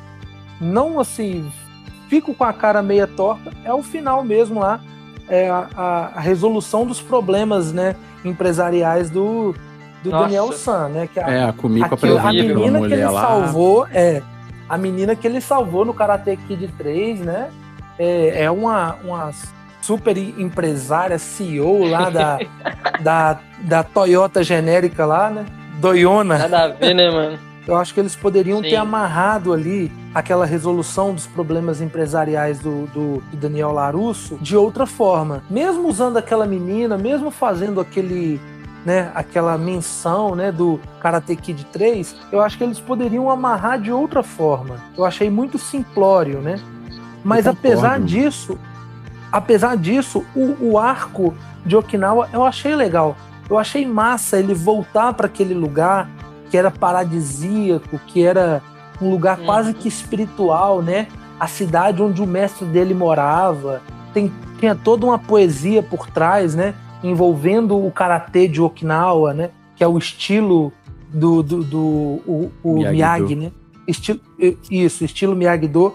não, 0.62 1.00
assim, 1.00 1.52
fico 2.08 2.34
com 2.34 2.44
a 2.44 2.54
cara 2.54 2.82
meia 2.82 3.08
torta 3.08 3.52
é 3.64 3.74
o 3.74 3.82
final 3.82 4.24
mesmo 4.24 4.60
lá. 4.60 4.80
É 5.30 5.50
a, 5.50 5.68
a- 5.76 6.12
a 6.16 6.20
resolução 6.20 6.86
dos 6.86 7.02
problemas, 7.02 7.74
né? 7.74 7.96
Empresariais 8.24 9.10
do, 9.10 9.54
do 10.04 10.10
Nossa. 10.10 10.24
Daniel 10.24 10.52
San, 10.54 10.88
né? 10.90 11.10
Que 11.12 11.20
a, 11.20 11.28
É, 11.30 11.44
a 11.46 11.54
Kumiko 11.54 11.96
Aquilo- 11.96 12.18
a 12.20 12.32
menina 12.32 12.80
que 12.80 12.94
ele 12.94 13.06
lá. 13.06 13.22
salvou, 13.22 13.88
é. 13.92 14.22
A 14.70 14.78
menina 14.78 15.16
que 15.16 15.26
ele 15.28 15.42
salvou 15.42 15.84
no 15.86 15.94
Karate 15.94 16.38
Kid 16.48 16.68
3, 16.78 17.22
né? 17.22 17.50
É, 17.98 18.44
é 18.44 18.52
uma, 18.52 18.96
uma 19.04 19.32
super 19.88 20.18
empresária, 20.18 21.18
CEO 21.18 21.86
lá 21.88 22.10
da, 22.10 22.40
da, 23.02 23.40
da 23.62 23.84
Toyota 23.84 24.44
genérica 24.44 25.06
lá, 25.06 25.30
né? 25.30 25.46
Doiona. 25.80 26.38
Nada 26.40 26.64
a 26.66 26.68
ver, 26.68 26.94
né, 26.94 27.10
mano? 27.10 27.40
Eu 27.66 27.76
acho 27.78 27.94
que 27.94 28.00
eles 28.00 28.16
poderiam 28.16 28.62
Sim. 28.62 28.70
ter 28.70 28.76
amarrado 28.76 29.54
ali 29.54 29.92
aquela 30.14 30.46
resolução 30.46 31.14
dos 31.14 31.26
problemas 31.28 31.80
empresariais 31.82 32.60
do, 32.60 32.86
do- 32.88 33.22
do 33.32 33.38
Daniel 33.38 33.72
Larusso 33.72 34.38
de 34.42 34.56
outra 34.58 34.86
forma. 34.86 35.42
Mesmo 35.50 35.88
usando 35.88 36.18
aquela 36.18 36.46
menina, 36.46 36.98
mesmo 36.98 37.32
fazendo 37.32 37.80
aquele. 37.80 38.40
Né, 38.86 39.12
aquela 39.14 39.58
menção 39.58 40.34
né, 40.34 40.50
do 40.50 40.80
Karate 41.02 41.36
Kid 41.36 41.66
3, 41.74 42.16
eu 42.32 42.40
acho 42.42 42.58
que 42.58 42.64
eles 42.64 42.80
poderiam 42.80 43.30
amarrar 43.30 43.82
de 43.82 43.92
outra 43.92 44.24
forma. 44.24 44.78
Eu 44.98 45.04
achei 45.04 45.30
muito 45.30 45.58
simplório, 45.58 46.40
né? 46.40 46.56
Mas 47.22 47.46
apesar 47.48 48.00
disso, 48.00 48.58
apesar 49.32 49.78
disso, 49.78 50.26
o, 50.36 50.72
o 50.72 50.80
arco 50.80 51.34
de 51.66 51.76
Okinawa 51.76 52.30
eu 52.32 52.44
achei 52.44 52.76
legal. 52.76 53.16
Eu 53.50 53.58
achei 53.58 53.86
massa 53.86 54.38
ele 54.38 54.54
voltar 54.54 55.14
para 55.14 55.28
aquele 55.28 55.54
lugar, 55.54 56.10
que 56.50 56.58
era 56.58 56.70
paradisíaco, 56.70 58.00
que 58.08 58.24
era 58.24 58.62
um 59.02 59.10
lugar 59.10 59.38
quase 59.38 59.74
que 59.74 59.88
espiritual, 59.88 60.82
né? 60.82 61.08
A 61.40 61.48
cidade 61.48 62.02
onde 62.02 62.22
o 62.22 62.28
mestre 62.28 62.66
dele 62.66 62.94
morava. 62.94 63.82
Tem, 64.14 64.32
tinha 64.60 64.76
toda 64.76 65.06
uma 65.06 65.20
poesia 65.20 65.84
por 65.84 66.10
trás, 66.10 66.56
né? 66.56 66.74
Envolvendo 67.04 67.78
o 67.78 67.92
karatê 67.92 68.48
de 68.48 68.62
Okinawa, 68.62 69.34
né? 69.34 69.52
Que 69.76 69.84
é 69.84 69.88
o 69.88 69.98
estilo 69.98 70.74
do, 71.14 71.44
do, 71.44 71.64
do 71.64 71.80
o, 71.80 72.52
o 72.64 72.74
Miyagi-Do. 72.74 72.92
Miyagi, 72.92 73.36
né? 73.36 73.52
Estilo, 73.88 74.20
isso, 74.70 75.06
estilo 75.06 75.36
Miyagi-Do. 75.36 75.94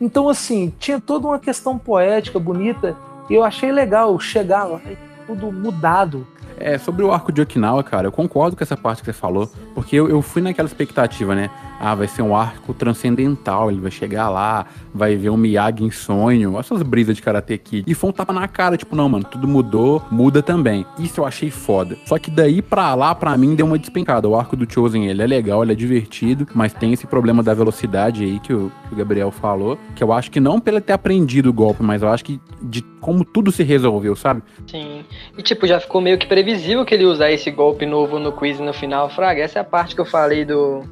Então, 0.00 0.28
assim, 0.28 0.72
tinha 0.78 1.00
toda 1.00 1.26
uma 1.26 1.38
questão 1.38 1.78
poética, 1.78 2.38
bonita, 2.38 2.96
e 3.30 3.34
eu 3.34 3.44
achei 3.44 3.72
legal 3.72 4.18
chegar 4.18 4.64
lá 4.64 4.80
tudo 5.26 5.50
mudado. 5.50 6.26
É, 6.56 6.78
sobre 6.78 7.04
o 7.04 7.12
arco 7.12 7.32
de 7.32 7.40
Okinawa, 7.40 7.82
cara, 7.82 8.06
eu 8.06 8.12
concordo 8.12 8.56
com 8.56 8.62
essa 8.62 8.76
parte 8.76 9.00
que 9.00 9.06
você 9.06 9.12
falou, 9.12 9.50
porque 9.74 9.96
eu, 9.96 10.08
eu 10.08 10.22
fui 10.22 10.40
naquela 10.40 10.68
expectativa, 10.68 11.34
né? 11.34 11.50
Ah, 11.80 11.94
vai 11.94 12.08
ser 12.08 12.22
um 12.22 12.34
arco 12.34 12.72
transcendental, 12.72 13.70
ele 13.70 13.80
vai 13.80 13.90
chegar 13.90 14.28
lá, 14.28 14.66
vai 14.94 15.16
ver 15.16 15.30
um 15.30 15.36
Miyagi 15.36 15.84
em 15.84 15.90
sonho, 15.90 16.58
essas 16.58 16.82
brisas 16.82 17.16
de 17.16 17.22
Karate 17.22 17.58
Kid. 17.58 17.84
E 17.90 17.94
foi 17.94 18.10
um 18.10 18.12
tapa 18.12 18.32
na 18.32 18.46
cara, 18.48 18.76
tipo, 18.76 18.94
não, 18.96 19.08
mano, 19.08 19.24
tudo 19.24 19.46
mudou, 19.46 20.02
muda 20.10 20.42
também. 20.42 20.86
Isso 20.98 21.20
eu 21.20 21.26
achei 21.26 21.50
foda. 21.50 21.96
Só 22.06 22.18
que 22.18 22.30
daí 22.30 22.62
pra 22.62 22.94
lá, 22.94 23.14
pra 23.14 23.36
mim, 23.36 23.54
deu 23.54 23.66
uma 23.66 23.78
despencada. 23.78 24.28
O 24.28 24.36
arco 24.36 24.56
do 24.56 24.70
Chosen, 24.70 25.06
ele 25.06 25.22
é 25.22 25.26
legal, 25.26 25.62
ele 25.62 25.72
é 25.72 25.76
divertido, 25.76 26.46
mas 26.54 26.72
tem 26.72 26.92
esse 26.92 27.06
problema 27.06 27.42
da 27.42 27.54
velocidade 27.54 28.24
aí 28.24 28.38
que 28.38 28.52
o, 28.52 28.70
que 28.88 28.94
o 28.94 28.96
Gabriel 28.96 29.30
falou, 29.30 29.78
que 29.94 30.02
eu 30.02 30.12
acho 30.12 30.30
que 30.30 30.40
não 30.40 30.60
pelo 30.60 30.80
ter 30.80 30.92
aprendido 30.92 31.50
o 31.50 31.52
golpe, 31.52 31.82
mas 31.82 32.02
eu 32.02 32.08
acho 32.08 32.24
que 32.24 32.40
de 32.62 32.82
como 33.00 33.24
tudo 33.24 33.52
se 33.52 33.62
resolveu, 33.62 34.16
sabe? 34.16 34.42
Sim. 34.66 35.04
E 35.36 35.42
tipo, 35.42 35.66
já 35.66 35.78
ficou 35.78 36.00
meio 36.00 36.18
que 36.18 36.26
previsível 36.26 36.84
que 36.84 36.94
ele 36.94 37.04
usar 37.04 37.30
esse 37.30 37.50
golpe 37.50 37.84
novo 37.84 38.18
no 38.18 38.32
quiz 38.32 38.58
no 38.58 38.72
final. 38.72 39.10
Fraga, 39.10 39.42
essa 39.42 39.58
é 39.58 39.62
a 39.62 39.64
parte 39.64 39.94
que 39.94 40.00
eu 40.00 40.06
falei 40.06 40.44
do. 40.44 40.82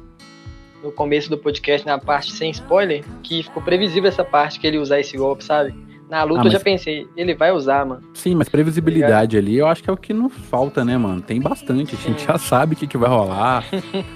No 0.83 0.91
começo 0.91 1.29
do 1.29 1.37
podcast, 1.37 1.85
na 1.87 1.97
parte 1.97 2.31
sem 2.33 2.51
spoiler, 2.51 3.03
que 3.23 3.41
ficou 3.43 3.63
previsível 3.63 4.09
essa 4.09 4.23
parte 4.23 4.59
que 4.59 4.67
ele 4.67 4.77
usar 4.77 4.99
esse 4.99 5.15
golpe, 5.15 5.43
sabe? 5.43 5.73
Na 6.09 6.23
luta 6.23 6.41
Ah, 6.41 6.45
eu 6.47 6.51
já 6.51 6.57
mas- 6.57 6.63
pensei, 6.63 7.07
ele 7.15 7.33
vai 7.33 7.51
usar, 7.53 7.85
mano. 7.85 8.01
Sim, 8.13 8.35
mas 8.35 8.49
previsibilidade 8.49 9.37
ali, 9.37 9.57
eu 9.57 9.65
acho 9.67 9.81
que 9.81 9.89
é 9.89 9.93
o 9.93 9.97
que 9.97 10.13
não 10.13 10.29
falta, 10.29 10.83
né, 10.83 10.97
mano? 10.97 11.21
Tem 11.21 11.39
bastante. 11.39 11.95
A 11.95 11.97
gente 11.97 12.25
já 12.27 12.37
sabe 12.37 12.73
o 12.73 12.77
que, 12.77 12.85
que 12.85 12.97
vai 12.97 13.09
rolar. 13.09 13.63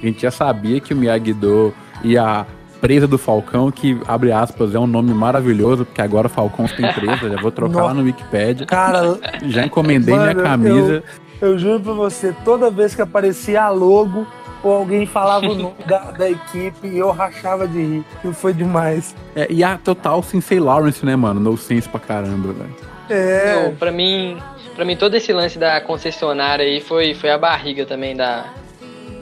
A 0.01 0.05
gente 0.05 0.21
já 0.21 0.29
sabia 0.29 0.79
que 0.81 0.93
o 0.93 0.97
Miyagi-Do 0.97 1.73
e 2.03 2.17
a 2.17 2.45
presa 2.81 3.07
do 3.07 3.17
Falcão, 3.17 3.71
que, 3.71 3.97
abre 4.05 4.31
aspas, 4.33 4.75
é 4.75 4.79
um 4.79 4.85
nome 4.85 5.13
maravilhoso, 5.13 5.85
porque 5.85 6.01
agora 6.01 6.27
o 6.27 6.29
Falcão 6.29 6.67
tem 6.67 6.91
presa. 6.93 7.29
Já 7.29 7.41
vou 7.41 7.49
trocar 7.51 7.85
lá 7.85 7.93
no 7.93 8.03
Wikipedia. 8.03 8.65
Cara, 8.67 9.17
Já 9.45 9.65
encomendei 9.65 10.13
minha 10.13 10.27
Mano, 10.27 10.43
camisa. 10.43 11.03
eu 11.41 11.57
juro 11.57 11.79
pra 11.79 11.93
você, 11.93 12.35
toda 12.45 12.69
vez 12.69 12.93
que 12.93 13.01
aparecia 13.01 13.63
a 13.63 13.69
logo 13.69 14.27
ou 14.63 14.71
alguém 14.71 15.05
falava 15.05 15.45
o 15.47 15.55
nome 15.55 15.75
da, 15.85 16.11
da 16.11 16.29
equipe, 16.29 16.95
eu 16.95 17.11
rachava 17.11 17.67
de 17.67 17.79
rir. 17.79 18.05
E 18.23 18.33
foi 18.33 18.53
demais. 18.53 19.15
É, 19.35 19.47
e 19.49 19.63
a 19.63 19.77
total 19.77 20.21
Sensei 20.23 20.59
Lawrence, 20.59 21.05
né, 21.05 21.15
mano? 21.15 21.39
No 21.39 21.57
sense 21.57 21.87
pra 21.87 21.99
caramba, 21.99 22.53
velho. 22.53 22.75
É. 23.09 23.63
Não, 23.63 23.75
pra 23.75 23.91
mim, 23.91 24.37
para 24.75 24.83
mim 24.83 24.95
todo 24.95 25.15
esse 25.15 25.31
lance 25.31 25.57
da 25.57 25.79
concessionária 25.81 26.65
aí 26.65 26.81
foi, 26.81 27.13
foi 27.13 27.29
a 27.29 27.37
barriga 27.37 27.85
também 27.85 28.15
da, 28.15 28.53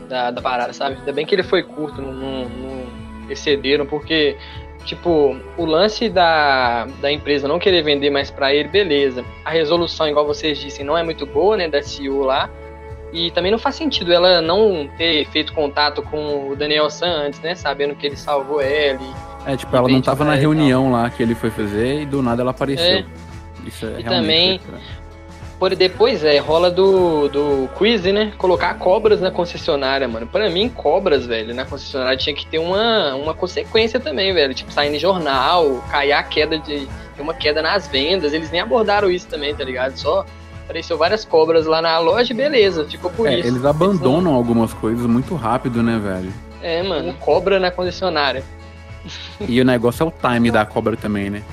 da, 0.07 0.31
da 0.31 0.41
parada, 0.41 0.73
sabe? 0.73 0.97
Ainda 0.97 1.13
bem 1.13 1.25
que 1.25 1.35
ele 1.35 1.43
foi 1.43 1.63
curto, 1.63 2.01
não, 2.01 2.11
não, 2.11 2.49
não 2.49 2.85
excederam, 3.29 3.85
porque, 3.85 4.37
tipo, 4.85 5.35
o 5.57 5.65
lance 5.65 6.09
da, 6.09 6.87
da 7.01 7.11
empresa 7.11 7.47
não 7.47 7.59
querer 7.59 7.83
vender 7.83 8.09
mais 8.09 8.31
pra 8.31 8.53
ele, 8.53 8.69
beleza. 8.69 9.23
A 9.43 9.51
resolução, 9.51 10.07
igual 10.07 10.25
vocês 10.25 10.57
dissem, 10.57 10.85
não 10.85 10.97
é 10.97 11.03
muito 11.03 11.25
boa, 11.25 11.57
né, 11.57 11.67
da 11.67 11.81
CEO 11.81 12.23
lá. 12.23 12.49
E 13.13 13.31
também 13.31 13.51
não 13.51 13.59
faz 13.59 13.75
sentido 13.75 14.11
ela 14.11 14.41
não 14.41 14.89
ter 14.97 15.25
feito 15.27 15.53
contato 15.53 16.01
com 16.01 16.49
o 16.49 16.55
Daniel 16.55 16.89
San 16.89 17.07
antes, 17.27 17.39
né? 17.39 17.55
Sabendo 17.55 17.95
que 17.95 18.05
ele 18.05 18.17
salvou 18.17 18.59
ela. 18.61 18.99
e- 19.47 19.51
É, 19.53 19.55
tipo, 19.55 19.75
ela 19.75 19.87
não 19.87 20.01
tava 20.01 20.25
na 20.25 20.33
ele, 20.33 20.41
reunião 20.41 20.91
lá 20.91 21.09
que 21.09 21.21
ele 21.23 21.35
foi 21.35 21.49
fazer 21.49 22.01
e 22.01 22.05
do 22.05 22.21
nada 22.21 22.41
ela 22.41 22.51
apareceu. 22.51 22.97
É. 22.99 23.05
Isso 23.65 23.85
é 23.85 23.99
E 23.99 24.03
também- 24.03 24.59
Por 25.57 25.73
depois 25.73 26.21
é, 26.23 26.37
rola 26.37 26.69
do, 26.69 27.29
do 27.29 27.69
quiz, 27.77 28.03
né? 28.03 28.33
Colocar 28.37 28.73
cobras 28.73 29.21
na 29.21 29.31
concessionária, 29.31 30.05
mano. 30.05 30.27
Pra 30.27 30.49
mim, 30.49 30.67
cobras, 30.67 31.25
velho, 31.25 31.55
na 31.55 31.63
concessionária 31.63 32.17
tinha 32.17 32.35
que 32.35 32.45
ter 32.45 32.59
uma, 32.59 33.15
uma 33.15 33.33
consequência 33.33 33.97
também, 33.97 34.33
velho. 34.33 34.53
Tipo, 34.53 34.69
sair 34.73 34.93
em 34.93 34.99
jornal, 34.99 35.81
cair 35.89 36.11
a 36.11 36.21
queda 36.21 36.59
de. 36.59 36.85
ter 37.15 37.21
uma 37.21 37.33
queda 37.33 37.61
nas 37.61 37.87
vendas. 37.87 38.33
Eles 38.33 38.51
nem 38.51 38.59
abordaram 38.59 39.09
isso 39.09 39.27
também, 39.27 39.55
tá 39.55 39.63
ligado? 39.63 39.95
Só 39.95 40.25
apareceu 40.65 40.97
várias 40.97 41.23
cobras 41.23 41.65
lá 41.65 41.81
na 41.81 41.97
loja 41.99 42.33
e 42.33 42.35
beleza, 42.35 42.85
ficou 42.85 43.09
por 43.11 43.27
É, 43.27 43.39
isso. 43.39 43.47
eles 43.47 43.63
abandonam 43.65 44.33
algumas 44.33 44.73
coisas 44.73 45.05
muito 45.05 45.35
rápido, 45.35 45.81
né, 45.81 45.99
velho? 46.03 46.33
É, 46.61 46.81
mano, 46.83 47.13
cobra 47.19 47.59
na 47.59 47.71
concessionária. 47.71 48.43
E 49.47 49.61
o 49.61 49.65
negócio 49.65 50.03
é 50.03 50.07
o 50.07 50.11
time 50.11 50.49
da 50.49 50.65
cobra 50.65 50.97
também, 50.97 51.29
né? 51.29 51.43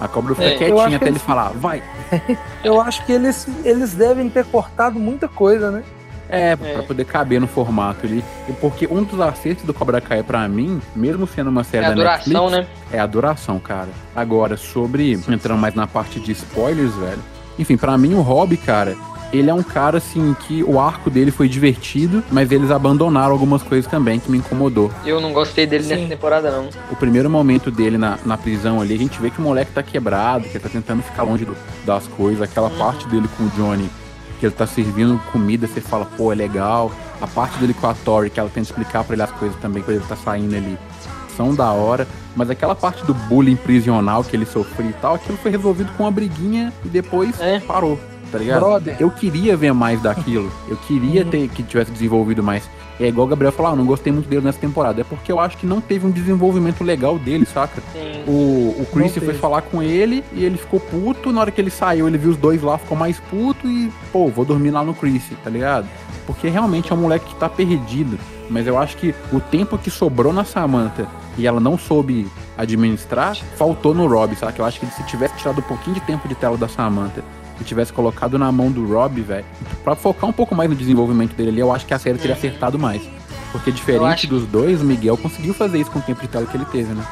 A 0.00 0.08
cobra 0.08 0.34
fica 0.34 0.46
É. 0.48 0.54
Quietinha 0.56 0.96
até 0.96 1.04
ele 1.06 1.10
eles- 1.10 1.22
falar, 1.22 1.50
vai. 1.50 1.82
Eu 2.64 2.80
acho 2.80 3.04
que 3.04 3.12
eles, 3.12 3.46
eles 3.64 3.94
devem 3.94 4.30
ter 4.30 4.44
cortado 4.46 4.98
muita 4.98 5.28
coisa, 5.28 5.70
né? 5.70 5.82
É, 6.30 6.50
É. 6.52 6.56
pra 6.56 6.82
poder 6.82 7.04
caber 7.04 7.40
no 7.40 7.46
formato 7.46 8.06
ali. 8.06 8.22
E 8.48 8.52
porque 8.52 8.86
um 8.86 9.02
dos 9.02 9.20
acertos 9.20 9.64
do 9.64 9.72
Cobra 9.74 10.00
Kai 10.00 10.22
pra 10.22 10.46
mim, 10.48 10.80
mesmo 10.94 11.26
sendo 11.26 11.48
uma 11.50 11.64
série 11.64 11.84
É 11.84 11.86
a 11.86 11.90
da 11.90 11.94
duração, 11.96 12.50
Netflix, 12.50 12.68
né? 12.90 12.96
é 12.98 13.00
a 13.00 13.06
duração, 13.06 13.58
cara. 13.58 13.88
Agora, 14.14 14.56
sobre 14.56 15.12
entrando 15.28 15.58
mais 15.58 15.74
na 15.74 15.86
parte 15.86 16.20
de 16.20 16.32
spoilers, 16.32 16.94
velho. 16.94 17.18
Enfim, 17.58 17.76
pra 17.76 17.96
mim 17.98 18.14
o 18.14 18.20
Hobby, 18.20 18.56
cara, 18.56 18.96
ele 19.32 19.50
é 19.50 19.54
um 19.54 19.62
cara 19.62 19.98
assim 19.98 20.34
que 20.46 20.62
o 20.62 20.80
arco 20.80 21.10
dele 21.10 21.30
foi 21.30 21.48
divertido, 21.48 22.22
mas 22.30 22.50
eles 22.50 22.70
abandonaram 22.70 23.32
algumas 23.32 23.62
coisas 23.62 23.90
também 23.90 24.18
que 24.18 24.30
me 24.30 24.38
incomodou. 24.38 24.90
Eu 25.04 25.20
não 25.20 25.32
gostei 25.32 25.66
dele 25.66 25.84
Sim. 25.84 25.90
nessa 25.96 26.08
temporada, 26.08 26.50
não. 26.50 26.68
O 26.90 26.96
primeiro 26.96 27.28
momento 27.28 27.70
dele 27.70 27.98
na, 27.98 28.18
na 28.24 28.38
prisão 28.38 28.80
ali, 28.80 28.94
a 28.94 28.98
gente 28.98 29.20
vê 29.20 29.28
que 29.30 29.38
o 29.38 29.42
moleque 29.42 29.72
tá 29.72 29.82
quebrado, 29.82 30.44
que 30.44 30.56
ele 30.56 30.60
tá 30.60 30.68
tentando 30.70 31.02
ficar 31.02 31.24
longe 31.24 31.44
do- 31.44 31.56
das 31.84 32.06
coisas. 32.06 32.40
Aquela 32.42 32.70
parte 32.70 33.06
dele 33.08 33.28
com 33.36 33.44
o 33.44 33.48
Johnny, 33.50 33.90
que 34.40 34.46
ele 34.46 34.54
tá 34.54 34.66
servindo 34.66 35.20
comida, 35.32 35.66
você 35.66 35.80
fala, 35.80 36.06
pô, 36.16 36.32
é 36.32 36.34
legal. 36.34 36.90
A 37.20 37.26
parte 37.26 37.58
dele 37.58 37.74
com 37.74 37.88
a 37.88 37.94
Tori, 37.94 38.30
que 38.30 38.38
ela 38.38 38.48
tenta 38.48 38.70
explicar 38.70 39.02
pra 39.04 39.14
ele 39.14 39.22
as 39.22 39.32
coisas 39.32 39.58
também, 39.60 39.82
quando 39.82 39.96
ele 39.96 40.06
tá 40.08 40.14
saindo 40.16 40.54
ali, 40.54 40.78
da 41.54 41.70
hora. 41.72 42.06
Mas 42.36 42.50
aquela 42.50 42.74
parte 42.74 43.04
do 43.04 43.12
bullying 43.14 43.56
prisional 43.56 44.22
que 44.22 44.36
ele 44.36 44.46
sofreu 44.46 44.88
e 44.90 44.92
tal, 44.94 45.14
aquilo 45.16 45.36
foi 45.38 45.50
resolvido 45.50 45.90
com 45.96 46.04
uma 46.04 46.10
briguinha 46.10 46.72
e 46.84 46.88
depois 46.88 47.40
É. 47.40 47.58
parou, 47.60 47.98
tá 48.30 48.38
ligado? 48.38 48.60
Brother. 48.60 48.96
Eu 49.00 49.10
queria 49.10 49.56
ver 49.56 49.72
mais 49.74 50.00
daquilo. 50.02 50.50
Eu 50.68 50.76
queria 50.76 51.24
Uhum. 51.24 51.30
ter 51.30 51.48
que 51.48 51.62
tivesse 51.62 51.90
desenvolvido 51.90 52.42
mais. 52.42 52.68
É 53.00 53.06
igual 53.06 53.26
o 53.28 53.30
Gabriel 53.30 53.52
falou, 53.52 53.72
ah, 53.72 53.76
não 53.76 53.86
gostei 53.86 54.12
muito 54.12 54.28
dele 54.28 54.44
nessa 54.44 54.58
temporada. 54.58 55.00
É 55.00 55.04
porque 55.04 55.30
eu 55.30 55.38
acho 55.38 55.56
que 55.56 55.64
não 55.66 55.80
teve 55.80 56.04
um 56.04 56.10
desenvolvimento 56.10 56.82
legal 56.82 57.16
dele, 57.16 57.46
saca? 57.46 57.80
Sim. 57.92 58.24
O, 58.26 58.74
o 58.82 58.86
Chris 58.92 59.14
foi 59.16 59.34
falar 59.34 59.62
com 59.62 59.80
ele 59.80 60.24
e 60.32 60.44
ele 60.44 60.58
ficou 60.58 60.80
puto. 60.80 61.32
Na 61.32 61.40
hora 61.42 61.50
que 61.52 61.60
ele 61.60 61.70
saiu, 61.70 62.08
ele 62.08 62.18
viu 62.18 62.30
os 62.30 62.36
dois 62.36 62.60
lá, 62.60 62.76
ficou 62.76 62.98
mais 62.98 63.20
puto 63.20 63.68
e, 63.68 63.88
pô, 64.12 64.26
vou 64.28 64.44
dormir 64.44 64.70
lá 64.72 64.82
no 64.82 64.94
Chris, 64.94 65.22
tá 65.44 65.48
ligado? 65.50 65.86
Porque 66.26 66.48
realmente 66.48 66.92
é 66.92 66.94
um 66.94 66.98
moleque 66.98 67.26
que 67.26 67.36
tá 67.36 67.48
perdido. 67.48 68.18
Mas 68.50 68.66
eu 68.66 68.76
acho 68.78 68.96
que 68.96 69.14
o 69.32 69.38
tempo 69.38 69.78
que 69.78 69.90
sobrou 69.92 70.32
na 70.32 70.42
Samantha 70.44 71.06
e 71.38 71.46
ela 71.46 71.60
não 71.60 71.78
soube 71.78 72.28
administrar, 72.56 73.36
faltou 73.56 73.94
no 73.94 74.06
Rob, 74.06 74.34
saca? 74.34 74.60
Eu 74.60 74.66
acho 74.66 74.80
que 74.80 74.86
se 74.86 75.02
tivesse 75.04 75.36
tirado 75.36 75.60
um 75.60 75.62
pouquinho 75.62 75.94
de 75.94 76.00
tempo 76.00 76.26
de 76.28 76.34
tela 76.34 76.58
da 76.58 76.68
Samantha 76.68 77.22
e 77.60 77.64
tivesse 77.64 77.92
colocado 77.92 78.36
na 78.38 78.50
mão 78.50 78.70
do 78.70 78.84
Rob, 78.86 79.20
velho, 79.22 79.44
pra 79.84 79.94
focar 79.94 80.28
um 80.28 80.32
pouco 80.32 80.54
mais 80.54 80.68
no 80.68 80.76
desenvolvimento 80.76 81.34
dele 81.34 81.50
ali, 81.50 81.60
eu 81.60 81.72
acho 81.72 81.86
que 81.86 81.94
a 81.94 81.98
série 81.98 82.18
teria 82.18 82.34
acertado 82.34 82.78
mais. 82.78 83.02
Porque 83.52 83.70
diferente 83.70 84.26
dos 84.26 84.44
dois, 84.46 84.82
o 84.82 84.84
Miguel 84.84 85.16
conseguiu 85.16 85.54
fazer 85.54 85.78
isso 85.78 85.90
com 85.90 86.00
o 86.00 86.02
tempo 86.02 86.20
de 86.20 86.28
tela 86.28 86.44
que 86.44 86.56
ele 86.56 86.66
teve, 86.66 86.92
né? 86.92 87.06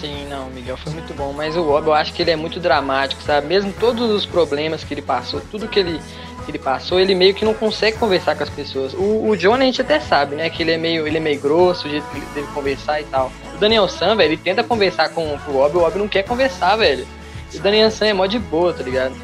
Sim, 0.00 0.28
não, 0.28 0.46
o 0.46 0.50
Miguel 0.52 0.76
foi 0.76 0.92
muito 0.92 1.12
bom, 1.14 1.32
mas 1.32 1.56
o 1.56 1.64
Bob 1.64 1.86
eu 1.86 1.94
acho 1.94 2.12
que 2.12 2.22
ele 2.22 2.30
é 2.30 2.36
muito 2.36 2.60
dramático, 2.60 3.20
sabe? 3.22 3.48
Mesmo 3.48 3.72
todos 3.72 4.08
os 4.10 4.24
problemas 4.24 4.84
que 4.84 4.94
ele 4.94 5.02
passou, 5.02 5.40
tudo 5.50 5.66
que 5.66 5.78
ele, 5.80 6.00
que 6.48 6.52
ele 6.52 6.58
passou, 6.58 6.98
ele 6.98 7.14
meio 7.14 7.34
que 7.34 7.44
não 7.44 7.52
consegue 7.52 7.98
conversar 7.98 8.34
com 8.34 8.42
as 8.42 8.48
pessoas. 8.48 8.94
O, 8.94 9.28
o 9.28 9.36
John 9.36 9.54
a 9.54 9.60
gente 9.60 9.82
até 9.82 10.00
sabe, 10.00 10.34
né? 10.34 10.48
Que 10.48 10.62
ele 10.62 10.72
é 10.72 10.78
meio, 10.78 11.06
ele 11.06 11.18
é 11.18 11.20
meio 11.20 11.38
grosso, 11.38 11.86
o 11.86 11.90
jeito 11.90 12.06
que 12.10 12.16
ele 12.16 12.26
deve 12.34 12.46
conversar 12.48 13.00
e 13.02 13.04
tal. 13.04 13.30
O 13.54 13.58
Daniel 13.58 13.86
San, 13.86 14.16
velho, 14.16 14.32
ele 14.32 14.36
tenta 14.38 14.64
conversar 14.64 15.10
com, 15.10 15.36
com 15.38 15.50
o 15.50 15.54
Bob, 15.54 15.76
o 15.76 15.80
Bob 15.80 15.98
não 15.98 16.08
quer 16.08 16.22
conversar, 16.22 16.76
velho. 16.76 17.06
E 17.52 17.58
o 17.58 17.60
Daniel 17.60 17.90
San 17.90 18.06
é 18.06 18.12
mó 18.14 18.24
de 18.24 18.38
boa, 18.38 18.72
tá 18.72 18.82
ligado? 18.82 19.14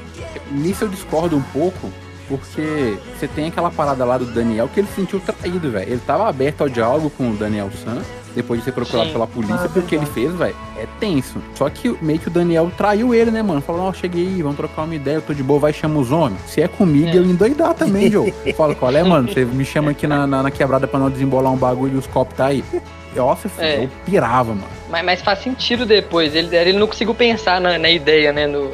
Nisso 0.51 0.85
eu 0.85 0.89
discordo 0.89 1.35
um 1.35 1.43
pouco, 1.43 1.91
porque 2.29 2.99
você 3.19 3.27
tem 3.27 3.49
aquela 3.49 3.71
parada 3.71 4.05
lá 4.05 4.19
do 4.19 4.27
Daniel 4.27 4.69
que 4.69 4.81
ele 4.81 4.89
se 4.89 4.97
sentiu 4.97 5.19
traído, 5.19 5.71
velho. 5.71 5.93
Ele 5.93 6.03
tava 6.07 6.29
aberto 6.29 6.61
ao 6.61 6.69
diálogo 6.69 7.09
com 7.09 7.31
o 7.31 7.35
Daniel 7.35 7.71
San, 7.83 8.03
depois 8.35 8.61
de 8.61 8.65
ser 8.65 8.73
procurado 8.73 9.07
Sim. 9.07 9.13
pela 9.13 9.27
polícia, 9.27 9.65
Ah, 9.65 9.69
porque 9.73 9.95
ele 9.95 10.07
fez, 10.07 10.33
velho, 10.35 10.57
é 10.77 10.87
tenso. 10.99 11.39
Só 11.55 11.69
que 11.71 11.97
meio 12.03 12.19
que 12.19 12.29
o 12.29 12.31
Daniel 12.31 12.71
traiu 12.77 13.15
ele, 13.15 13.31
né, 13.31 13.43
mano? 13.43 13.61
Falou, 13.61 13.83
ó, 13.83 13.93
cheguei 13.93 14.27
aí, 14.27 14.43
vamos 14.43 14.57
trocar 14.57 14.83
uma 14.83 14.95
ideia, 14.95 15.17
eu 15.17 15.23
tô 15.23 15.33
de 15.33 15.43
boa, 15.43 15.61
vai 15.61 15.73
chamar 15.73 16.01
os 16.01 16.11
homens. 16.13 16.41
Se 16.47 16.61
é 16.61 16.69
comigo, 16.69 17.09
É. 17.09 17.17
eu 17.17 17.25
endoidar 17.25 17.75
também, 17.75 18.11
Joe. 18.11 18.33
Fala, 18.57 18.75
qual 18.75 18.91
é, 18.95 19.03
mano? 19.03 19.29
Você 19.33 19.45
me 19.45 19.65
chama 19.65 19.93
aqui 19.93 20.07
na, 20.07 20.27
na, 20.27 20.43
na 20.43 20.51
quebrada 20.51 20.87
pra 20.87 20.99
não 20.99 21.11
desembolar 21.11 21.53
um 21.53 21.57
bagulho 21.57 21.95
e 21.95 21.99
os 21.99 22.07
copos 22.07 22.37
tá 22.37 22.47
aí. 22.47 22.65
Nossa, 23.15 23.49
filho, 23.49 23.67
É. 23.67 23.85
eu 23.85 23.89
pirava, 24.05 24.51
mano. 24.55 24.67
Mas, 24.91 25.05
mas 25.05 25.21
faz 25.23 25.39
sentido 25.39 25.87
depois. 25.87 26.35
Ele, 26.35 26.55
ele 26.57 26.73
não 26.79 26.87
conseguiu 26.87 27.15
pensar 27.15 27.61
na, 27.61 27.79
na 27.79 27.89
ideia, 27.89 28.33
né? 28.33 28.47
No, 28.47 28.71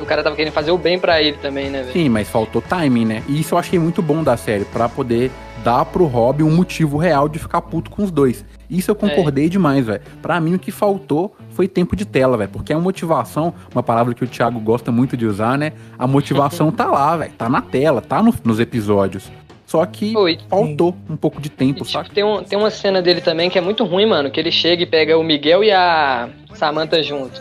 o 0.00 0.04
cara 0.06 0.22
tava 0.22 0.36
querendo 0.36 0.52
fazer 0.52 0.70
o 0.70 0.76
bem 0.78 0.98
pra 0.98 1.22
ele 1.22 1.38
também, 1.38 1.70
né, 1.70 1.80
velho? 1.80 1.92
Sim, 1.92 2.08
mas 2.10 2.28
faltou 2.28 2.60
timing, 2.62 3.04
né? 3.06 3.22
E 3.28 3.40
isso 3.40 3.54
eu 3.54 3.58
achei 3.58 3.78
muito 3.78 4.00
bom 4.02 4.22
da 4.22 4.36
série, 4.36 4.64
pra 4.66 4.88
poder 4.88 5.30
dá 5.62 5.84
pro 5.84 6.06
Rob 6.06 6.42
um 6.42 6.50
motivo 6.50 6.96
real 6.96 7.28
de 7.28 7.38
ficar 7.38 7.60
puto 7.62 7.90
com 7.90 8.02
os 8.02 8.10
dois. 8.10 8.44
Isso 8.68 8.90
eu 8.90 8.94
concordei 8.94 9.46
é. 9.46 9.48
demais, 9.48 9.86
velho. 9.86 10.00
Pra 10.22 10.40
mim, 10.40 10.54
o 10.54 10.58
que 10.58 10.70
faltou 10.70 11.34
foi 11.50 11.66
tempo 11.66 11.96
de 11.96 12.04
tela, 12.04 12.36
velho. 12.36 12.50
Porque 12.50 12.72
a 12.72 12.78
motivação, 12.78 13.52
uma 13.72 13.82
palavra 13.82 14.14
que 14.14 14.24
o 14.24 14.28
Thiago 14.28 14.60
gosta 14.60 14.92
muito 14.92 15.16
de 15.16 15.26
usar, 15.26 15.58
né? 15.58 15.72
A 15.98 16.06
motivação 16.06 16.70
tá 16.72 16.86
lá, 16.86 17.16
velho. 17.16 17.32
Tá 17.36 17.48
na 17.48 17.60
tela, 17.60 18.00
tá 18.00 18.22
no, 18.22 18.34
nos 18.44 18.60
episódios. 18.60 19.30
Só 19.66 19.86
que 19.86 20.16
Oi, 20.16 20.36
faltou 20.48 20.96
um 21.08 21.16
pouco 21.16 21.40
de 21.40 21.48
tempo, 21.48 21.84
sabe? 21.84 22.08
Tipo, 22.08 22.14
tem, 22.14 22.24
um, 22.24 22.42
tem 22.42 22.58
uma 22.58 22.70
cena 22.70 23.00
dele 23.00 23.20
também 23.20 23.48
que 23.48 23.56
é 23.56 23.60
muito 23.60 23.84
ruim, 23.84 24.06
mano. 24.06 24.28
Que 24.28 24.40
ele 24.40 24.50
chega 24.50 24.82
e 24.82 24.86
pega 24.86 25.16
o 25.16 25.22
Miguel 25.22 25.62
e 25.62 25.70
a 25.70 26.28
Samantha 26.54 27.00
junto. 27.02 27.40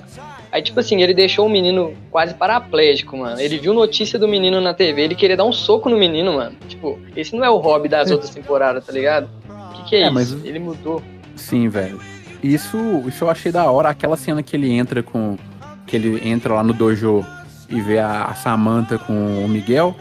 Aí, 0.51 0.61
tipo 0.61 0.79
assim, 0.79 1.01
ele 1.01 1.13
deixou 1.13 1.45
o 1.45 1.49
menino 1.49 1.93
quase 2.09 2.33
paraplégico, 2.33 3.15
mano. 3.15 3.39
Ele 3.39 3.57
viu 3.59 3.73
notícia 3.73 4.17
do 4.17 4.27
menino 4.27 4.59
na 4.59 4.73
TV, 4.73 5.01
ele 5.01 5.15
queria 5.15 5.37
dar 5.37 5.45
um 5.45 5.51
soco 5.51 5.89
no 5.89 5.97
menino, 5.97 6.33
mano. 6.33 6.55
Tipo, 6.67 6.99
esse 7.15 7.35
não 7.35 7.43
é 7.43 7.49
o 7.49 7.57
hobby 7.57 7.87
das 7.87 8.09
outras 8.09 8.31
temporadas, 8.31 8.85
tá 8.85 8.91
ligado? 8.91 9.29
O 9.47 9.73
que, 9.73 9.89
que 9.89 9.95
é, 9.95 10.01
é 10.01 10.05
isso? 10.05 10.13
Mas... 10.13 10.45
Ele 10.45 10.59
mudou. 10.59 11.03
Sim, 11.35 11.69
velho. 11.69 11.99
Isso, 12.41 12.77
isso 13.07 13.23
eu 13.23 13.29
achei 13.29 13.51
da 13.51 13.69
hora. 13.69 13.89
Aquela 13.89 14.17
cena 14.17 14.41
que 14.41 14.55
ele 14.55 14.71
entra 14.71 15.03
com. 15.03 15.37
Que 15.85 15.95
ele 15.95 16.27
entra 16.27 16.53
lá 16.53 16.63
no 16.63 16.73
dojo 16.73 17.25
e 17.69 17.81
vê 17.81 17.99
a, 17.99 18.25
a 18.25 18.33
Samantha 18.33 18.97
com 18.97 19.43
o 19.43 19.47
Miguel. 19.47 19.95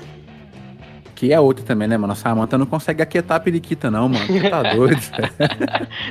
Que 1.19 1.33
é 1.33 1.41
outra 1.41 1.65
também, 1.65 1.89
né, 1.89 1.97
mano? 1.97 2.13
A 2.13 2.17
Samantha 2.17 2.57
não 2.57 2.65
consegue 2.65 3.03
aquietar 3.03 3.39
a 3.39 3.41
periquita, 3.41 3.91
não, 3.91 4.09
mano. 4.09 4.25
Você 4.25 4.49
tá 4.49 4.63
doido. 4.73 5.01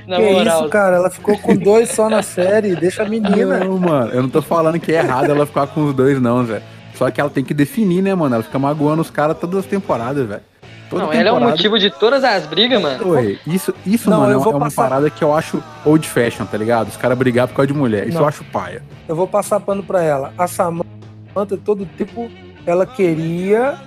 Na 0.06 0.17
que 0.17 0.22
moral. 0.34 0.60
isso, 0.60 0.70
cara? 0.70 0.98
Ela 0.98 1.10
ficou 1.10 1.38
com 1.38 1.56
dois 1.56 1.91
só 1.91 2.10
na 2.10 2.22
série. 2.22 2.76
Deixa 2.76 3.04
a 3.04 3.06
menina. 3.08 3.60
Não, 3.63 3.78
mano. 3.78 4.12
Eu 4.12 4.22
não 4.22 4.30
tô 4.30 4.41
falando 4.41 4.78
que 4.82 4.91
é 4.91 4.96
errado 4.96 5.32
ela 5.32 5.46
ficar 5.46 5.67
com 5.67 5.86
os 5.86 5.96
dois, 5.96 6.22
não, 6.22 6.43
velho. 6.43 6.62
Só 6.93 7.10
que 7.10 7.22
ela 7.22 7.30
tem 7.30 7.41
que 7.41 7.54
definir, 7.54 8.02
né, 8.02 8.13
mano? 8.13 8.36
Ela 8.36 8.43
fica 8.43 8.60
magoando 8.60 9.02
os 9.02 9.10
caras 9.10 9.38
todas 9.39 9.60
as 9.60 9.65
temporadas, 9.65 10.28
velho. 10.28 10.41
Toda 10.89 11.04
não, 11.04 11.10
temporada... 11.10 11.30
ela 11.30 11.39
é 11.39 11.48
o 11.48 11.52
motivo 11.52 11.80
de 11.80 11.89
todas 11.89 12.26
as 12.26 12.46
brigas, 12.46 12.82
mano. 12.82 13.08
Oi, 13.08 13.39
isso, 13.48 13.74
isso 13.86 14.10
não, 14.10 14.20
mano, 14.20 14.34
é 14.34 14.38
uma 14.38 14.60
passar... 14.60 14.89
parada 14.89 15.10
que 15.10 15.24
eu 15.24 15.34
acho 15.34 15.63
old 15.86 16.06
fashion, 16.06 16.46
tá 16.46 16.58
ligado? 16.58 16.89
Os 16.89 16.98
caras 16.98 17.17
brigar 17.17 17.48
por 17.48 17.56
causa 17.56 17.67
de 17.67 17.74
mulher. 17.74 18.10
Isso 18.10 18.15
não. 18.15 18.24
eu 18.24 18.28
acho 18.28 18.43
paia. 18.43 18.84
Eu 19.08 19.15
vou 19.15 19.26
passar 19.26 19.62
pano 19.62 19.82
pra 19.84 20.04
ela. 20.04 20.34
A 20.38 20.48
Samantha, 20.48 21.58
todo 21.63 21.88
tipo, 21.98 22.30
ela 22.65 22.86
queria 22.86 23.80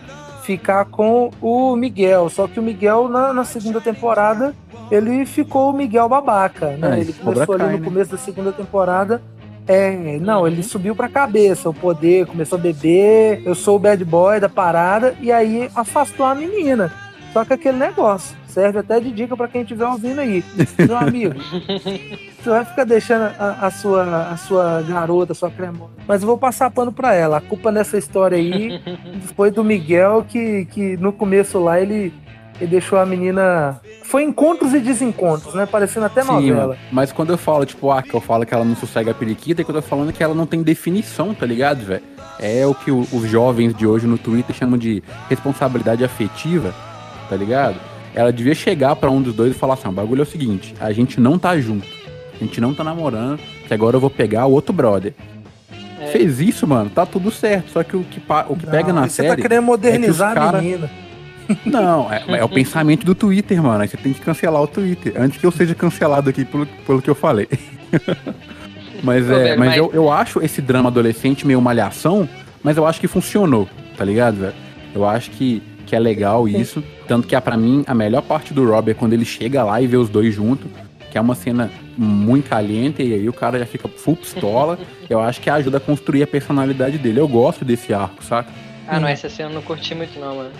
ficar 0.50 0.86
com 0.86 1.30
o 1.40 1.76
Miguel. 1.76 2.28
Só 2.28 2.48
que 2.48 2.58
o 2.58 2.62
Miguel, 2.62 3.08
na, 3.08 3.32
na 3.32 3.44
segunda 3.44 3.80
temporada, 3.80 4.52
ele 4.90 5.24
ficou 5.24 5.70
o 5.70 5.72
Miguel 5.72 6.08
babaca, 6.08 6.76
né? 6.76 6.98
É, 6.98 7.00
ele 7.00 7.12
começou 7.12 7.54
ali 7.54 7.64
no 7.64 7.78
né? 7.78 7.84
começo 7.84 8.10
da 8.10 8.18
segunda 8.18 8.50
temporada. 8.50 9.22
É, 9.68 10.18
não, 10.18 10.48
ele 10.48 10.64
subiu 10.64 10.96
pra 10.96 11.08
cabeça 11.08 11.70
o 11.70 11.74
poder, 11.74 12.26
começou 12.26 12.58
a 12.58 12.60
beber, 12.60 13.40
eu 13.46 13.54
sou 13.54 13.76
o 13.76 13.78
bad 13.78 14.04
boy 14.04 14.40
da 14.40 14.48
parada, 14.48 15.14
e 15.20 15.30
aí 15.30 15.70
afastou 15.76 16.26
a 16.26 16.34
menina. 16.34 16.92
Só 17.32 17.44
que 17.44 17.52
aquele 17.52 17.78
negócio 17.78 18.36
serve 18.50 18.78
até 18.78 19.00
de 19.00 19.10
dica 19.10 19.36
para 19.36 19.48
quem 19.48 19.62
estiver 19.62 19.86
ouvindo 19.86 20.20
aí. 20.20 20.44
Meu 20.78 20.96
amigo, 20.96 21.34
você 22.38 22.50
vai 22.50 22.64
ficar 22.64 22.84
deixando 22.84 23.22
a, 23.38 23.66
a, 23.66 23.70
sua, 23.70 24.28
a 24.28 24.36
sua 24.36 24.82
garota, 24.82 25.32
a 25.32 25.34
sua 25.34 25.50
cremosa. 25.50 25.92
Mas 26.06 26.22
eu 26.22 26.26
vou 26.26 26.36
passar 26.36 26.70
pano 26.70 26.92
para 26.92 27.14
ela. 27.14 27.38
A 27.38 27.40
culpa 27.40 27.70
nessa 27.70 27.96
história 27.96 28.36
aí 28.36 28.80
foi 29.36 29.50
do 29.50 29.64
Miguel, 29.64 30.24
que, 30.28 30.66
que 30.66 30.96
no 30.96 31.12
começo 31.12 31.58
lá 31.58 31.80
ele, 31.80 32.12
ele 32.60 32.70
deixou 32.70 32.98
a 32.98 33.06
menina. 33.06 33.80
Foi 34.02 34.22
encontros 34.22 34.74
e 34.74 34.80
desencontros, 34.80 35.54
né? 35.54 35.66
Parecendo 35.66 36.06
até 36.06 36.22
Sim, 36.22 36.28
novela. 36.28 36.76
Mas 36.90 37.12
quando 37.12 37.30
eu 37.30 37.38
falo, 37.38 37.64
tipo, 37.64 37.90
ah, 37.90 38.02
que 38.02 38.12
eu 38.12 38.20
falo 38.20 38.44
que 38.44 38.52
ela 38.52 38.64
não 38.64 38.74
sossega 38.74 39.12
a 39.12 39.14
periquita, 39.14 39.62
é 39.62 39.64
que 39.64 39.70
eu 39.70 39.74
tô 39.74 39.82
falando 39.82 40.12
que 40.12 40.22
ela 40.22 40.34
não 40.34 40.46
tem 40.46 40.62
definição, 40.62 41.32
tá 41.32 41.46
ligado, 41.46 41.84
velho? 41.84 42.02
É 42.38 42.66
o 42.66 42.74
que 42.74 42.90
os 42.90 43.28
jovens 43.28 43.74
de 43.74 43.86
hoje 43.86 44.06
no 44.06 44.16
Twitter 44.16 44.56
chamam 44.56 44.78
de 44.78 45.02
responsabilidade 45.28 46.02
afetiva 46.02 46.74
tá 47.30 47.36
ligado? 47.36 47.76
Ela 48.14 48.32
devia 48.32 48.54
chegar 48.54 48.96
para 48.96 49.10
um 49.10 49.22
dos 49.22 49.34
dois 49.34 49.52
e 49.52 49.54
falar 49.58 49.74
assim: 49.74 49.88
o 49.88 49.92
bagulho 49.92 50.20
é 50.20 50.22
o 50.22 50.26
seguinte, 50.26 50.74
a 50.80 50.92
gente 50.92 51.20
não 51.20 51.38
tá 51.38 51.58
junto, 51.58 51.86
a 52.34 52.44
gente 52.44 52.60
não 52.60 52.74
tá 52.74 52.82
namorando, 52.82 53.40
que 53.66 53.72
agora 53.72 53.96
eu 53.96 54.00
vou 54.00 54.10
pegar 54.10 54.46
o 54.46 54.52
outro 54.52 54.72
brother. 54.72 55.14
É. 56.00 56.06
Fez 56.06 56.40
isso, 56.40 56.66
mano, 56.66 56.90
tá 56.90 57.04
tudo 57.04 57.30
certo. 57.30 57.70
Só 57.70 57.82
que 57.82 57.96
o 57.96 58.02
que, 58.02 58.20
o 58.20 58.56
que 58.56 58.66
não, 58.66 58.72
pega 58.72 58.92
na 58.92 59.08
série. 59.08 59.28
Você 59.28 59.36
tá 59.36 59.42
querendo 59.42 59.62
modernizar 59.62 60.32
é 60.32 60.34
cara... 60.34 60.58
a 60.58 60.62
menina. 60.62 60.90
Não, 61.66 62.12
é, 62.12 62.22
é, 62.38 62.44
o 62.44 62.48
pensamento 62.48 63.04
do 63.04 63.12
Twitter, 63.12 63.60
mano. 63.60 63.82
Aí 63.82 63.88
você 63.88 63.96
tem 63.96 64.12
que 64.12 64.20
cancelar 64.20 64.62
o 64.62 64.68
Twitter. 64.68 65.14
Antes 65.16 65.38
que 65.38 65.44
eu 65.44 65.50
seja 65.50 65.74
cancelado 65.74 66.30
aqui 66.30 66.44
pelo, 66.44 66.64
pelo 66.64 67.02
que 67.02 67.10
eu 67.10 67.14
falei. 67.14 67.48
mas 69.02 69.28
é, 69.28 69.34
velho, 69.34 69.58
mas, 69.58 69.68
mas... 69.70 69.76
Eu, 69.76 69.90
eu 69.92 70.12
acho 70.12 70.40
esse 70.42 70.62
drama 70.62 70.88
adolescente 70.88 71.44
meio 71.44 71.60
malhação, 71.60 72.28
mas 72.62 72.76
eu 72.76 72.86
acho 72.86 73.00
que 73.00 73.08
funcionou, 73.08 73.68
tá 73.96 74.04
ligado, 74.04 74.36
velho? 74.36 74.54
Eu 74.94 75.04
acho 75.04 75.30
que 75.32 75.62
que 75.90 75.96
é 75.96 75.98
legal 75.98 76.48
isso. 76.48 76.84
Tanto 77.08 77.26
que, 77.26 77.34
é 77.34 77.40
para 77.40 77.56
mim, 77.56 77.82
a 77.84 77.92
melhor 77.92 78.22
parte 78.22 78.54
do 78.54 78.64
Rob 78.64 78.92
é 78.92 78.94
quando 78.94 79.12
ele 79.12 79.24
chega 79.24 79.64
lá 79.64 79.82
e 79.82 79.88
vê 79.88 79.96
os 79.96 80.08
dois 80.08 80.32
juntos, 80.32 80.70
que 81.10 81.18
é 81.18 81.20
uma 81.20 81.34
cena 81.34 81.68
muito 81.98 82.48
caliente, 82.48 83.02
e 83.02 83.12
aí 83.12 83.28
o 83.28 83.32
cara 83.32 83.58
já 83.58 83.66
fica 83.66 83.88
full 83.88 84.14
pistola. 84.14 84.78
eu 85.10 85.20
acho 85.20 85.40
que 85.40 85.50
ajuda 85.50 85.78
a 85.78 85.80
construir 85.80 86.22
a 86.22 86.28
personalidade 86.28 86.96
dele. 86.96 87.18
Eu 87.18 87.26
gosto 87.26 87.64
desse 87.64 87.92
arco, 87.92 88.22
saca? 88.22 88.48
Ah, 88.86 89.00
não, 89.00 89.08
essa 89.08 89.28
cena 89.28 89.50
eu 89.50 89.54
não 89.54 89.62
curti 89.62 89.92
muito 89.92 90.18
não, 90.20 90.36
mano. 90.36 90.50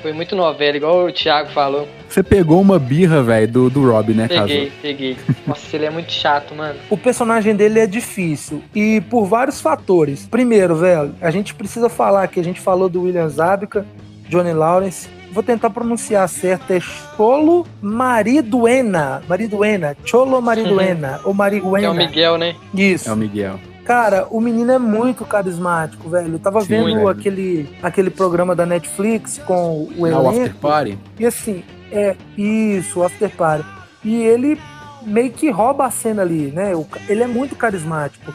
Foi 0.00 0.12
muito 0.12 0.36
novela, 0.36 0.76
igual 0.76 1.06
o 1.06 1.12
Thiago 1.12 1.50
falou. 1.50 1.88
Você 2.08 2.22
pegou 2.22 2.60
uma 2.60 2.78
birra, 2.78 3.20
velho, 3.20 3.48
do, 3.48 3.68
do 3.68 3.90
Rob, 3.90 4.14
né, 4.14 4.28
Peguei, 4.28 4.66
caso? 4.66 4.78
peguei. 4.80 5.16
Nossa, 5.44 5.74
ele 5.74 5.86
é 5.86 5.90
muito 5.90 6.12
chato, 6.12 6.54
mano. 6.54 6.78
O 6.88 6.96
personagem 6.96 7.56
dele 7.56 7.80
é 7.80 7.86
difícil. 7.86 8.62
E 8.72 9.00
por 9.10 9.24
vários 9.24 9.60
fatores. 9.60 10.28
Primeiro, 10.30 10.76
velho, 10.76 11.16
a 11.20 11.32
gente 11.32 11.52
precisa 11.52 11.88
falar 11.88 12.28
que 12.28 12.38
a 12.38 12.44
gente 12.44 12.60
falou 12.60 12.88
do 12.88 13.02
William 13.02 13.28
Zabka, 13.28 13.84
Johnny 14.28 14.52
Lawrence. 14.52 15.08
Vou 15.32 15.42
tentar 15.42 15.70
pronunciar 15.70 16.28
certo, 16.28 16.72
é 16.72 16.80
Cholo 16.80 17.66
Mariduena. 17.82 19.22
Mariduena. 19.28 19.96
Cholo 20.04 20.40
Mariduena. 20.40 21.20
ou 21.24 21.34
Mariduena. 21.34 21.86
É 21.86 21.90
o 21.90 21.94
Miguel, 21.94 22.38
né? 22.38 22.56
Isso. 22.74 23.08
É 23.08 23.12
o 23.12 23.16
Miguel. 23.16 23.60
Cara, 23.84 24.26
o 24.30 24.40
menino 24.40 24.70
é 24.70 24.78
muito 24.78 25.24
carismático, 25.24 26.10
velho. 26.10 26.34
Eu 26.34 26.38
tava 26.38 26.60
Sim, 26.60 26.68
vendo 26.68 26.94
velho. 26.94 27.08
aquele, 27.08 27.76
aquele 27.82 28.10
programa 28.10 28.54
da 28.54 28.66
Netflix 28.66 29.38
com 29.38 29.88
o 29.96 30.06
elenco. 30.06 30.24
O 30.24 30.28
After 30.28 30.54
Party? 30.56 30.98
E 31.18 31.26
assim, 31.26 31.64
é 31.90 32.14
isso, 32.36 33.00
o 33.00 33.02
After 33.02 33.30
Party. 33.30 33.64
E 34.04 34.22
ele 34.22 34.60
meio 35.02 35.30
que 35.30 35.50
rouba 35.50 35.86
a 35.86 35.90
cena 35.90 36.22
ali, 36.22 36.52
né? 36.54 36.72
Ele 37.08 37.22
é 37.22 37.26
muito 37.26 37.56
carismático. 37.56 38.32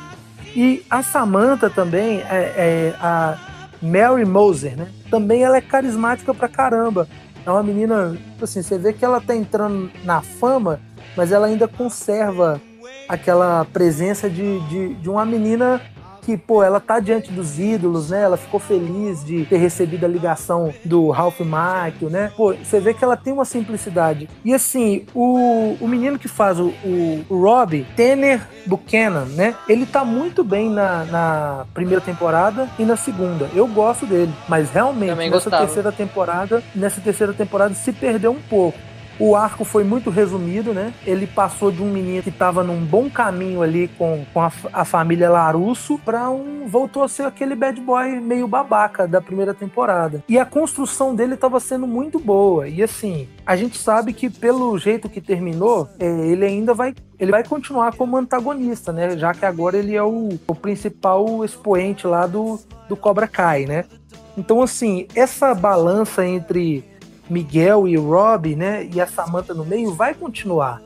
E 0.56 0.84
a 0.90 1.04
Samantha 1.04 1.70
também, 1.70 2.22
é, 2.22 2.54
é 2.58 2.96
a 3.00 3.38
Mary 3.84 4.24
Moser, 4.24 4.78
né? 4.78 4.88
Também 5.12 5.44
ela 5.44 5.58
é 5.58 5.62
carismática 5.62 6.34
pra 6.34 6.48
caramba. 6.48 7.06
É 7.46 7.52
uma 7.52 7.62
menina, 7.62 8.18
assim, 8.42 8.62
você 8.62 8.78
vê 8.78 8.94
que 8.94 9.04
ela 9.04 9.20
tá 9.20 9.36
entrando 9.36 9.92
na 10.06 10.22
fama, 10.22 10.80
mas 11.18 11.34
ela 11.34 11.48
ainda 11.48 11.68
conserva 11.68 12.62
aquela 13.10 13.66
presença 13.66 14.30
de, 14.30 14.62
de, 14.70 14.94
de 14.96 15.10
uma 15.10 15.26
menina 15.26 15.82
que, 16.24 16.38
pô, 16.38 16.64
ela 16.64 16.80
tá 16.80 17.00
diante 17.00 17.32
dos 17.32 17.60
ídolos, 17.60 18.10
né? 18.10 18.22
Ela 18.24 18.38
ficou 18.38 18.60
feliz 18.60 19.24
de 19.24 19.46
ter 19.46 19.58
recebido 19.58 20.06
a 20.06 20.08
ligação 20.08 20.74
do 20.86 21.10
Ralph 21.10 21.40
Macchio, 21.42 22.10
né? 22.10 22.32
Pô, 22.36 22.54
você 22.54 22.80
vê 22.80 22.94
que 22.94 23.04
ela 23.04 23.18
tem 23.18 23.34
uma 23.34 23.46
simplicidade. 23.46 24.30
E 24.44 24.54
assim, 24.54 25.06
o, 25.14 25.76
o 25.80 25.88
menino 25.88 26.18
que 26.18 26.28
faz 26.28 26.60
o, 26.60 26.68
o, 26.84 27.26
o 27.30 27.42
Rob, 27.42 27.86
Tanner 27.96 28.42
Buchanan, 28.66 29.26
né? 29.26 29.56
Ele 29.68 29.86
tá 29.86 30.06
muito 30.06 30.44
bem 30.44 30.70
na, 30.70 31.04
na 31.06 31.66
primeira 31.74 32.02
temporada 32.02 32.70
e 32.80 32.84
na 32.86 32.96
segunda. 32.96 33.50
Eu 33.54 33.68
gosto 33.68 34.06
dele, 34.06 34.34
mas 34.48 34.70
realmente 34.70 35.10
Também 35.10 35.30
nessa 35.30 35.50
gostava. 35.50 35.66
terceira 35.66 35.92
temporada, 35.92 36.64
nessa 36.74 37.02
terceira 37.02 37.34
temporada 37.34 37.74
se 37.74 37.92
perdeu 37.92 38.32
um 38.32 38.42
pouco. 38.50 38.78
O 39.20 39.36
arco 39.36 39.64
foi 39.64 39.84
muito 39.84 40.10
resumido, 40.10 40.74
né? 40.74 40.94
Ele 41.06 41.28
passou 41.28 41.72
de 41.72 41.82
um 41.82 41.92
menino 41.92 42.24
que 42.24 42.30
estava 42.30 42.64
num 42.64 42.84
bom 42.84 43.10
caminho 43.10 43.62
ali 43.62 43.88
com, 43.98 44.26
com 44.34 44.42
a, 44.42 44.52
a 44.72 44.86
família 44.86 45.30
Larusso 45.30 46.00
para 46.00 46.30
um. 46.30 46.68
voltou 46.68 47.04
a 47.04 47.08
ser 47.08 47.24
aquele 47.24 47.56
bad 47.56 47.80
boy 47.80 48.20
meio 48.20 48.48
babaca 48.48 49.08
da 49.08 49.22
primeira 49.22 49.54
temporada. 49.54 50.24
E 50.28 50.40
a 50.40 50.46
construção 50.46 51.16
dele 51.16 51.36
estava 51.36 51.60
sendo 51.60 51.86
muito 51.86 52.20
boa. 52.20 52.68
E 52.68 52.82
assim, 52.82 53.28
a 53.46 53.56
gente 53.56 53.78
sabe 53.78 54.14
que 54.14 54.30
pelo 54.30 54.78
jeito 54.78 55.10
que 55.10 55.22
terminou, 55.22 55.88
é, 56.00 56.06
ele 56.06 56.46
ainda 56.46 56.74
vai 56.74 56.94
ele 57.20 57.32
vai 57.32 57.44
continuar 57.44 57.96
como 57.96 58.18
antagonista, 58.18 58.92
né? 58.92 59.18
Já 59.18 59.34
que 59.34 59.46
agora 59.46 59.78
ele 59.78 59.96
é 59.96 60.04
o, 60.04 60.38
o 60.46 60.56
principal 60.56 61.46
expoente 61.46 62.06
lá 62.06 62.28
do, 62.28 62.60
do 62.90 62.98
Cobra 62.98 63.28
Kai, 63.28 63.66
né? 63.66 63.86
Então, 64.38 64.62
assim, 64.62 65.08
essa 65.16 65.54
balança 65.54 66.26
entre 66.26 66.84
Miguel 67.30 67.88
e 67.88 67.98
o 67.98 68.10
Rob, 68.10 68.56
né, 68.56 68.88
e 68.94 69.00
a 69.00 69.08
Samantha 69.08 69.54
no 69.54 69.66
meio, 69.66 69.94
vai 69.94 70.14
continuar. 70.14 70.82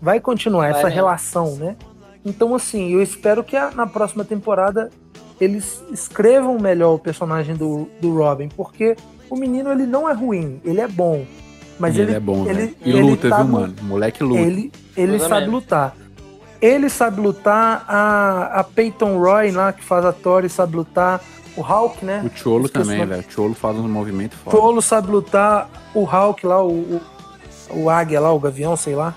Vai 0.00 0.20
continuar 0.20 0.70
vai, 0.70 0.78
essa 0.78 0.88
né? 0.88 0.94
relação, 0.94 1.56
né? 1.56 1.76
Então, 2.24 2.54
assim, 2.54 2.92
eu 2.92 3.02
espero 3.02 3.42
que 3.42 3.56
a, 3.56 3.70
na 3.70 3.86
próxima 3.86 4.24
temporada 4.24 4.90
eles 5.40 5.82
escrevam 5.92 6.58
melhor 6.58 6.94
o 6.94 6.98
personagem 6.98 7.54
do, 7.54 7.88
do 8.00 8.14
Robin, 8.14 8.48
porque 8.48 8.96
o 9.30 9.36
menino 9.36 9.70
ele 9.70 9.86
não 9.86 10.08
é 10.08 10.12
ruim, 10.12 10.60
ele 10.64 10.80
é 10.80 10.88
bom. 10.88 11.24
Mas 11.78 11.94
ele, 11.94 12.10
ele 12.10 12.16
é 12.16 12.20
bom, 12.20 12.46
ele, 12.46 12.62
né? 12.62 12.74
E 12.84 12.90
ele 12.90 13.02
luta, 13.02 13.28
tá 13.28 13.42
viu, 13.42 13.52
mano? 13.52 13.74
moleque 13.82 14.22
luta. 14.22 14.40
Ele, 14.40 14.72
ele 14.96 15.18
sabe 15.20 15.46
lutar. 15.46 15.96
Ele 16.60 16.88
sabe 16.88 17.20
lutar, 17.20 17.84
a, 17.86 18.60
a 18.60 18.64
Peyton 18.64 19.16
Roy 19.16 19.52
lá, 19.52 19.72
que 19.72 19.84
faz 19.84 20.04
a 20.04 20.12
Tori, 20.12 20.48
sabe 20.48 20.74
lutar. 20.74 21.22
O 21.58 21.62
Hulk, 21.62 22.04
né? 22.04 22.22
O 22.24 22.36
Cholo 22.38 22.68
também, 22.68 23.04
velho. 23.04 23.24
O 23.26 23.30
Cholo 23.32 23.54
faz 23.54 23.76
um 23.76 23.88
movimento 23.88 24.36
forte. 24.36 24.56
Cholo 24.56 24.80
sabe 24.80 25.10
lutar. 25.10 25.68
O 25.94 26.04
Hulk 26.04 26.46
lá, 26.46 26.62
o, 26.62 26.70
o, 26.70 27.00
o 27.70 27.90
águia 27.90 28.20
lá, 28.20 28.32
o 28.32 28.38
gavião, 28.38 28.76
sei 28.76 28.94
lá. 28.94 29.14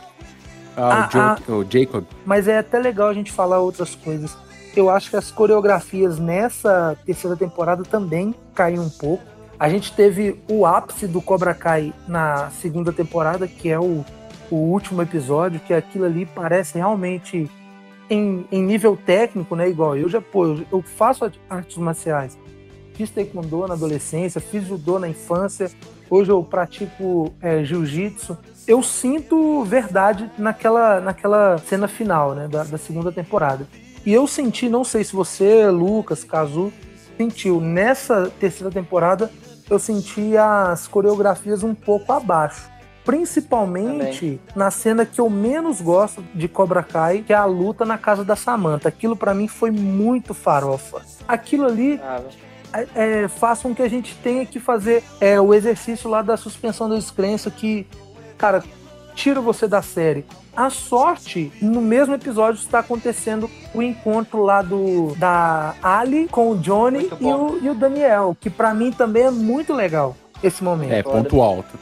Ah, 0.76 1.08
Ah, 1.14 1.38
o, 1.38 1.42
Jo- 1.46 1.60
o 1.60 1.66
Jacob. 1.70 2.04
Mas 2.26 2.48
é 2.48 2.58
até 2.58 2.80
legal 2.80 3.10
a 3.10 3.14
gente 3.14 3.32
falar 3.32 3.60
outras 3.60 3.94
coisas. 3.96 4.36
Eu 4.76 4.89
acho 4.89 5.10
que 5.10 5.18
as 5.18 5.30
coreografias 5.30 6.18
nessa 6.18 6.98
terceira 7.06 7.36
temporada 7.36 7.84
também 7.84 8.34
caíram 8.56 8.84
um 8.86 8.89
pouco. 8.89 9.24
A 9.60 9.70
gente 9.70 9.92
teve 9.94 10.42
o 10.50 10.66
ápice 10.66 11.06
do 11.06 11.22
Cobra 11.22 11.54
Kai 11.54 11.94
na 12.08 12.50
segunda 12.60 12.92
temporada, 12.92 13.48
que 13.48 13.70
é 13.70 13.78
o, 13.80 14.04
o 14.50 14.56
último 14.56 15.02
episódio, 15.02 15.60
que 15.60 15.74
aquilo 15.74 16.06
ali 16.06 16.26
parece 16.26 16.78
realmente 16.80 17.48
em, 18.12 18.45
em 18.51 18.62
nível 18.62 18.97
técnico, 18.97 19.55
né? 19.55 19.70
Igual 19.70 19.95
eu 19.95 20.09
já, 20.09 20.20
pô, 20.20 20.45
eu, 20.45 20.66
eu 20.70 20.82
faço 20.82 21.32
artes 21.49 21.78
marciais. 21.78 22.38
Fiz 22.93 23.09
taekwondo 23.09 23.66
na 23.66 23.74
adolescência, 23.74 24.41
fiz 24.41 24.68
judô 24.68 24.99
na 24.99 25.07
infância, 25.07 25.72
hoje 26.09 26.30
eu 26.30 26.43
pratico 26.43 27.34
é, 27.41 27.64
jiu-jitsu. 27.64 28.38
Eu 28.68 28.84
sinto 28.84 29.64
verdade 29.64 30.30
naquela, 30.38 30.99
naquela 30.99 31.57
cena 31.59 31.88
final, 31.88 32.36
né, 32.36 32.49
da, 32.49 32.66
da 32.66 32.78
segunda 32.78 33.12
temporada. 33.12 33.66
E 34.05 34.14
eu 34.14 34.28
senti, 34.28 34.68
não 34.68 34.84
sei 34.84 35.05
se 35.05 35.14
você, 35.14 35.68
Lucas, 35.68 36.26
Kazu, 36.26 36.72
sentiu, 37.18 37.62
nessa 37.62 38.30
terceira 38.39 38.72
temporada, 38.72 39.32
eu 39.70 39.80
senti 39.80 40.36
as 40.36 40.86
coreografias 40.86 41.64
um 41.64 41.74
pouco 41.74 42.12
abaixo. 42.12 42.70
Principalmente 43.04 44.39
na 44.56 44.70
cena 44.70 45.06
que 45.06 45.20
eu 45.20 45.30
menos 45.30 45.82
gosto 45.82 46.24
de 46.34 46.47
Cobra 46.47 46.84
Kai, 46.84 47.24
que 47.26 47.34
é 47.34 47.36
a 47.36 47.45
luta 47.45 47.86
na 47.86 47.97
casa 47.97 48.24
da 48.24 48.36
Samantha. 48.36 48.89
Aquilo 48.89 49.16
pra 49.16 49.34
mim 49.34 49.47
foi 49.47 49.72
muito 49.72 50.34
farofa. 50.34 51.02
Aquilo 51.28 51.66
ali 51.66 51.99
Ah, 52.04 52.22
é, 52.95 53.28
faça 53.28 53.64
com 53.64 53.76
que 53.76 53.82
a 53.82 53.89
gente 53.89 54.16
tenha 54.18 54.45
que 54.45 54.60
fazer 54.60 55.04
é, 55.20 55.39
o 55.41 55.54
exercício 55.54 56.10
lá 56.10 56.22
da 56.22 56.38
suspensão 56.38 56.88
da 56.88 56.95
descrença 56.95 57.52
que, 57.52 57.86
cara, 58.38 58.64
tira 59.14 59.41
você 59.41 59.68
da 59.68 59.82
série. 59.82 60.26
A 60.56 60.70
sorte, 60.70 61.52
no 61.62 61.82
mesmo 61.82 62.14
episódio 62.14 62.60
está 62.60 62.80
acontecendo 62.80 63.49
o 63.74 63.82
encontro 63.82 64.43
lá 64.43 64.62
do 64.62 65.16
da 65.16 65.76
Ali 65.82 66.28
com 66.30 66.52
o 66.52 66.58
Johnny 66.58 67.10
e 67.20 67.26
o, 67.26 67.60
e 67.62 67.70
o 67.70 67.76
Daniel, 67.76 68.36
que 68.39 68.49
pra 68.49 68.74
mim 68.74 68.91
também 68.91 69.24
é 69.24 69.32
muito 69.32 69.74
legal 69.74 70.16
esse 70.43 70.64
momento. 70.64 70.91
É, 70.91 71.04
ponto 71.04 71.41
alto. 71.41 71.78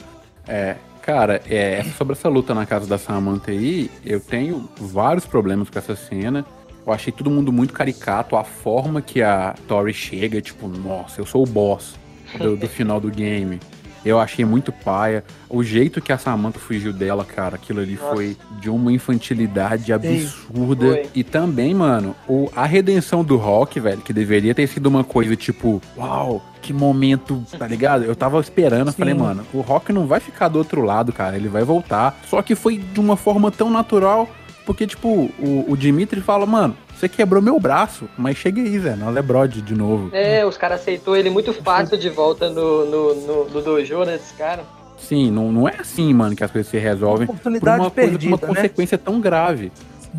É, 0.48 0.76
cara, 1.02 1.42
é, 1.50 1.84
sobre 1.98 2.14
essa 2.14 2.30
luta 2.30 2.54
na 2.54 2.66
casa 2.66 2.88
da 2.88 2.98
Samantha 2.98 3.52
aí, 3.52 3.90
eu 4.06 4.20
tenho 4.20 4.70
vários 4.78 5.26
problemas 5.26 5.70
com 5.70 5.80
essa 5.80 5.96
cena. 5.96 6.46
Eu 6.86 6.94
achei 6.94 7.12
todo 7.12 7.30
mundo 7.30 7.52
muito 7.52 7.74
caricato. 7.74 8.36
A 8.36 8.44
forma 8.44 9.02
que 9.02 9.22
a 9.22 9.56
Tori 9.68 9.94
chega, 9.94 10.42
tipo, 10.42 10.68
nossa, 10.68 11.22
eu 11.22 11.26
sou 11.26 11.44
o 11.44 11.46
boss 11.46 11.96
do, 12.38 12.56
do 12.56 12.68
final 12.68 13.00
do 13.00 13.10
game. 13.10 13.60
Eu 14.04 14.20
achei 14.20 14.46
muito 14.46 14.72
paia. 14.72 15.24
O 15.50 15.64
jeito 15.64 16.02
que 16.02 16.12
a 16.12 16.18
Samantha 16.18 16.60
fugiu 16.60 16.94
dela, 16.94 17.26
cara, 17.26 17.56
aquilo 17.56 17.82
ali 17.82 17.96
Nossa. 17.96 18.16
foi 18.16 18.38
de 18.60 18.70
uma 18.70 18.92
infantilidade 18.92 19.92
absurda. 19.92 20.86
Foi. 20.88 21.10
E 21.14 21.24
também, 21.24 21.74
mano, 21.74 22.16
o, 22.28 22.50
a 22.56 22.66
redenção 22.66 23.24
do 23.24 23.38
Rock, 23.38 23.80
velho, 23.80 24.02
que 24.02 24.14
deveria 24.14 24.54
ter 24.56 24.68
sido 24.68 24.88
uma 24.88 25.04
coisa 25.04 25.36
tipo, 25.36 25.82
uau, 25.98 26.42
que 26.62 26.74
momento, 26.74 27.44
tá 27.58 27.68
ligado? 27.68 28.04
Eu 28.04 28.16
tava 28.16 28.40
esperando, 28.40 28.92
Sim. 28.92 28.98
falei, 28.98 29.14
mano, 29.14 29.46
o 29.54 29.62
Rock 29.62 29.92
não 29.92 30.08
vai 30.08 30.20
ficar 30.20 30.48
do 30.48 30.58
outro 30.58 30.82
lado, 30.82 31.12
cara, 31.12 31.36
ele 31.36 31.48
vai 31.48 31.64
voltar. 31.64 32.20
Só 32.28 32.42
que 32.42 32.56
foi 32.56 32.78
de 32.78 33.00
uma 33.00 33.16
forma 33.16 33.52
tão 33.52 33.70
natural, 33.70 34.30
porque, 34.66 34.86
tipo, 34.86 35.32
o, 35.40 35.66
o 35.68 35.76
Dimitri 35.76 36.22
fala, 36.22 36.46
mano, 36.46 36.76
você 37.00 37.08
quebrou 37.08 37.42
meu 37.42 37.58
braço, 37.60 38.10
mas 38.18 38.36
chega 38.36 38.62
aí, 38.62 38.78
Zé, 38.78 38.94
nós 38.96 39.16
é 39.16 39.22
brode 39.22 39.62
de 39.62 39.74
novo. 39.74 40.10
É, 40.12 40.46
os 40.46 40.58
caras 40.58 40.82
aceitou 40.82 41.16
ele 41.16 41.30
muito 41.30 41.54
fácil 41.54 41.98
de 41.98 42.10
volta 42.10 42.50
no, 42.50 42.86
no, 42.86 43.16
no, 43.16 43.50
no 43.50 43.62
dojo, 43.62 44.04
né, 44.04 44.16
esse 44.16 44.34
cara. 44.34 44.64
Sim, 44.98 45.32
não, 45.32 45.50
não 45.50 45.68
é 45.68 45.76
assim, 45.80 46.14
mano, 46.14 46.36
que 46.36 46.44
as 46.44 46.52
coisas 46.52 46.70
se 46.70 46.78
resolvem. 46.78 47.26
por 47.26 47.34
Oportunidade 47.34 47.80
uma 47.80 47.90
coisa, 47.90 48.10
por 48.10 48.18
perdida, 48.20 48.36
uma 48.36 48.48
né? 48.48 48.56
consequência 48.56 48.98
tão 48.98 49.22
grave. 49.22 49.72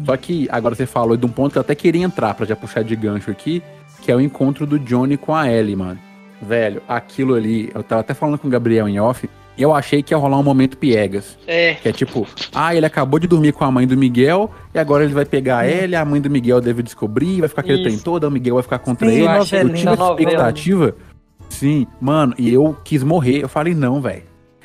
Só 0.07 0.17
que 0.17 0.49
agora 0.51 0.75
você 0.75 0.87
falou 0.87 1.19
de 1.19 1.27
um 1.27 1.29
ponto 1.29 1.53
que 1.53 1.59
eu 1.59 1.63
até 1.63 1.75
queria 1.75 2.03
entrar 2.03 2.33
pra 2.33 2.47
já 2.47 2.57
puxar 2.57 2.83
de 2.83 2.97
gancho 2.97 3.31
aqui, 3.31 3.63
que 4.01 4.11
é 4.11 4.17
o 4.17 4.21
encontro 4.21 4.67
do 4.67 4.79
Johnny 4.79 5.19
com 5.19 5.35
a 5.35 5.51
Ellie, 5.53 5.77
mano. 5.77 6.01
Velho, 6.41 6.81
aquilo 6.89 7.35
ali, 7.35 7.71
eu 7.75 7.83
tava 7.83 8.01
até 8.01 8.15
falando 8.15 8.39
com 8.39 8.49
o 8.49 8.51
Gabriel 8.51 8.89
em 8.89 8.99
off, 8.99 9.29
eu 9.63 9.75
achei 9.75 10.03
que 10.03 10.13
ia 10.15 10.19
rolar 10.19 10.39
um 10.39 10.43
momento 10.43 10.77
piegas. 10.79 11.39
É, 11.47 11.75
Que 11.75 11.89
é 11.89 11.93
tipo, 11.93 12.27
ah, 12.55 12.75
ele 12.75 12.87
acabou 12.87 13.19
de 13.21 13.27
dormir 13.27 13.53
com 13.53 13.65
a 13.65 13.71
mãe 13.71 13.87
do 13.87 13.97
Miguel, 13.97 14.51
e 14.75 14.79
agora 14.79 15.05
ele 15.05 15.13
vai 15.15 15.25
pegar 15.25 15.59
a 15.59 15.69
Ellie, 15.69 15.97
a 15.97 16.05
mãe 16.05 16.21
do 16.21 16.31
Miguel 16.31 16.61
deve 16.61 16.83
descobrir, 16.83 17.41
vai 17.41 17.49
ficar 17.49 17.63
aquele 17.63 17.83
trem 17.83 17.99
todo, 17.99 18.25
o 18.25 18.31
Miguel 18.31 18.55
vai 18.55 18.63
ficar 18.63 18.79
contra 18.79 19.09
Sim, 19.09 19.15
ele. 19.17 19.27
eu 19.27 19.45
tive 19.45 19.57
essa 19.79 19.97
novela. 19.97 20.21
expectativa. 20.21 20.95
Sim, 21.49 21.87
mano, 22.01 22.35
e 22.39 22.53
eu 22.53 22.77
quis 22.85 23.03
morrer. 23.03 23.43
Eu 23.43 23.49
falei, 23.49 23.75
não, 23.75 24.01
velho. 24.01 24.23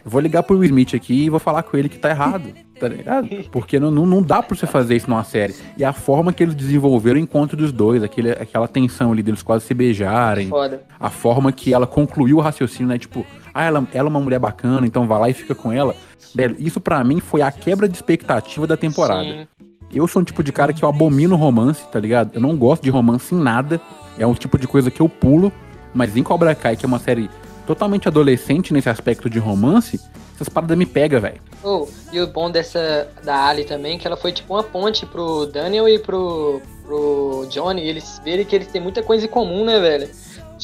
Vou 0.07 0.21
ligar 0.21 0.43
pro 0.43 0.55
Will 0.59 0.65
Smith 0.65 0.93
aqui 0.93 1.25
e 1.25 1.29
vou 1.31 1.39
falar 1.39 1.63
com 1.63 1.75
ele 1.75 1.89
que 1.89 1.97
tá 1.97 2.11
errado, 2.11 2.43
tá 2.79 2.87
ligado? 2.87 3.27
Porque 3.51 3.79
não, 3.79 3.89
não, 3.89 4.05
não 4.05 4.21
dá 4.21 4.43
pra 4.43 4.55
você 4.55 4.67
fazer 4.67 4.95
isso 4.95 5.09
numa 5.09 5.23
série. 5.23 5.55
E 5.75 5.83
a 5.83 5.91
forma 5.93 6.31
que 6.31 6.43
eles 6.43 6.53
desenvolveram 6.53 7.19
o 7.19 7.23
encontro 7.23 7.57
dos 7.57 7.71
dois, 7.71 8.03
aquele, 8.03 8.29
aquela 8.29 8.67
tensão 8.67 9.11
ali 9.11 9.23
deles 9.23 9.41
quase 9.41 9.65
se 9.65 9.73
beijarem, 9.73 10.47
foda. 10.47 10.83
a 10.99 11.09
forma 11.09 11.51
que 11.51 11.73
ela 11.73 11.87
concluiu 11.87 12.37
o 12.37 12.39
raciocínio, 12.39 12.87
né? 12.89 12.99
Tipo, 12.99 13.25
ah, 13.55 13.63
ela, 13.63 13.87
ela 13.93 14.09
é 14.09 14.11
uma 14.11 14.19
mulher 14.19 14.37
bacana, 14.37 14.85
então 14.85 15.07
vai 15.07 15.17
lá 15.17 15.29
e 15.29 15.33
fica 15.33 15.55
com 15.55 15.71
ela. 15.71 15.95
Velho, 16.35 16.57
isso 16.59 16.81
pra 16.81 17.01
mim 17.05 17.21
foi 17.21 17.41
a 17.41 17.49
quebra 17.49 17.87
de 17.87 17.95
expectativa 17.95 18.67
da 18.67 18.75
temporada. 18.75 19.23
Sim. 19.23 19.47
Eu 19.93 20.05
sou 20.09 20.21
um 20.21 20.25
tipo 20.25 20.43
de 20.43 20.51
cara 20.51 20.73
que 20.73 20.83
eu 20.83 20.89
abomino 20.89 21.37
romance, 21.37 21.87
tá 21.89 21.97
ligado? 21.97 22.31
Eu 22.33 22.41
não 22.41 22.57
gosto 22.57 22.83
de 22.83 22.89
romance 22.89 23.33
em 23.33 23.37
nada. 23.37 23.79
É 24.19 24.27
um 24.27 24.33
tipo 24.33 24.57
de 24.57 24.67
coisa 24.67 24.91
que 24.91 25.01
eu 25.01 25.07
pulo. 25.07 25.53
Mas 25.93 26.17
em 26.17 26.23
Cobra 26.23 26.53
Kai, 26.53 26.75
que 26.75 26.85
é 26.85 26.87
uma 26.87 26.99
série 26.99 27.29
totalmente 27.65 28.09
adolescente 28.09 28.73
nesse 28.73 28.89
aspecto 28.89 29.29
de 29.29 29.39
romance, 29.39 30.01
essas 30.35 30.49
paradas 30.49 30.77
me 30.77 30.85
pegam, 30.85 31.21
velho. 31.21 31.39
Oh, 31.63 31.87
e 32.11 32.19
o 32.19 32.27
bom 32.27 32.51
dessa 32.51 33.07
da 33.23 33.47
Ali 33.47 33.63
também, 33.63 33.97
que 33.97 34.05
ela 34.05 34.17
foi 34.17 34.33
tipo 34.33 34.53
uma 34.53 34.63
ponte 34.63 35.05
pro 35.05 35.45
Daniel 35.45 35.87
e 35.87 35.97
pro, 35.97 36.61
pro 36.85 37.47
Johnny, 37.49 37.81
eles 37.81 38.19
verem 38.23 38.45
que 38.45 38.53
eles 38.53 38.67
têm 38.67 38.81
muita 38.81 39.01
coisa 39.01 39.25
em 39.25 39.29
comum, 39.29 39.63
né, 39.63 39.79
velho? 39.79 40.09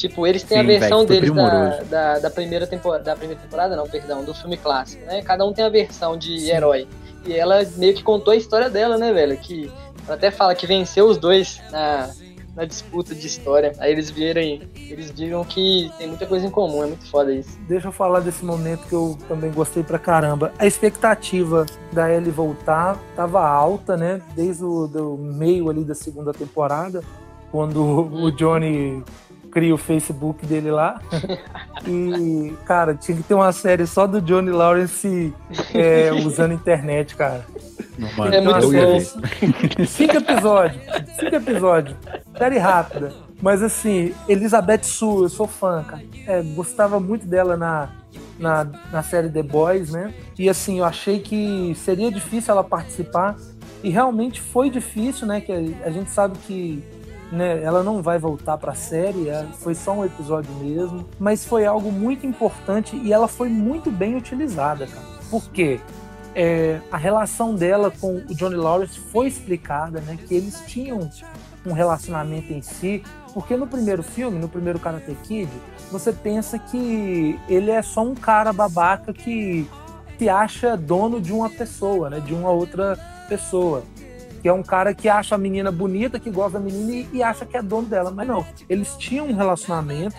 Tipo, 0.08 0.26
eles 0.26 0.42
têm 0.42 0.58
Sim, 0.58 0.64
a 0.64 0.66
versão 0.66 1.06
foi 1.06 1.20
deles 1.20 1.32
da, 1.32 1.82
da, 1.82 2.18
da 2.18 2.28
primeira 2.30 2.66
temporada, 2.66 3.04
da 3.04 3.14
primeira 3.14 3.40
temporada, 3.40 3.76
não, 3.76 3.86
perdão, 3.86 4.24
do 4.24 4.34
filme 4.34 4.56
clássico, 4.56 5.06
né? 5.06 5.22
Cada 5.22 5.46
um 5.46 5.52
tem 5.52 5.64
a 5.64 5.68
versão 5.68 6.18
de 6.18 6.50
herói. 6.50 6.88
E 7.24 7.32
ela 7.32 7.64
meio 7.76 7.94
que 7.94 8.02
contou 8.02 8.32
a 8.32 8.36
história 8.36 8.68
dela, 8.68 8.98
né, 8.98 9.12
velho? 9.12 9.36
Que 9.36 9.70
ela 10.04 10.16
até 10.16 10.32
fala 10.32 10.56
que 10.56 10.66
venceu 10.66 11.06
os 11.06 11.18
dois 11.18 11.60
na, 11.70 12.10
na 12.56 12.64
disputa 12.64 13.14
de 13.14 13.24
história. 13.24 13.74
Aí 13.78 13.92
eles 13.92 14.10
viram, 14.10 14.42
eles 14.42 15.12
viram 15.12 15.44
que 15.44 15.88
tem 15.96 16.08
muita 16.08 16.26
coisa 16.26 16.44
em 16.44 16.50
comum, 16.50 16.82
é 16.82 16.86
muito 16.88 17.06
foda 17.08 17.32
isso. 17.32 17.56
Deixa 17.68 17.86
eu 17.86 17.92
falar 17.92 18.18
desse 18.18 18.44
momento 18.44 18.84
que 18.88 18.94
eu 18.96 19.16
também 19.28 19.52
gostei 19.52 19.84
pra 19.84 20.00
caramba. 20.00 20.52
A 20.58 20.66
expectativa 20.66 21.64
da 21.92 22.12
Ellie 22.12 22.32
voltar 22.32 22.98
tava 23.14 23.40
alta, 23.40 23.96
né? 23.96 24.20
Desde 24.34 24.64
o 24.64 24.88
do 24.88 25.16
meio 25.16 25.70
ali 25.70 25.84
da 25.84 25.94
segunda 25.94 26.32
temporada, 26.32 27.04
quando 27.52 27.80
o 28.12 28.32
Johnny 28.32 29.00
cria 29.52 29.74
o 29.74 29.78
Facebook 29.78 30.44
dele 30.46 30.70
lá. 30.70 31.00
E, 31.84 32.56
cara, 32.64 32.94
tinha 32.94 33.16
que 33.16 33.24
ter 33.24 33.34
uma 33.34 33.50
série 33.50 33.88
só 33.88 34.06
do 34.06 34.20
Johnny 34.20 34.50
Lawrence 34.50 35.34
é, 35.74 36.12
usando 36.24 36.54
internet, 36.54 37.16
cara. 37.16 37.44
Mano, 38.16 38.32
É 38.32 38.40
muito 38.40 38.70
bom. 38.70 39.84
Cinco 39.84 40.16
episódios. 40.18 40.80
Cinco 41.18 41.34
episódios. 41.34 41.96
Série 42.38 42.58
rápida. 42.58 43.12
Mas 43.42 43.64
assim, 43.64 44.14
Elizabeth 44.28 44.84
Sue, 44.84 45.24
eu 45.24 45.28
sou 45.28 45.48
fã, 45.48 45.82
cara. 45.82 46.04
É, 46.24 46.40
gostava 46.54 47.00
muito 47.00 47.26
dela 47.26 47.56
na, 47.56 47.88
na, 48.38 48.64
na 48.92 49.02
série 49.02 49.28
The 49.28 49.42
Boys, 49.42 49.90
né? 49.90 50.14
E 50.38 50.48
assim, 50.48 50.78
eu 50.78 50.84
achei 50.84 51.18
que 51.18 51.74
seria 51.74 52.12
difícil 52.12 52.52
ela 52.52 52.62
participar. 52.62 53.34
E 53.82 53.90
realmente 53.90 54.40
foi 54.40 54.70
difícil, 54.70 55.26
né? 55.26 55.40
Que 55.40 55.50
a, 55.50 55.88
a 55.88 55.90
gente 55.90 56.10
sabe 56.10 56.38
que 56.46 56.80
né, 57.32 57.62
ela 57.62 57.82
não 57.82 58.02
vai 58.02 58.18
voltar 58.18 58.58
pra 58.58 58.74
série, 58.74 59.30
é, 59.30 59.46
foi 59.54 59.74
só 59.74 59.92
um 59.92 60.04
episódio 60.04 60.52
mesmo. 60.56 61.08
Mas 61.18 61.44
foi 61.44 61.64
algo 61.64 61.90
muito 61.90 62.26
importante 62.26 62.94
e 62.94 63.12
ela 63.12 63.26
foi 63.26 63.48
muito 63.48 63.90
bem 63.90 64.14
utilizada, 64.16 64.86
cara. 64.86 65.06
Por 65.30 65.50
quê? 65.50 65.80
É, 66.34 66.80
a 66.90 66.96
relação 66.96 67.54
dela 67.54 67.90
com 67.90 68.16
o 68.16 68.34
Johnny 68.34 68.56
Lawrence 68.56 68.98
foi 68.98 69.26
explicada, 69.26 70.00
né? 70.02 70.18
Que 70.28 70.34
eles 70.34 70.62
tinham 70.66 71.10
um 71.64 71.72
relacionamento 71.72 72.52
em 72.52 72.60
si, 72.60 73.02
porque 73.32 73.56
no 73.56 73.66
primeiro 73.66 74.02
filme, 74.02 74.38
no 74.38 74.48
primeiro 74.48 74.78
Karate 74.78 75.16
Kid, 75.22 75.50
você 75.90 76.12
pensa 76.12 76.58
que 76.58 77.38
ele 77.48 77.70
é 77.70 77.80
só 77.80 78.02
um 78.02 78.14
cara 78.14 78.52
babaca 78.52 79.12
que 79.12 79.66
se 80.18 80.28
acha 80.28 80.76
dono 80.76 81.20
de 81.20 81.32
uma 81.32 81.48
pessoa, 81.48 82.10
né? 82.10 82.20
De 82.20 82.34
uma 82.34 82.50
outra 82.50 82.98
pessoa. 83.28 83.82
Que 84.42 84.48
é 84.48 84.52
um 84.52 84.62
cara 84.62 84.92
que 84.92 85.08
acha 85.08 85.34
a 85.36 85.38
menina 85.38 85.70
bonita, 85.70 86.18
que 86.18 86.30
gosta 86.30 86.58
da 86.58 86.64
menina 86.64 86.92
e, 86.92 87.08
e 87.18 87.22
acha 87.22 87.46
que 87.46 87.56
é 87.56 87.62
dono 87.62 87.86
dela. 87.86 88.10
Mas 88.10 88.26
não, 88.26 88.44
eles 88.68 88.94
tinham 88.98 89.26
um 89.28 89.34
relacionamento. 89.36 90.16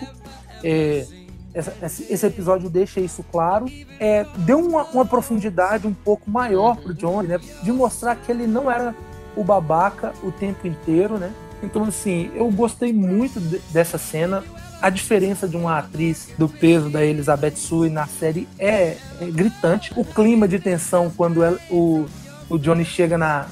é, 0.62 1.06
essa- 1.52 1.74
esse 2.10 2.26
episódio 2.26 2.68
deixa 2.70 3.00
isso 3.00 3.22
claro. 3.30 3.66
É, 4.00 4.24
deu 4.38 4.58
uma, 4.58 4.84
uma 4.84 5.04
profundidade 5.04 5.86
um 5.86 5.92
pouco 5.94 6.28
maior 6.30 6.76
pro 6.76 6.94
Johnny, 6.94 7.28
né? 7.28 7.38
De 7.62 7.70
mostrar 7.70 8.16
que 8.16 8.32
ele 8.32 8.46
não 8.46 8.70
era 8.70 8.94
o 9.36 9.44
babaca 9.44 10.12
o 10.22 10.32
tempo 10.32 10.66
inteiro, 10.66 11.18
né? 11.18 11.32
Então, 11.62 11.84
assim, 11.84 12.30
eu 12.34 12.50
gostei 12.50 12.92
muito 12.92 13.38
de- 13.40 13.58
dessa 13.72 13.98
cena. 13.98 14.42
a 14.82 14.90
diferença 14.90 15.48
de 15.48 15.56
uma 15.56 15.78
atriz 15.78 16.28
do 16.36 16.46
peso 16.46 16.90
da 16.90 17.02
Elizabeth 17.02 17.56
Sue 17.56 17.88
na 17.88 18.06
série 18.06 18.46
é, 18.58 18.96
é 19.20 19.26
gritante. 19.32 19.90
O 19.96 20.04
clima 20.04 20.46
de 20.46 20.58
tensão 20.58 21.10
quando 21.16 21.42
ela, 21.42 21.58
o, 21.70 22.04
o 22.50 22.58
Johnny 22.58 22.84
chega 22.84 23.16
na, 23.16 23.46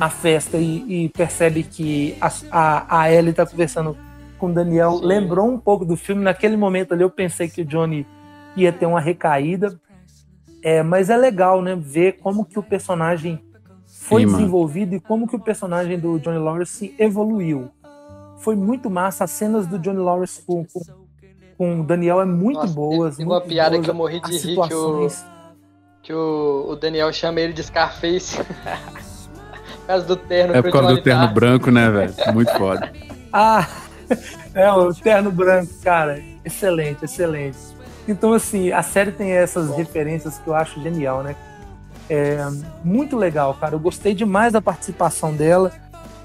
na 0.00 0.08
festa 0.08 0.56
e, 0.56 1.04
e 1.04 1.08
percebe 1.10 1.62
que 1.62 2.16
a, 2.18 2.32
a, 2.50 3.00
a 3.02 3.12
Ellie 3.12 3.34
tá 3.34 3.44
conversando 3.44 3.94
com 4.38 4.46
o 4.46 4.52
Daniel 4.52 4.92
Sim. 4.92 5.04
lembrou 5.04 5.46
um 5.46 5.58
pouco 5.58 5.84
do 5.84 5.94
filme. 5.94 6.22
Naquele 6.22 6.56
momento 6.56 6.94
ali 6.94 7.02
eu 7.02 7.10
pensei 7.10 7.50
que 7.50 7.60
o 7.60 7.64
Johnny 7.66 8.06
ia 8.56 8.72
ter 8.72 8.86
uma 8.86 8.98
recaída. 8.98 9.78
É, 10.62 10.82
mas 10.82 11.10
é 11.10 11.16
legal, 11.18 11.60
né? 11.60 11.76
Ver 11.78 12.12
como 12.12 12.46
que 12.46 12.58
o 12.58 12.62
personagem 12.62 13.44
foi 13.86 14.22
Sim, 14.22 14.28
desenvolvido 14.28 14.94
e 14.94 15.00
como 15.00 15.28
que 15.28 15.36
o 15.36 15.38
personagem 15.38 15.98
do 15.98 16.18
Johnny 16.18 16.38
Lawrence 16.38 16.94
evoluiu. 16.98 17.70
Foi 18.38 18.56
muito 18.56 18.88
massa. 18.88 19.24
As 19.24 19.32
cenas 19.32 19.66
do 19.66 19.78
Johnny 19.78 19.98
Lawrence 19.98 20.40
com, 20.46 20.64
com, 20.64 20.80
com 21.58 21.80
o 21.82 21.84
Daniel 21.84 22.22
é 22.22 22.24
muito 22.24 22.60
Nossa, 22.60 22.72
boas. 22.72 23.16
Tem 23.18 23.26
uma 23.26 23.42
piada 23.42 23.72
boas, 23.72 23.84
que 23.84 23.90
eu 23.90 23.94
morri 23.94 24.20
de 24.22 24.32
rir 24.32 24.54
que, 24.54 24.74
o, 24.74 25.08
que 26.02 26.12
o, 26.14 26.70
o, 26.70 26.76
Daniel 26.76 27.12
chama 27.12 27.38
ele 27.40 27.52
de 27.52 27.62
Scarface. 27.62 28.38
por 29.90 30.06
causa 30.06 30.06
do 30.06 30.16
terno. 30.16 30.56
É 30.56 30.62
por 30.62 30.72
causa 30.72 30.94
do 30.94 31.02
terno 31.02 31.28
branco, 31.28 31.70
né, 31.70 31.90
velho? 31.90 32.14
Muito 32.32 32.52
foda. 32.52 32.92
ah, 33.32 33.66
é 34.54 34.70
o 34.70 34.94
terno 34.94 35.30
branco, 35.32 35.72
cara. 35.82 36.22
Excelente, 36.44 37.04
excelente. 37.04 37.58
Então, 38.06 38.32
assim, 38.32 38.72
a 38.72 38.82
série 38.82 39.12
tem 39.12 39.32
essas 39.32 39.74
referências 39.76 40.38
que 40.38 40.48
eu 40.48 40.54
acho 40.54 40.80
genial, 40.82 41.22
né? 41.22 41.34
É 42.08 42.38
muito 42.84 43.16
legal, 43.16 43.54
cara. 43.54 43.74
Eu 43.74 43.80
gostei 43.80 44.14
demais 44.14 44.52
da 44.52 44.60
participação 44.60 45.34
dela. 45.34 45.72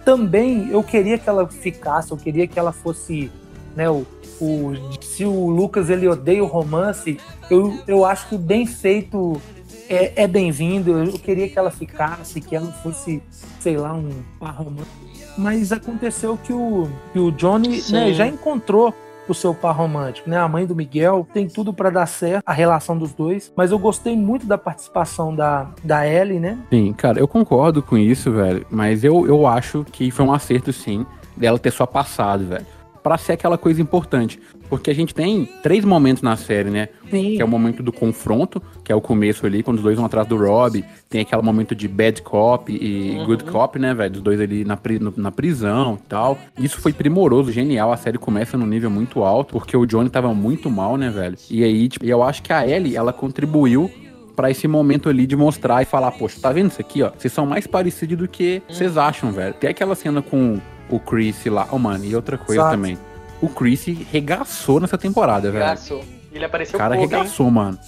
Também 0.04 0.70
eu 0.70 0.84
queria 0.84 1.18
que 1.18 1.28
ela 1.28 1.48
ficasse, 1.48 2.12
eu 2.12 2.18
queria 2.18 2.48
que 2.48 2.58
ela 2.60 2.72
fosse, 2.72 3.32
né, 3.76 3.90
o, 3.90 4.06
o 4.40 4.74
se 5.02 5.26
o 5.26 5.50
Lucas 5.50 5.90
ele 5.90 6.08
odeia 6.08 6.44
o 6.44 6.48
romance, 6.48 7.20
eu, 7.50 7.80
eu 7.88 8.06
acho 8.06 8.30
que 8.30 8.38
bem 8.38 8.68
feito 8.68 9.42
é, 9.90 10.24
é 10.24 10.28
bem-vindo. 10.28 10.98
Eu 10.98 11.14
queria 11.14 11.48
que 11.48 11.58
ela 11.58 11.72
ficasse, 11.72 12.42
que 12.42 12.56
ela 12.56 12.72
fosse, 12.72 13.22
sei 13.66 13.78
lá, 13.78 13.96
um 13.96 14.12
par 14.40 14.58
romântico. 14.58 14.96
Mas 15.36 15.72
aconteceu 15.72 16.38
que 16.38 16.54
o, 16.54 16.88
que 17.12 17.18
o 17.18 17.32
Johnny 17.32 17.82
né, 17.90 18.14
já 18.14 18.28
encontrou 18.28 18.94
o 19.28 19.34
seu 19.34 19.56
par 19.56 19.76
romântico, 19.76 20.30
né? 20.30 20.38
A 20.38 20.48
mãe 20.48 20.68
do 20.68 20.76
Miguel 20.76 21.28
tem 21.34 21.48
tudo 21.48 21.74
para 21.74 21.90
dar 21.90 22.06
certo, 22.06 22.44
a 22.46 22.54
relação 22.54 22.96
dos 22.96 23.12
dois. 23.12 23.52
Mas 23.56 23.72
eu 23.72 23.80
gostei 23.80 24.16
muito 24.16 24.46
da 24.46 24.56
participação 24.56 25.36
da, 25.36 25.72
da 25.84 26.08
Ellie, 26.08 26.40
né? 26.40 26.60
Sim, 26.70 26.94
cara, 26.94 27.20
eu 27.20 27.28
concordo 27.28 27.82
com 27.82 27.98
isso, 27.98 28.32
velho. 28.32 28.64
Mas 28.70 29.04
eu, 29.04 29.26
eu 29.26 29.48
acho 29.48 29.84
que 29.92 30.12
foi 30.12 30.24
um 30.24 30.32
acerto, 30.32 30.72
sim, 30.72 31.04
dela 31.36 31.58
ter 31.58 31.72
só 31.72 31.88
passado, 31.88 32.46
velho 32.46 32.75
para 33.06 33.20
ser 33.20 33.34
aquela 33.34 33.56
coisa 33.56 33.80
importante. 33.80 34.40
Porque 34.68 34.90
a 34.90 34.96
gente 34.96 35.14
tem 35.14 35.48
três 35.62 35.86
momentos 35.86 36.24
na 36.24 36.36
série, 36.36 36.72
né? 36.72 36.90
Sim. 37.12 37.36
Que 37.36 37.42
é 37.44 37.46
o 37.46 37.48
momento 37.48 37.84
do 37.84 37.94
confronto, 37.94 38.60
que 38.84 38.92
é 38.92 38.96
o 38.96 39.00
começo 39.00 39.46
ali, 39.46 39.62
quando 39.62 39.78
os 39.78 39.84
dois 39.84 39.96
vão 39.96 40.08
atrás 40.08 40.28
do 40.28 40.36
Rob. 40.36 40.84
Tem 41.08 41.22
aquele 41.22 41.44
momento 41.44 41.76
de 41.76 41.88
bad 41.88 42.20
cop 42.24 42.74
e 42.74 43.12
uhum. 43.12 43.26
good 43.26 43.44
cop, 43.44 43.78
né, 43.78 43.94
velho? 43.94 44.16
Os 44.16 44.22
dois 44.22 44.42
ali 44.42 44.66
na, 44.66 44.76
pri 44.76 45.00
na 45.18 45.32
prisão 45.32 46.00
e 46.04 46.08
tal. 46.08 46.36
Isso 46.58 46.82
foi 46.82 46.94
primoroso, 46.94 47.52
genial. 47.52 47.92
A 47.92 47.98
série 47.98 48.18
começa 48.18 48.58
num 48.58 48.66
nível 48.66 48.90
muito 48.90 49.24
alto, 49.24 49.52
porque 49.52 49.78
o 49.78 49.86
Johnny 49.86 50.10
tava 50.10 50.34
muito 50.34 50.72
mal, 50.72 50.98
né, 50.98 51.12
velho? 51.12 51.38
E 51.48 51.64
aí, 51.64 51.88
tipo, 51.88 52.08
eu 52.08 52.24
acho 52.24 52.42
que 52.42 52.52
a 52.52 52.68
Ellie, 52.68 52.96
ela 52.96 53.14
contribuiu 53.14 53.88
para 54.36 54.50
esse 54.50 54.68
momento 54.68 55.10
ali 55.10 55.28
de 55.28 55.36
mostrar 55.36 55.84
e 55.84 55.86
falar, 55.86 56.10
poxa, 56.10 56.40
tá 56.42 56.52
vendo 56.52 56.72
isso 56.72 56.82
aqui, 56.82 57.04
ó? 57.04 57.12
Vocês 57.16 57.32
são 57.32 57.46
mais 57.46 57.68
parecidos 57.68 58.18
do 58.18 58.28
que 58.28 58.64
vocês 58.68 58.98
acham, 58.98 59.32
velho. 59.32 59.54
Tem 59.54 59.70
aquela 59.70 59.94
cena 59.94 60.24
com 60.24 60.60
o 60.90 61.00
Chris 61.00 61.46
lá. 61.46 61.68
Oh, 61.72 61.80
mano, 61.80 62.06
e 62.06 62.16
outra 62.16 62.38
coisa 62.38 62.62
Exato. 62.62 62.76
também. 62.76 62.98
O 63.42 63.50
Chris 63.50 63.86
regaçou 64.12 64.80
nessa 64.80 64.98
temporada, 64.98 65.52
velho. 65.52 65.64
Regaçou. 65.64 66.04
Ele 66.32 66.46
apareceu 66.46 66.76
O 66.76 66.78
cara 66.78 66.96
pouco, 66.96 67.10
regaçou, 67.10 67.48
hein? 67.48 67.52
mano. 67.54 67.80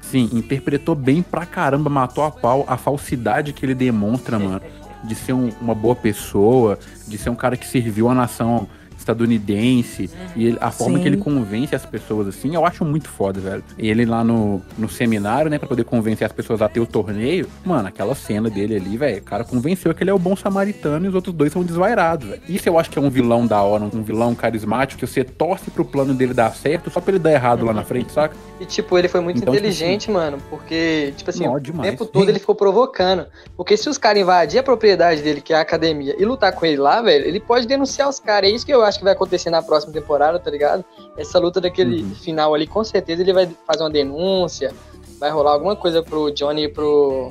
Sim, 0.00 0.28
interpretou 0.32 0.94
bem 0.94 1.22
pra 1.22 1.46
caramba, 1.46 1.88
matou 1.88 2.24
a 2.24 2.30
pau 2.30 2.64
a 2.66 2.76
falsidade 2.76 3.52
que 3.52 3.64
ele 3.64 3.74
demonstra, 3.74 4.38
mano. 4.38 4.60
De 5.04 5.14
ser 5.14 5.32
um, 5.32 5.50
uma 5.60 5.74
boa 5.74 5.94
pessoa, 5.94 6.78
de 7.06 7.16
ser 7.16 7.30
um 7.30 7.34
cara 7.34 7.56
que 7.56 7.66
serviu 7.66 8.08
a 8.08 8.14
nação 8.14 8.68
estadunidense 9.10 10.10
e 10.36 10.46
ele, 10.46 10.58
a 10.60 10.70
forma 10.70 10.96
Sim. 10.96 11.02
que 11.02 11.08
ele 11.08 11.16
convence 11.16 11.74
as 11.74 11.84
pessoas 11.84 12.28
assim, 12.28 12.54
eu 12.54 12.64
acho 12.64 12.84
muito 12.84 13.08
foda, 13.08 13.40
velho. 13.40 13.64
E 13.78 13.88
ele 13.88 14.04
lá 14.04 14.24
no, 14.24 14.62
no 14.78 14.88
seminário, 14.88 15.50
né, 15.50 15.58
para 15.58 15.68
poder 15.68 15.84
convencer 15.84 16.26
as 16.26 16.32
pessoas 16.32 16.62
a 16.62 16.68
ter 16.68 16.80
o 16.80 16.86
torneio, 16.86 17.46
mano, 17.64 17.88
aquela 17.88 18.14
cena 18.14 18.48
dele 18.48 18.76
ali, 18.76 18.96
velho, 18.96 19.18
o 19.18 19.22
cara 19.22 19.44
convenceu 19.44 19.94
que 19.94 20.02
ele 20.02 20.10
é 20.10 20.14
o 20.14 20.18
bom 20.18 20.36
samaritano 20.36 21.06
e 21.06 21.08
os 21.08 21.14
outros 21.14 21.34
dois 21.34 21.52
são 21.52 21.62
desvairados, 21.62 22.28
velho. 22.28 22.42
Isso 22.48 22.68
eu 22.68 22.78
acho 22.78 22.90
que 22.90 22.98
é 22.98 23.02
um 23.02 23.10
vilão 23.10 23.46
da 23.46 23.60
hora, 23.62 23.84
um 23.84 24.02
vilão 24.02 24.34
carismático 24.34 25.00
que 25.00 25.06
você 25.06 25.24
torce 25.24 25.70
pro 25.70 25.84
plano 25.84 26.14
dele 26.14 26.34
dar 26.34 26.54
certo 26.54 26.90
só 26.90 27.00
pra 27.00 27.12
ele 27.12 27.18
dar 27.18 27.32
errado 27.32 27.64
lá 27.64 27.72
na 27.72 27.84
frente, 27.84 28.12
saca? 28.12 28.34
E 28.60 28.66
tipo, 28.66 28.96
ele 28.98 29.08
foi 29.08 29.20
muito 29.20 29.38
então, 29.38 29.52
tipo 29.52 29.64
inteligente, 29.64 30.02
tipo 30.02 30.12
assim, 30.18 30.24
mano, 30.30 30.42
porque, 30.50 31.14
tipo 31.16 31.30
assim, 31.30 31.46
o 31.48 31.60
tempo 31.60 32.04
todo 32.04 32.28
ele 32.28 32.38
ficou 32.38 32.54
provocando. 32.54 33.26
Porque 33.56 33.76
se 33.76 33.88
os 33.88 33.96
caras 33.96 34.20
invadirem 34.20 34.60
a 34.60 34.62
propriedade 34.62 35.22
dele, 35.22 35.40
que 35.40 35.52
é 35.52 35.56
a 35.56 35.60
academia, 35.60 36.14
e 36.18 36.24
lutar 36.24 36.52
com 36.52 36.66
ele 36.66 36.76
lá, 36.76 37.00
velho, 37.00 37.24
ele 37.24 37.40
pode 37.40 37.66
denunciar 37.66 38.08
os 38.08 38.20
caras. 38.20 38.50
É 38.50 38.52
isso 38.52 38.66
que 38.66 38.72
eu 38.72 38.82
acho 38.82 38.99
que 39.00 39.04
vai 39.04 39.14
acontecer 39.14 39.50
na 39.50 39.62
próxima 39.62 39.92
temporada, 39.92 40.38
tá 40.38 40.50
ligado? 40.50 40.84
Essa 41.16 41.38
luta 41.38 41.60
daquele 41.60 42.02
uhum. 42.02 42.14
final 42.14 42.54
ali, 42.54 42.66
com 42.66 42.84
certeza 42.84 43.22
ele 43.22 43.32
vai 43.32 43.50
fazer 43.66 43.82
uma 43.82 43.90
denúncia, 43.90 44.72
vai 45.18 45.30
rolar 45.30 45.52
alguma 45.52 45.74
coisa 45.74 46.02
pro 46.02 46.30
Johnny 46.30 46.64
e 46.64 46.68
pro. 46.68 47.30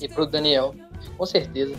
e 0.00 0.08
pro 0.08 0.26
Daniel. 0.26 0.74
Com 1.16 1.24
certeza. 1.24 1.74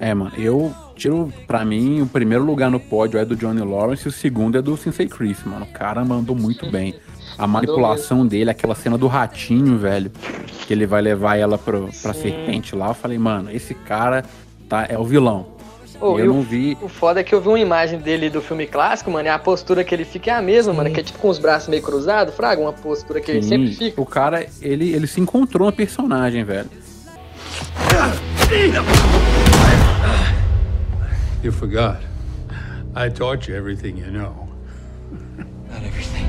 É, 0.00 0.14
mano, 0.14 0.32
eu 0.36 0.72
tiro, 0.94 1.32
pra 1.46 1.64
mim, 1.64 2.02
o 2.02 2.06
primeiro 2.06 2.44
lugar 2.44 2.70
no 2.70 2.78
pódio 2.78 3.18
é 3.18 3.24
do 3.24 3.34
Johnny 3.34 3.60
Lawrence 3.60 4.06
e 4.06 4.08
o 4.08 4.12
segundo 4.12 4.56
é 4.56 4.62
do 4.62 4.76
Sensei 4.76 5.08
Chris, 5.08 5.42
mano. 5.44 5.64
O 5.64 5.72
cara 5.72 6.04
mandou 6.04 6.36
muito 6.36 6.70
bem. 6.70 6.94
A 7.36 7.46
manipulação 7.46 8.26
dele, 8.26 8.50
aquela 8.50 8.74
cena 8.74 8.98
do 8.98 9.06
ratinho, 9.06 9.78
velho, 9.78 10.10
que 10.66 10.72
ele 10.72 10.86
vai 10.86 11.00
levar 11.00 11.36
ela 11.36 11.56
pro, 11.56 11.88
pra 12.02 12.12
Sim. 12.12 12.22
serpente 12.22 12.74
lá. 12.74 12.88
Eu 12.88 12.94
falei, 12.94 13.18
mano, 13.18 13.50
esse 13.50 13.74
cara 13.74 14.24
tá, 14.68 14.86
é 14.88 14.98
o 14.98 15.04
vilão. 15.04 15.57
Oh, 16.00 16.18
eu 16.18 16.26
não 16.26 16.42
vi. 16.42 16.78
O 16.80 16.88
foda 16.88 17.20
é 17.20 17.24
que 17.24 17.34
eu 17.34 17.40
vi 17.40 17.48
uma 17.48 17.58
imagem 17.58 17.98
dele 17.98 18.30
do 18.30 18.40
filme 18.40 18.66
clássico, 18.66 19.10
mano, 19.10 19.26
e 19.26 19.30
a 19.30 19.38
postura 19.38 19.82
que 19.82 19.92
ele 19.92 20.04
fica 20.04 20.30
é 20.30 20.34
a 20.34 20.42
mesma, 20.42 20.72
Sim. 20.72 20.76
mano, 20.76 20.90
que 20.90 21.00
é 21.00 21.02
tipo 21.02 21.18
com 21.18 21.28
os 21.28 21.38
braços 21.38 21.68
meio 21.68 21.82
cruzados, 21.82 22.34
fraga, 22.34 22.60
uma 22.60 22.72
postura 22.72 23.20
que 23.20 23.26
Sim. 23.26 23.32
ele 23.32 23.42
sempre 23.42 23.74
fica. 23.74 24.00
O 24.00 24.06
cara, 24.06 24.46
ele, 24.62 24.92
ele 24.92 25.06
se 25.08 25.20
encontrou 25.20 25.66
no 25.66 25.72
personagem, 25.72 26.44
velho. 26.44 26.70
You 31.42 31.52
forgot. 31.52 31.98
I 32.96 33.10
taught 33.10 33.50
you 33.50 33.56
everything 33.56 33.98
you 33.98 34.12
know. 34.12 34.48
Not 35.70 35.84
everything. 35.84 36.26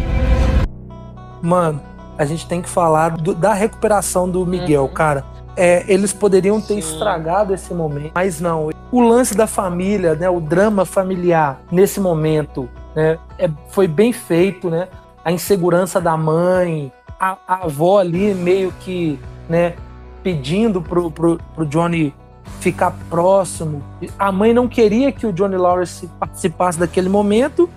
Mano, 1.41 1.81
a 2.17 2.25
gente 2.25 2.47
tem 2.47 2.61
que 2.61 2.69
falar 2.69 3.17
do, 3.17 3.33
da 3.33 3.53
recuperação 3.53 4.29
do 4.29 4.45
Miguel, 4.45 4.83
uhum. 4.83 4.93
cara 4.93 5.23
é, 5.59 5.83
eles 5.89 6.13
poderiam 6.13 6.61
ter 6.61 6.75
Sim. 6.75 6.79
estragado 6.79 7.53
esse 7.53 7.73
momento, 7.73 8.13
mas 8.15 8.39
não. 8.39 8.69
O 8.91 9.01
lance 9.01 9.35
da 9.35 9.45
família, 9.45 10.15
né, 10.15 10.29
o 10.29 10.39
drama 10.39 10.83
familiar 10.83 11.61
nesse 11.71 11.99
momento, 11.99 12.67
né, 12.95 13.19
é, 13.37 13.49
foi 13.69 13.87
bem 13.87 14.11
feito, 14.11 14.69
né? 14.69 14.87
A 15.23 15.31
insegurança 15.31 16.01
da 16.01 16.17
mãe, 16.17 16.91
a, 17.19 17.37
a 17.47 17.65
avó 17.65 17.99
ali 17.99 18.33
meio 18.33 18.71
que, 18.79 19.19
né, 19.47 19.75
pedindo 20.23 20.81
pro, 20.81 21.11
pro, 21.11 21.37
pro 21.53 21.65
Johnny 21.65 22.13
ficar 22.59 22.95
próximo. 23.09 23.83
A 24.17 24.31
mãe 24.31 24.53
não 24.53 24.67
queria 24.67 25.11
que 25.11 25.25
o 25.27 25.33
Johnny 25.33 25.55
Lawrence 25.55 26.07
participasse 26.19 26.79
daquele 26.79 27.09
momento 27.09 27.69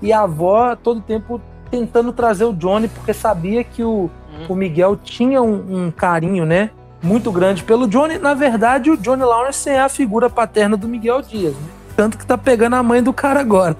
e 0.00 0.12
a 0.12 0.22
avó 0.22 0.76
todo 0.76 1.00
tempo 1.00 1.40
tentando 1.70 2.12
trazer 2.12 2.44
o 2.44 2.52
Johnny 2.52 2.88
porque 2.88 3.12
sabia 3.12 3.64
que 3.64 3.82
o, 3.82 4.04
hum. 4.04 4.46
o 4.48 4.54
Miguel 4.54 4.96
tinha 4.96 5.42
um, 5.42 5.86
um 5.86 5.90
carinho, 5.90 6.46
né? 6.46 6.70
Muito 7.04 7.30
grande 7.30 7.62
pelo 7.62 7.86
Johnny. 7.86 8.18
Na 8.18 8.34
verdade, 8.34 8.90
o 8.90 8.96
Johnny 8.96 9.22
Lawrence 9.22 9.68
é 9.68 9.80
a 9.80 9.88
figura 9.88 10.30
paterna 10.30 10.76
do 10.76 10.88
Miguel 10.88 11.22
Dias, 11.22 11.52
né? 11.52 11.68
Tanto 11.96 12.18
que 12.18 12.26
tá 12.26 12.36
pegando 12.36 12.74
a 12.74 12.82
mãe 12.82 13.02
do 13.02 13.12
cara 13.12 13.40
agora. 13.40 13.76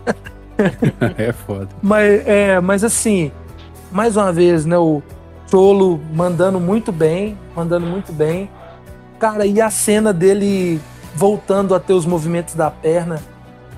é 1.16 1.32
foda. 1.32 1.68
Mas, 1.82 2.26
é, 2.26 2.60
mas 2.60 2.84
assim, 2.84 3.32
mais 3.90 4.16
uma 4.16 4.32
vez, 4.32 4.64
né? 4.64 4.78
O 4.78 5.02
Cholo 5.50 6.00
mandando 6.12 6.60
muito 6.60 6.92
bem, 6.92 7.36
mandando 7.56 7.86
muito 7.86 8.12
bem. 8.12 8.48
Cara, 9.18 9.46
e 9.46 9.60
a 9.60 9.70
cena 9.70 10.12
dele 10.12 10.80
voltando 11.14 11.74
a 11.74 11.80
ter 11.80 11.92
os 11.92 12.06
movimentos 12.06 12.54
da 12.54 12.70
perna 12.70 13.20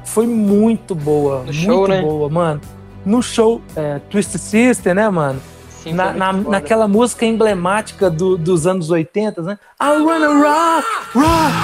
foi 0.05 0.27
muito 0.27 0.95
boa. 0.95 1.39
No 1.39 1.45
muito 1.45 1.55
show, 1.55 1.89
né? 1.89 2.03
boa, 2.03 2.29
mano. 2.29 2.61
No 3.05 3.23
show, 3.23 3.61
é, 3.77 4.01
Twist 4.11 4.37
Sister, 4.39 4.95
né, 4.95 5.09
mano? 5.09 5.41
Sim, 5.87 5.93
na, 5.93 6.13
na 6.13 6.33
naquela 6.33 6.89
música 6.89 7.25
emblemática 7.25 8.11
do, 8.11 8.37
dos 8.37 8.67
anos 8.67 8.91
80, 8.91 9.41
né? 9.43 9.59
I 9.81 10.03
wanna 10.03 10.29
rock, 10.29 10.87
rock. 11.15 11.55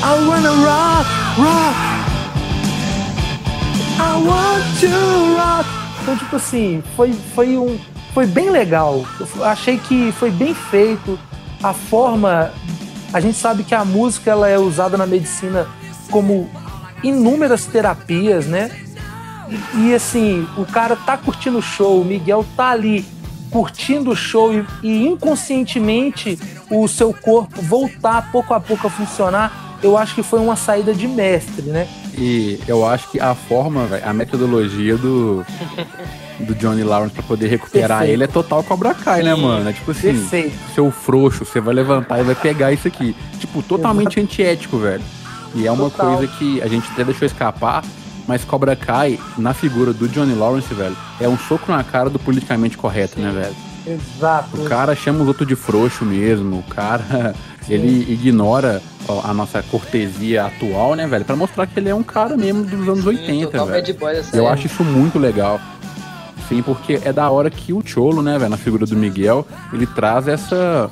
I 0.00 0.28
wanna 0.28 0.50
rock, 0.50 1.10
rock. 1.36 1.88
I 3.98 4.24
want 4.24 4.80
to 4.80 5.36
rock. 5.36 5.68
Então, 6.02 6.16
tipo 6.16 6.36
assim, 6.36 6.80
foi, 6.94 7.12
foi 7.34 7.58
um. 7.58 7.76
Foi 8.14 8.24
bem 8.24 8.50
legal. 8.50 9.04
Eu 9.18 9.44
achei 9.44 9.78
que 9.78 10.12
foi 10.12 10.30
bem 10.30 10.54
feito. 10.54 11.18
A 11.60 11.72
forma. 11.72 12.52
A 13.12 13.18
gente 13.18 13.36
sabe 13.36 13.64
que 13.64 13.74
a 13.74 13.84
música 13.84 14.30
ela 14.30 14.48
é 14.48 14.58
usada 14.58 14.96
na 14.96 15.06
medicina 15.06 15.66
como 16.08 16.48
inúmeras 17.02 17.66
terapias, 17.66 18.46
né? 18.46 18.70
E, 19.74 19.88
e, 19.88 19.94
assim, 19.94 20.46
o 20.56 20.64
cara 20.64 20.96
tá 20.96 21.16
curtindo 21.16 21.58
o 21.58 21.62
show, 21.62 22.00
o 22.00 22.04
Miguel 22.04 22.44
tá 22.56 22.70
ali 22.70 23.04
curtindo 23.50 24.10
o 24.10 24.16
show 24.16 24.52
e, 24.52 24.64
e 24.82 25.06
inconscientemente 25.06 26.38
o 26.70 26.86
seu 26.86 27.14
corpo 27.14 27.62
voltar 27.62 28.30
pouco 28.30 28.52
a 28.52 28.60
pouco 28.60 28.86
a 28.86 28.90
funcionar, 28.90 29.78
eu 29.82 29.96
acho 29.96 30.14
que 30.14 30.22
foi 30.22 30.40
uma 30.40 30.56
saída 30.56 30.92
de 30.92 31.06
mestre, 31.06 31.62
né? 31.62 31.88
E 32.16 32.60
eu 32.66 32.86
acho 32.86 33.10
que 33.10 33.20
a 33.20 33.34
forma, 33.34 33.88
a 34.04 34.12
metodologia 34.12 34.96
do, 34.96 35.46
do 36.40 36.54
Johnny 36.56 36.82
Lawrence 36.82 37.14
pra 37.14 37.22
poder 37.22 37.46
recuperar 37.46 38.00
Perfeito. 38.00 38.12
ele 38.12 38.24
é 38.24 38.26
total 38.26 38.62
Cobra 38.64 38.92
Kai, 38.92 39.22
né, 39.22 39.34
mano? 39.34 39.68
É 39.68 39.72
tipo 39.72 39.92
assim, 39.92 40.12
Perfeito. 40.14 40.56
seu 40.74 40.90
frouxo, 40.90 41.44
você 41.44 41.60
vai 41.60 41.74
levantar 41.74 42.18
e 42.18 42.24
vai 42.24 42.34
pegar 42.34 42.72
isso 42.72 42.88
aqui. 42.88 43.14
Tipo, 43.38 43.62
totalmente 43.62 44.18
Exato. 44.18 44.20
antiético, 44.20 44.78
velho. 44.78 45.02
E 45.54 45.66
é 45.66 45.72
uma 45.72 45.88
total. 45.88 46.16
coisa 46.16 46.32
que 46.34 46.60
a 46.60 46.66
gente 46.66 46.90
até 46.90 47.04
deixou 47.04 47.24
escapar, 47.24 47.84
mas 48.28 48.44
Cobra 48.44 48.76
Kai, 48.76 49.18
na 49.38 49.54
figura 49.54 49.92
do 49.94 50.06
Johnny 50.06 50.34
Lawrence, 50.34 50.72
velho, 50.74 50.94
é 51.18 51.26
um 51.26 51.38
soco 51.38 51.72
na 51.72 51.82
cara 51.82 52.10
do 52.10 52.18
politicamente 52.18 52.76
correto, 52.76 53.18
né, 53.18 53.30
velho? 53.32 53.56
Exato. 53.86 54.60
O 54.60 54.68
cara 54.68 54.94
chama 54.94 55.22
os 55.22 55.28
outros 55.28 55.48
de 55.48 55.56
frouxo 55.56 56.04
mesmo, 56.04 56.58
o 56.58 56.62
cara, 56.62 57.34
Sim. 57.66 57.72
ele 57.72 58.12
ignora 58.12 58.82
a 59.24 59.32
nossa 59.32 59.62
cortesia 59.62 60.44
atual, 60.44 60.94
né, 60.94 61.06
velho? 61.06 61.24
Pra 61.24 61.34
mostrar 61.34 61.66
que 61.66 61.80
ele 61.80 61.88
é 61.88 61.94
um 61.94 62.02
cara 62.02 62.36
mesmo 62.36 62.64
dos 62.64 62.86
anos 62.86 63.00
Sim, 63.02 63.08
80, 63.46 63.64
velho. 63.64 63.94
Boy, 63.94 64.22
Eu 64.34 64.46
acho 64.46 64.66
isso 64.66 64.84
muito 64.84 65.18
legal. 65.18 65.58
Sim, 66.50 66.60
porque 66.62 67.00
é 67.02 67.12
da 67.12 67.30
hora 67.30 67.50
que 67.50 67.72
o 67.72 67.82
Cholo, 67.84 68.22
né, 68.22 68.38
velho, 68.38 68.50
na 68.50 68.56
figura 68.58 68.84
do 68.84 68.94
Miguel, 68.94 69.46
ele 69.72 69.86
traz 69.86 70.28
essa 70.28 70.90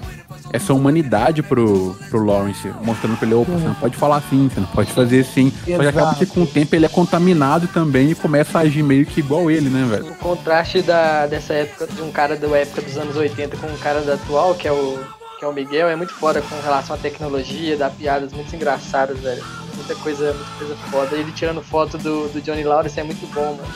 essa 0.52 0.72
humanidade 0.72 1.42
pro, 1.42 1.96
pro 2.10 2.24
Lawrence, 2.24 2.72
mostrando 2.82 3.16
pra 3.16 3.26
ele, 3.26 3.34
opa, 3.34 3.52
você 3.52 3.66
não 3.66 3.74
pode 3.74 3.96
falar 3.96 4.16
assim, 4.16 4.48
você 4.48 4.60
não 4.60 4.68
pode 4.68 4.92
fazer 4.92 5.20
assim. 5.20 5.52
Exato. 5.66 5.78
Mas 5.78 5.86
acaba 5.88 6.14
que 6.14 6.26
com 6.26 6.42
o 6.42 6.46
tempo 6.46 6.74
ele 6.74 6.86
é 6.86 6.88
contaminado 6.88 7.68
também 7.68 8.10
e 8.10 8.14
começa 8.14 8.58
a 8.58 8.62
agir 8.62 8.82
meio 8.82 9.04
que 9.06 9.20
igual 9.20 9.50
ele, 9.50 9.68
né, 9.68 9.86
velho? 9.88 10.12
O 10.12 10.16
contraste 10.16 10.82
da, 10.82 11.26
dessa 11.26 11.54
época, 11.54 11.86
de 11.86 12.02
um 12.02 12.10
cara 12.10 12.36
da 12.36 12.48
época 12.56 12.82
dos 12.82 12.96
anos 12.96 13.16
80 13.16 13.56
com 13.56 13.66
um 13.66 13.76
cara 13.78 14.00
da 14.02 14.14
atual, 14.14 14.54
que 14.54 14.66
é 14.66 14.72
o 14.72 14.98
que 15.38 15.44
é 15.44 15.48
o 15.48 15.52
Miguel, 15.52 15.88
é 15.88 15.96
muito 15.96 16.14
foda 16.14 16.40
com 16.40 16.58
relação 16.62 16.96
à 16.96 16.98
tecnologia, 16.98 17.76
dá 17.76 17.90
piadas 17.90 18.32
muito 18.32 18.56
engraçadas, 18.56 19.18
velho. 19.18 19.44
Muita 19.74 19.94
coisa, 19.96 20.32
muita 20.32 20.50
coisa 20.58 20.76
foda. 20.90 21.14
Ele 21.14 21.30
tirando 21.32 21.62
foto 21.62 21.98
do, 21.98 22.28
do 22.28 22.40
Johnny 22.40 22.64
Lawrence 22.64 22.98
é 22.98 23.02
muito 23.02 23.26
bom, 23.34 23.54
mano. 23.54 23.68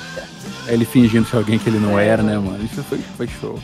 É 0.66 0.72
ele 0.72 0.86
fingindo 0.86 1.26
ser 1.28 1.36
alguém 1.36 1.58
que 1.58 1.68
ele 1.68 1.78
não 1.78 1.98
é, 1.98 2.06
era, 2.06 2.22
né, 2.22 2.38
mano? 2.38 2.64
Isso 2.64 2.82
foi, 2.84 2.98
foi 3.16 3.28
show. 3.28 3.58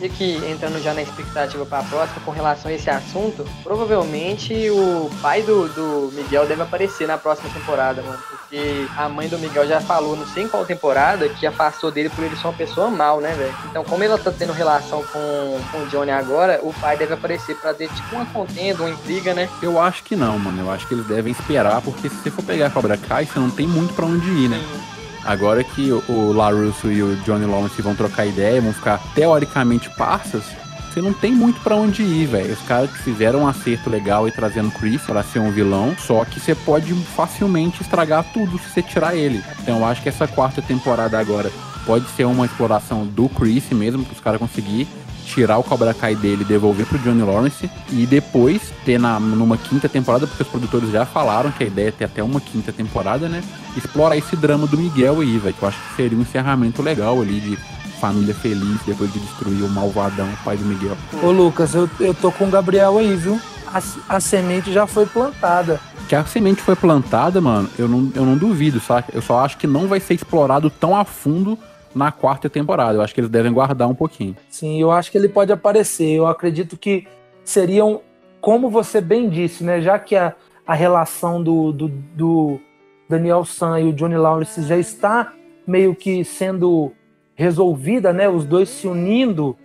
E 0.00 0.08
que, 0.08 0.36
entrando 0.48 0.82
já 0.82 0.94
na 0.94 1.02
expectativa 1.02 1.64
para 1.64 1.78
a 1.78 1.84
próxima, 1.84 2.20
com 2.24 2.30
relação 2.30 2.70
a 2.70 2.74
esse 2.74 2.90
assunto, 2.90 3.44
provavelmente 3.62 4.70
o 4.70 5.10
pai 5.20 5.42
do, 5.42 5.68
do 5.68 6.12
Miguel 6.12 6.46
deve 6.46 6.62
aparecer 6.62 7.06
na 7.06 7.18
próxima 7.18 7.50
temporada, 7.50 8.02
mano. 8.02 8.18
Porque 8.28 8.86
a 8.96 9.08
mãe 9.08 9.28
do 9.28 9.38
Miguel 9.38 9.66
já 9.66 9.80
falou, 9.80 10.16
não 10.16 10.26
sei 10.26 10.44
em 10.44 10.48
qual 10.48 10.64
temporada, 10.64 11.28
que 11.28 11.46
afastou 11.46 11.90
dele 11.90 12.08
por 12.10 12.24
ele 12.24 12.36
ser 12.36 12.46
uma 12.46 12.52
pessoa 12.52 12.90
mal, 12.90 13.20
né, 13.20 13.32
velho? 13.34 13.54
Então, 13.70 13.84
como 13.84 14.04
ela 14.04 14.18
tá 14.18 14.30
tendo 14.30 14.52
relação 14.52 15.02
com, 15.04 15.60
com 15.70 15.78
o 15.78 15.86
Johnny 15.86 16.10
agora, 16.10 16.60
o 16.62 16.72
pai 16.74 16.96
deve 16.96 17.14
aparecer 17.14 17.56
para 17.56 17.74
ter 17.74 17.88
tipo 17.88 18.14
uma 18.14 18.26
contenda, 18.26 18.82
uma 18.82 18.90
intriga, 18.90 19.34
né? 19.34 19.48
Eu 19.62 19.80
acho 19.80 20.04
que 20.04 20.14
não, 20.16 20.38
mano. 20.38 20.60
Eu 20.60 20.70
acho 20.70 20.86
que 20.86 20.94
eles 20.94 21.06
devem 21.06 21.32
esperar, 21.32 21.80
porque 21.82 22.08
se 22.08 22.16
você 22.16 22.30
for 22.30 22.44
pegar 22.44 22.66
a 22.66 22.70
Cobra 22.70 22.96
Kai, 22.96 23.26
você 23.26 23.38
não 23.38 23.50
tem 23.50 23.66
muito 23.66 23.94
para 23.94 24.06
onde 24.06 24.28
ir, 24.28 24.48
né? 24.48 24.58
Sim. 24.58 24.91
Agora 25.24 25.62
que 25.62 25.90
o 25.92 26.32
LaRusso 26.32 26.90
e 26.90 27.02
o 27.02 27.16
Johnny 27.24 27.46
Lawrence 27.46 27.80
vão 27.80 27.94
trocar 27.94 28.26
ideia, 28.26 28.60
vão 28.60 28.72
ficar 28.72 29.00
teoricamente 29.14 29.88
parças, 29.90 30.44
você 30.92 31.00
não 31.00 31.14
tem 31.14 31.32
muito 31.32 31.58
para 31.60 31.74
onde 31.74 32.02
ir, 32.02 32.26
velho. 32.26 32.52
Os 32.52 32.60
caras 32.62 32.90
fizeram 32.90 33.40
um 33.40 33.48
acerto 33.48 33.88
legal 33.88 34.28
e 34.28 34.32
trazendo 34.32 34.70
Chris 34.72 35.00
para 35.00 35.22
ser 35.22 35.38
um 35.38 35.50
vilão, 35.50 35.96
só 35.98 36.22
que 36.24 36.38
você 36.38 36.54
pode 36.54 36.92
facilmente 36.92 37.80
estragar 37.80 38.24
tudo 38.34 38.58
se 38.58 38.68
você 38.68 38.82
tirar 38.82 39.14
ele. 39.14 39.42
Então 39.62 39.78
eu 39.78 39.86
acho 39.86 40.02
que 40.02 40.10
essa 40.10 40.28
quarta 40.28 40.60
temporada 40.60 41.18
agora 41.18 41.50
pode 41.86 42.06
ser 42.10 42.24
uma 42.26 42.44
exploração 42.44 43.06
do 43.06 43.28
Chris 43.28 43.70
mesmo, 43.70 44.04
para 44.04 44.12
os 44.12 44.20
caras 44.20 44.38
conseguir 44.38 44.86
tirar 45.24 45.58
o 45.58 45.62
Cobra 45.62 45.94
Kai 45.94 46.14
dele 46.14 46.42
e 46.42 46.44
devolver 46.44 46.86
pro 46.86 46.98
Johnny 46.98 47.22
Lawrence 47.22 47.70
e 47.90 48.06
depois 48.06 48.72
ter 48.84 48.98
na, 48.98 49.18
numa 49.18 49.56
quinta 49.56 49.88
temporada, 49.88 50.26
porque 50.26 50.42
os 50.42 50.48
produtores 50.48 50.90
já 50.90 51.06
falaram 51.06 51.50
que 51.50 51.64
a 51.64 51.66
ideia 51.66 51.88
é 51.88 51.92
ter 51.92 52.04
até 52.04 52.22
uma 52.22 52.40
quinta 52.40 52.72
temporada, 52.72 53.28
né? 53.28 53.42
Explorar 53.76 54.16
esse 54.16 54.36
drama 54.36 54.66
do 54.66 54.76
Miguel 54.76 55.20
aí, 55.20 55.38
velho, 55.38 55.54
que 55.54 55.62
eu 55.62 55.68
acho 55.68 55.78
que 55.78 55.96
seria 55.96 56.18
um 56.18 56.22
encerramento 56.22 56.82
legal 56.82 57.20
ali 57.20 57.40
de 57.40 57.56
família 58.00 58.34
feliz 58.34 58.80
depois 58.84 59.12
de 59.12 59.20
destruir 59.20 59.62
o 59.62 59.68
malvadão, 59.68 60.28
o 60.28 60.44
pai 60.44 60.56
do 60.56 60.64
Miguel. 60.64 60.96
Ô 61.22 61.30
Lucas, 61.30 61.72
eu, 61.72 61.88
eu 62.00 62.12
tô 62.12 62.32
com 62.32 62.46
o 62.46 62.50
Gabriel 62.50 62.98
aí, 62.98 63.14
viu? 63.14 63.40
A, 63.68 64.16
a 64.16 64.20
semente 64.20 64.72
já 64.72 64.86
foi 64.86 65.06
plantada. 65.06 65.80
Que 66.08 66.16
a 66.16 66.24
semente 66.24 66.60
foi 66.60 66.74
plantada, 66.74 67.40
mano, 67.40 67.70
eu 67.78 67.88
não, 67.88 68.10
eu 68.14 68.26
não 68.26 68.36
duvido, 68.36 68.80
sabe? 68.80 69.06
Eu 69.12 69.22
só 69.22 69.44
acho 69.44 69.56
que 69.56 69.66
não 69.66 69.86
vai 69.86 70.00
ser 70.00 70.14
explorado 70.14 70.68
tão 70.68 70.96
a 70.96 71.04
fundo 71.04 71.56
na 71.94 72.10
quarta 72.10 72.48
temporada. 72.48 72.98
Eu 72.98 73.02
acho 73.02 73.14
que 73.14 73.20
eles 73.20 73.30
devem 73.30 73.52
guardar 73.52 73.88
um 73.88 73.94
pouquinho. 73.94 74.36
Sim, 74.48 74.80
eu 74.80 74.90
acho 74.90 75.10
que 75.10 75.18
ele 75.18 75.28
pode 75.28 75.52
aparecer. 75.52 76.10
Eu 76.10 76.26
acredito 76.26 76.76
que 76.76 77.06
seriam, 77.44 78.00
como 78.40 78.70
você 78.70 79.00
bem 79.00 79.28
disse, 79.28 79.64
né? 79.64 79.80
Já 79.80 79.98
que 79.98 80.16
a, 80.16 80.34
a 80.66 80.74
relação 80.74 81.42
do, 81.42 81.72
do, 81.72 81.88
do 81.88 82.60
Daniel 83.08 83.44
San 83.44 83.80
e 83.80 83.84
o 83.84 83.92
Johnny 83.92 84.16
Lawrence 84.16 84.62
já 84.62 84.76
está 84.76 85.32
meio 85.66 85.94
que 85.94 86.24
sendo 86.24 86.92
resolvida, 87.34 88.12
né? 88.12 88.28
Os 88.28 88.44
dois 88.44 88.68
se 88.68 88.86
unindo, 88.86 89.56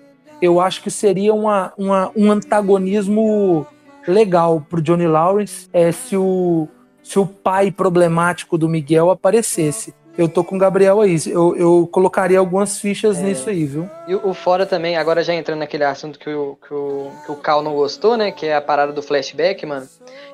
eu 0.42 0.60
acho 0.60 0.82
que 0.82 0.92
seria 0.92 1.34
uma, 1.34 1.74
uma 1.78 2.12
um 2.16 2.32
antagonismo 2.32 3.66
legal 4.08 4.66
para 4.70 4.80
o 4.80 4.82
Johnny 4.82 5.08
Lawrence 5.08 5.68
é, 5.74 5.92
se, 5.92 6.16
o, 6.16 6.68
se 7.04 7.20
o 7.20 7.26
pai 7.26 7.72
problemático 7.72 8.58
do 8.58 8.70
Miguel 8.70 9.10
aparecesse 9.10 9.94
eu 10.18 10.28
tô 10.28 10.44
com 10.44 10.56
o 10.56 10.60
Gabriel 10.60 11.00
aí. 11.00 11.16
Eu, 11.28 11.56
eu 11.56 11.90
colocaria 11.92 12.40
algumas 12.40 12.80
fichas 12.80 13.20
é. 13.20 13.24
nisso 13.24 13.50
aí, 13.50 13.66
viu? 13.66 13.90
E 14.08 14.16
o 14.16 14.34
fora 14.34 14.66
também, 14.66 14.98
agora 14.98 15.24
já 15.24 15.34
entrando 15.34 15.60
naquele 15.60 15.84
assunto 15.84 16.18
que 16.18 16.30
o, 16.30 16.58
que 16.68 16.74
o, 16.74 17.12
que 17.26 17.32
o 17.32 17.36
Cal 17.36 17.62
não 17.62 17.76
gostou, 17.76 18.18
né? 18.18 18.32
Que 18.32 18.48
é 18.48 18.56
a 18.56 18.62
parada 18.62 18.92
do 18.92 19.02
flashback, 19.02 19.66
mano. 19.66 19.88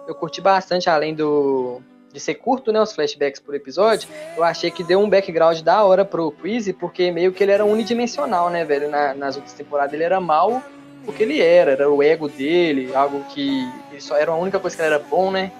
Eu 0.08 0.16
curti 0.16 0.42
bastante, 0.42 0.90
além 0.90 1.14
do. 1.14 1.82
De 2.12 2.20
ser 2.20 2.36
curto, 2.36 2.72
né? 2.72 2.80
Os 2.80 2.94
flashbacks 2.94 3.42
por 3.42 3.56
episódio. 3.56 4.08
Eu 4.38 4.44
achei 4.44 4.70
que 4.70 4.84
deu 4.84 5.00
um 5.00 5.10
background 5.10 5.60
da 5.62 5.84
hora 5.84 6.06
pro 6.06 6.32
Quiz, 6.32 6.72
porque 6.80 7.12
meio 7.12 7.34
que 7.34 7.44
ele 7.44 7.52
era 7.52 7.66
unidimensional, 7.66 8.50
né, 8.50 8.64
velho? 8.64 8.90
Na, 8.90 9.14
nas 9.14 9.36
outras 9.36 9.54
temporadas 9.54 9.94
ele 9.94 10.04
era 10.04 10.22
mal 10.22 10.62
porque 11.06 11.24
ele 11.24 11.42
era, 11.42 11.72
era 11.72 11.92
o 11.92 12.02
ego 12.02 12.30
dele, 12.30 12.94
algo 12.96 13.24
que 13.26 13.70
ele 13.92 14.00
só 14.00 14.16
era 14.16 14.32
a 14.32 14.36
única 14.36 14.60
coisa 14.60 14.76
que 14.76 14.82
ele 14.82 14.94
era 14.94 15.04
bom, 15.04 15.32
né? 15.32 15.52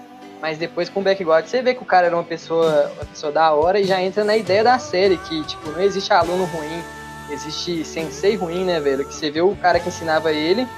Mas 0.44 0.58
depois 0.58 0.90
com 0.90 1.00
o 1.00 1.02
background 1.02 1.46
você 1.46 1.62
vê 1.62 1.72
que 1.72 1.82
o 1.82 1.86
cara 1.86 2.08
era 2.08 2.14
uma 2.14 2.22
pessoa, 2.22 2.92
uma 2.96 3.06
pessoa 3.06 3.32
da 3.32 3.50
hora 3.54 3.80
e 3.80 3.84
já 3.84 4.02
entra 4.02 4.22
na 4.24 4.36
ideia 4.36 4.62
da 4.62 4.78
série, 4.78 5.16
que 5.16 5.42
tipo, 5.44 5.70
não 5.70 5.80
existe 5.80 6.12
aluno 6.12 6.44
ruim, 6.44 6.82
existe 7.30 7.82
sensei 7.82 8.36
ruim, 8.36 8.62
né, 8.62 8.78
velho? 8.78 9.06
Que 9.06 9.14
você 9.14 9.30
vê 9.30 9.40
o 9.40 9.56
cara 9.56 9.80
que 9.80 9.88
ensinava 9.88 10.30
ele, 10.34 10.68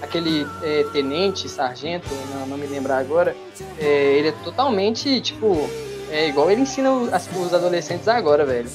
aquele 0.00 0.46
é, 0.62 0.86
tenente, 0.90 1.50
sargento, 1.50 2.08
não, 2.32 2.46
não 2.46 2.56
me 2.56 2.66
lembro 2.66 2.94
agora, 2.94 3.36
é, 3.78 3.84
ele 3.84 4.28
é 4.28 4.32
totalmente, 4.42 5.20
tipo, 5.20 5.68
é 6.10 6.26
igual 6.26 6.50
ele 6.50 6.62
ensina 6.62 6.90
os, 6.90 7.10
os 7.12 7.52
adolescentes 7.52 8.08
agora, 8.08 8.46
velho. 8.46 8.70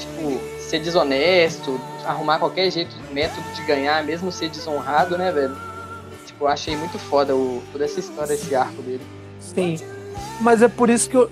Tipo, 0.00 0.40
ser 0.62 0.78
desonesto, 0.78 1.78
arrumar 2.06 2.38
qualquer 2.38 2.70
jeito, 2.70 2.96
método 3.12 3.46
de 3.54 3.62
ganhar, 3.64 4.02
mesmo 4.02 4.32
ser 4.32 4.48
desonrado, 4.48 5.18
né, 5.18 5.30
velho? 5.30 5.54
Tipo, 6.24 6.44
eu 6.44 6.48
achei 6.48 6.74
muito 6.74 6.98
foda 6.98 7.36
o, 7.36 7.62
toda 7.70 7.84
essa 7.84 8.00
história, 8.00 8.32
esse 8.32 8.56
arco 8.56 8.80
dele. 8.80 9.04
Sim. 9.54 9.76
Mas 10.40 10.62
é 10.62 10.68
por 10.68 10.90
isso 10.90 11.08
que 11.08 11.16
eu. 11.16 11.30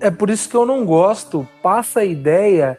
É 0.00 0.10
por 0.10 0.28
isso 0.28 0.48
que 0.48 0.56
eu 0.56 0.66
não 0.66 0.84
gosto. 0.84 1.46
Passa 1.62 2.00
a 2.00 2.04
ideia. 2.04 2.78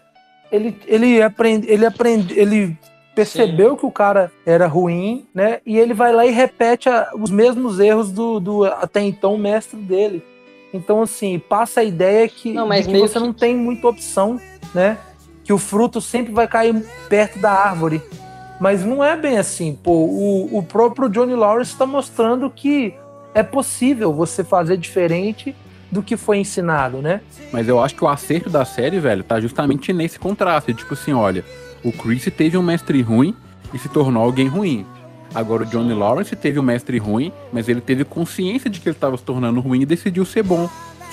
Ele, 0.52 0.78
ele 0.86 1.22
aprende. 1.22 1.70
Ele 1.70 1.86
aprende. 1.86 2.38
Ele 2.38 2.78
percebeu 3.16 3.72
Sim. 3.72 3.78
que 3.78 3.86
o 3.86 3.92
cara 3.92 4.32
era 4.46 4.68
ruim, 4.68 5.26
né? 5.34 5.60
E 5.66 5.78
ele 5.78 5.94
vai 5.94 6.14
lá 6.14 6.26
e 6.26 6.32
repete 6.32 6.88
a, 6.88 7.10
os 7.16 7.32
mesmos 7.32 7.80
erros 7.80 8.12
do, 8.12 8.40
do 8.40 8.64
até 8.66 9.02
então 9.02 9.38
mestre 9.38 9.80
dele. 9.80 10.24
Então, 10.72 11.02
assim, 11.02 11.40
passa 11.40 11.80
a 11.80 11.84
ideia 11.84 12.28
que, 12.28 12.54
não, 12.54 12.70
que 12.70 13.00
você 13.00 13.14
que... 13.14 13.20
não 13.20 13.34
tem 13.34 13.56
muita 13.56 13.88
opção, 13.88 14.40
né? 14.74 14.98
Que 15.44 15.52
o 15.52 15.58
fruto 15.58 16.00
sempre 16.00 16.32
vai 16.32 16.48
cair 16.48 16.76
perto 17.10 17.40
da 17.40 17.52
árvore. 17.52 18.02
Mas 18.60 18.84
não 18.84 19.04
é 19.04 19.16
bem 19.16 19.38
assim, 19.38 19.74
pô. 19.74 19.92
O, 19.92 20.58
o 20.58 20.64
próprio 20.64 21.10
Johnny 21.10 21.36
Lawrence 21.36 21.72
está 21.72 21.86
mostrando 21.86 22.50
que 22.50 22.94
é 23.38 23.44
possível 23.44 24.12
você 24.12 24.44
fazer 24.44 24.78
diferente 24.78 25.56
do 25.92 26.02
que 26.02 26.18
foi 26.18 26.40
ensinado, 26.40 27.04
né? 27.04 27.22
Mas 27.54 27.68
eu 27.68 27.80
acho 27.80 27.94
que 27.94 28.04
o 28.04 28.08
acerto 28.08 28.50
da 28.50 28.66
série, 28.66 29.00
velho, 29.00 29.24
tá 29.24 29.40
justamente 29.40 29.94
nesse 29.94 30.18
contraste. 30.18 30.74
Tipo 30.74 30.96
assim, 30.96 31.14
olha, 31.14 31.46
o 31.84 31.92
Chris 31.92 32.28
teve 32.36 32.58
um 32.58 32.64
mestre 32.64 33.00
ruim 33.00 33.36
e 33.72 33.78
se 33.78 33.90
tornou 33.90 34.24
alguém 34.24 34.48
ruim. 34.48 34.88
Agora 35.36 35.62
o 35.62 35.66
Johnny 35.68 35.94
Lawrence 35.94 36.36
teve 36.36 36.60
um 36.60 36.64
mestre 36.64 36.98
ruim, 36.98 37.32
mas 37.54 37.70
ele 37.70 37.80
teve 37.80 38.04
consciência 38.04 38.72
de 38.72 38.80
que 38.80 38.90
ele 38.90 38.96
estava 38.96 39.16
se 39.16 39.24
tornando 39.24 39.60
ruim 39.60 39.82
e 39.82 39.86
decidiu 39.86 40.26
ser 40.26 40.42
bom. 40.42 40.68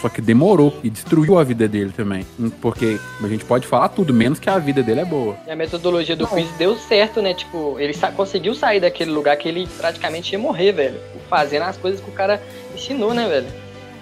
Só 0.05 0.11
que 0.11 0.21
demorou 0.21 0.79
e 0.85 0.91
destruiu 0.91 1.39
a 1.39 1.43
vida 1.43 1.67
dele 1.67 1.91
também. 1.91 2.27
Porque 2.61 3.01
a 3.23 3.27
gente 3.27 3.43
pode 3.43 3.67
falar 3.67 3.89
tudo, 3.89 4.13
menos 4.13 4.39
que 4.39 4.51
a 4.51 4.59
vida 4.59 4.83
dele 4.83 5.01
é 5.01 5.05
boa. 5.07 5.35
E 5.47 5.51
a 5.51 5.57
metodologia 5.57 6.15
do 6.15 6.27
Chris 6.27 6.47
deu 6.59 6.77
certo, 6.77 7.23
né? 7.23 7.33
Tipo, 7.33 7.77
ele 7.81 7.95
conseguiu 8.15 8.55
sair 8.55 8.81
daquele 8.81 9.11
lugar 9.11 9.35
que 9.39 9.49
ele 9.49 9.67
praticamente 9.79 10.35
ia 10.35 10.39
morrer, 10.39 10.73
velho. 10.73 11.01
Fazendo 11.31 11.63
as 11.63 11.79
coisas 11.79 12.03
que 12.03 12.11
o 12.11 12.13
cara 12.13 12.39
ensinou, 12.75 13.15
né, 13.15 13.27
velho? 13.27 13.47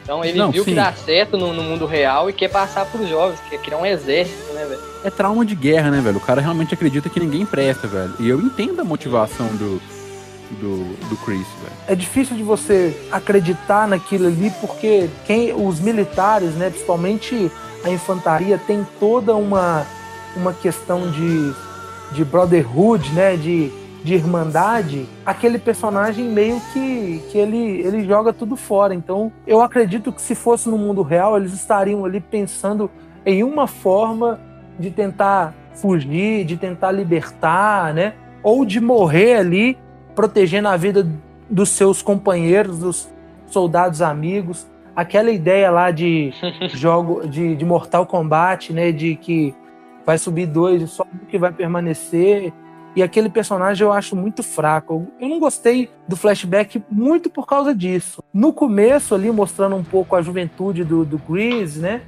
Então 0.03 0.24
ele 0.24 0.36
Não, 0.36 0.50
viu 0.50 0.64
sim. 0.64 0.70
que 0.70 0.74
dá 0.74 0.92
certo 0.92 1.38
no, 1.38 1.53
no 1.53 1.62
mundo 1.62 1.86
real 1.86 2.28
e 2.28 2.32
quer 2.32 2.48
passar 2.48 2.84
pros 2.86 3.09
jovens, 3.09 3.38
quer 3.48 3.61
criar 3.61 3.78
um 3.78 3.86
exército, 3.86 4.53
né, 4.55 4.64
velho? 4.64 4.80
É 5.05 5.11
trauma 5.11 5.46
de 5.46 5.55
guerra, 5.55 5.92
né, 5.92 6.00
velho? 6.00 6.16
O 6.16 6.20
cara 6.20 6.40
realmente 6.40 6.74
acredita 6.74 7.09
que 7.09 7.20
ninguém 7.20 7.46
presta, 7.46 7.86
velho. 7.86 8.12
E 8.18 8.28
eu 8.28 8.40
entendo 8.40 8.80
a 8.80 8.84
motivação 8.84 9.46
do, 9.55 9.80
do, 10.59 11.09
do 11.09 11.16
Chris. 11.18 11.46
É 11.87 11.95
difícil 11.95 12.37
de 12.37 12.43
você 12.43 12.97
acreditar 13.11 13.89
naquilo 13.89 14.26
ali, 14.26 14.51
porque 14.61 15.11
quem 15.26 15.53
os 15.53 15.80
militares, 15.80 16.55
né, 16.55 16.70
principalmente 16.70 17.51
a 17.85 17.91
infantaria, 17.91 18.59
tem 18.59 18.87
toda 19.01 19.35
uma, 19.35 19.85
uma 20.37 20.53
questão 20.53 21.11
de, 21.11 21.53
de 22.12 22.24
brotherhood, 22.24 23.12
né, 23.12 23.37
de, 23.37 23.72
de 24.05 24.14
irmandade. 24.14 25.09
Aquele 25.26 25.59
personagem 25.59 26.24
meio 26.28 26.61
que, 26.72 27.22
que 27.30 27.39
ele, 27.39 27.80
ele 27.80 28.05
joga 28.05 28.33
tudo 28.33 28.57
fora. 28.57 28.95
Então, 28.95 29.33
eu 29.47 29.61
acredito 29.61 30.12
que 30.12 30.22
se 30.22 30.35
fosse 30.35 30.68
no 30.68 30.78
mundo 30.78 31.03
real, 31.03 31.37
eles 31.37 31.53
estariam 31.53 32.05
ali 32.05 32.20
pensando 32.20 32.89
em 33.26 33.43
uma 33.43 33.66
forma 33.66 34.39
de 34.78 34.91
tentar 34.91 35.55
fugir, 35.74 36.45
de 36.45 36.57
tentar 36.57 36.93
libertar, 36.93 37.93
né, 37.93 38.14
ou 38.43 38.64
de 38.64 38.80
morrer 38.80 39.37
ali 39.37 39.78
protegendo 40.14 40.68
a 40.68 40.76
vida 40.76 41.07
dos 41.53 41.68
seus 41.68 42.00
companheiros, 42.00 42.78
dos 42.78 43.09
soldados 43.46 44.00
amigos. 44.00 44.66
Aquela 44.96 45.30
ideia 45.30 45.70
lá 45.70 45.90
de 45.90 46.32
jogo 46.72 47.28
de, 47.28 47.55
de 47.55 47.64
Mortal 47.64 48.07
Kombat, 48.07 48.72
né? 48.72 48.90
De 48.90 49.14
que 49.14 49.55
vai 50.05 50.18
subir 50.18 50.46
dois 50.46 50.82
e 50.82 50.88
só 50.88 51.05
um 51.05 51.26
que 51.26 51.38
vai 51.38 51.53
permanecer. 51.53 52.53
E 52.96 53.03
aquele 53.03 53.30
personagem 53.30 53.86
eu 53.86 53.92
acho 53.92 54.16
muito 54.16 54.42
fraco. 54.42 55.07
Eu 55.20 55.28
não 55.28 55.38
gostei 55.38 55.88
do 56.09 56.16
flashback 56.16 56.82
muito 56.90 57.30
por 57.30 57.46
causa 57.46 57.74
disso. 57.74 58.22
No 58.32 58.53
começo, 58.53 59.14
ali, 59.14 59.30
mostrando 59.30 59.76
um 59.76 59.84
pouco 59.84 60.16
a 60.16 60.22
juventude 60.22 60.84
do, 60.84 61.05
do 61.05 61.18
Grease, 61.18 61.80
né? 61.80 62.03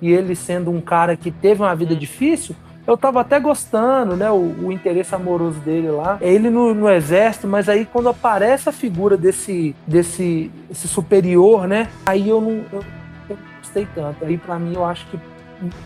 E 0.00 0.10
ele 0.10 0.34
sendo 0.34 0.70
um 0.70 0.80
cara 0.80 1.14
que 1.14 1.30
teve 1.30 1.62
uma 1.62 1.74
vida 1.74 1.94
difícil, 1.94 2.56
eu 2.86 2.96
tava 2.96 3.20
até 3.20 3.38
gostando, 3.38 4.16
né? 4.16 4.30
O, 4.30 4.66
o 4.66 4.72
interesse 4.72 5.14
amoroso 5.14 5.60
dele 5.60 5.90
lá. 5.90 6.18
É 6.20 6.32
ele 6.32 6.50
no, 6.50 6.74
no 6.74 6.88
exército, 6.88 7.46
mas 7.46 7.68
aí 7.68 7.84
quando 7.84 8.08
aparece 8.08 8.68
a 8.68 8.72
figura 8.72 9.16
desse, 9.16 9.74
desse 9.86 10.50
esse 10.70 10.88
superior, 10.88 11.66
né? 11.66 11.88
Aí 12.06 12.28
eu 12.28 12.40
não, 12.40 12.64
eu, 12.72 12.84
eu 13.28 13.36
não 13.36 13.58
gostei 13.58 13.86
tanto. 13.94 14.24
Aí 14.24 14.36
pra 14.36 14.58
mim 14.58 14.74
eu 14.74 14.84
acho 14.84 15.06
que 15.06 15.18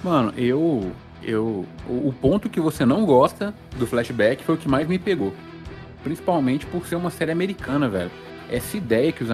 Mano, 0.02 0.32
eu. 0.36 0.92
eu 1.22 1.64
o, 1.88 2.08
o 2.08 2.14
ponto 2.20 2.48
que 2.48 2.60
você 2.60 2.84
não 2.84 3.04
gosta 3.04 3.54
do 3.76 3.86
flashback 3.86 4.44
foi 4.44 4.54
o 4.54 4.58
que 4.58 4.68
mais 4.68 4.86
me 4.86 4.98
pegou. 4.98 5.32
Principalmente 6.02 6.66
por 6.66 6.86
ser 6.86 6.96
uma 6.96 7.10
série 7.10 7.32
americana, 7.32 7.88
velho. 7.88 8.10
Essa 8.50 8.76
ideia 8.76 9.10
que 9.10 9.24
os 9.24 9.32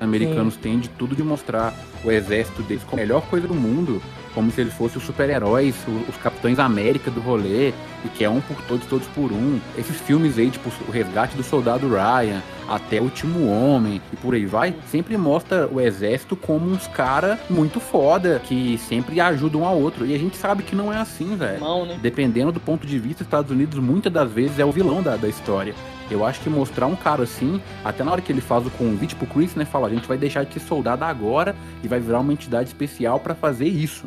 americanos 0.00 0.56
têm 0.56 0.78
de 0.78 0.88
tudo 0.88 1.16
de 1.16 1.22
mostrar 1.22 1.72
o 2.04 2.10
exército 2.10 2.62
deles 2.62 2.82
como 2.84 3.00
a 3.00 3.04
melhor 3.04 3.22
coisa 3.22 3.46
do 3.46 3.54
mundo, 3.54 4.02
como 4.34 4.50
se 4.50 4.60
eles 4.60 4.72
fossem 4.74 4.98
os 4.98 5.04
super-heróis, 5.04 5.74
o- 5.86 6.10
os 6.10 6.16
Capitães 6.16 6.58
América 6.58 7.10
do 7.10 7.20
rolê, 7.20 7.68
e 8.04 8.08
que 8.14 8.24
é 8.24 8.30
um 8.30 8.40
por 8.40 8.56
todos, 8.62 8.86
todos 8.86 9.06
por 9.08 9.32
um. 9.32 9.58
Esses 9.76 9.96
filmes 10.00 10.38
aí, 10.38 10.50
tipo 10.50 10.70
o 10.86 10.90
Resgate 10.90 11.36
do 11.36 11.42
Soldado 11.42 11.88
Ryan, 11.88 12.42
até 12.68 13.00
o 13.00 13.04
Último 13.04 13.48
Homem, 13.48 14.00
e 14.12 14.16
por 14.16 14.34
aí 14.34 14.46
vai, 14.46 14.74
sempre 14.86 15.16
mostra 15.16 15.66
o 15.66 15.80
exército 15.80 16.36
como 16.36 16.70
uns 16.70 16.86
cara 16.86 17.38
muito 17.48 17.80
foda, 17.80 18.40
que 18.44 18.78
sempre 18.78 19.20
ajudam 19.20 19.62
um 19.62 19.66
ao 19.66 19.80
outro. 19.80 20.06
E 20.06 20.14
a 20.14 20.18
gente 20.18 20.36
sabe 20.36 20.62
que 20.62 20.76
não 20.76 20.92
é 20.92 20.98
assim, 20.98 21.36
velho. 21.36 21.60
Né? 21.86 21.98
Dependendo 22.00 22.52
do 22.52 22.60
ponto 22.60 22.86
de 22.86 22.98
vista, 22.98 23.22
Estados 23.22 23.50
Unidos 23.50 23.78
muitas 23.78 24.12
das 24.12 24.30
vezes 24.30 24.58
é 24.58 24.64
o 24.64 24.72
vilão 24.72 25.02
da, 25.02 25.16
da 25.16 25.28
história. 25.28 25.74
Eu 26.10 26.24
acho 26.24 26.40
que 26.40 26.48
mostrar 26.48 26.86
um 26.86 26.96
cara 26.96 27.22
assim, 27.22 27.60
até 27.84 28.02
na 28.02 28.12
hora 28.12 28.20
que 28.20 28.32
ele 28.32 28.40
faz 28.40 28.66
o 28.66 28.70
convite 28.70 29.14
pro 29.14 29.26
Chris, 29.26 29.54
né, 29.54 29.64
fala, 29.64 29.88
a 29.88 29.90
gente 29.90 30.08
vai 30.08 30.16
deixar 30.16 30.44
de 30.44 30.52
ser 30.54 30.60
soldado 30.60 31.04
agora 31.04 31.54
e 31.82 31.88
vai 31.88 32.00
virar 32.00 32.20
uma 32.20 32.32
entidade 32.32 32.68
especial 32.68 33.20
pra 33.20 33.34
fazer 33.34 33.66
isso. 33.66 34.06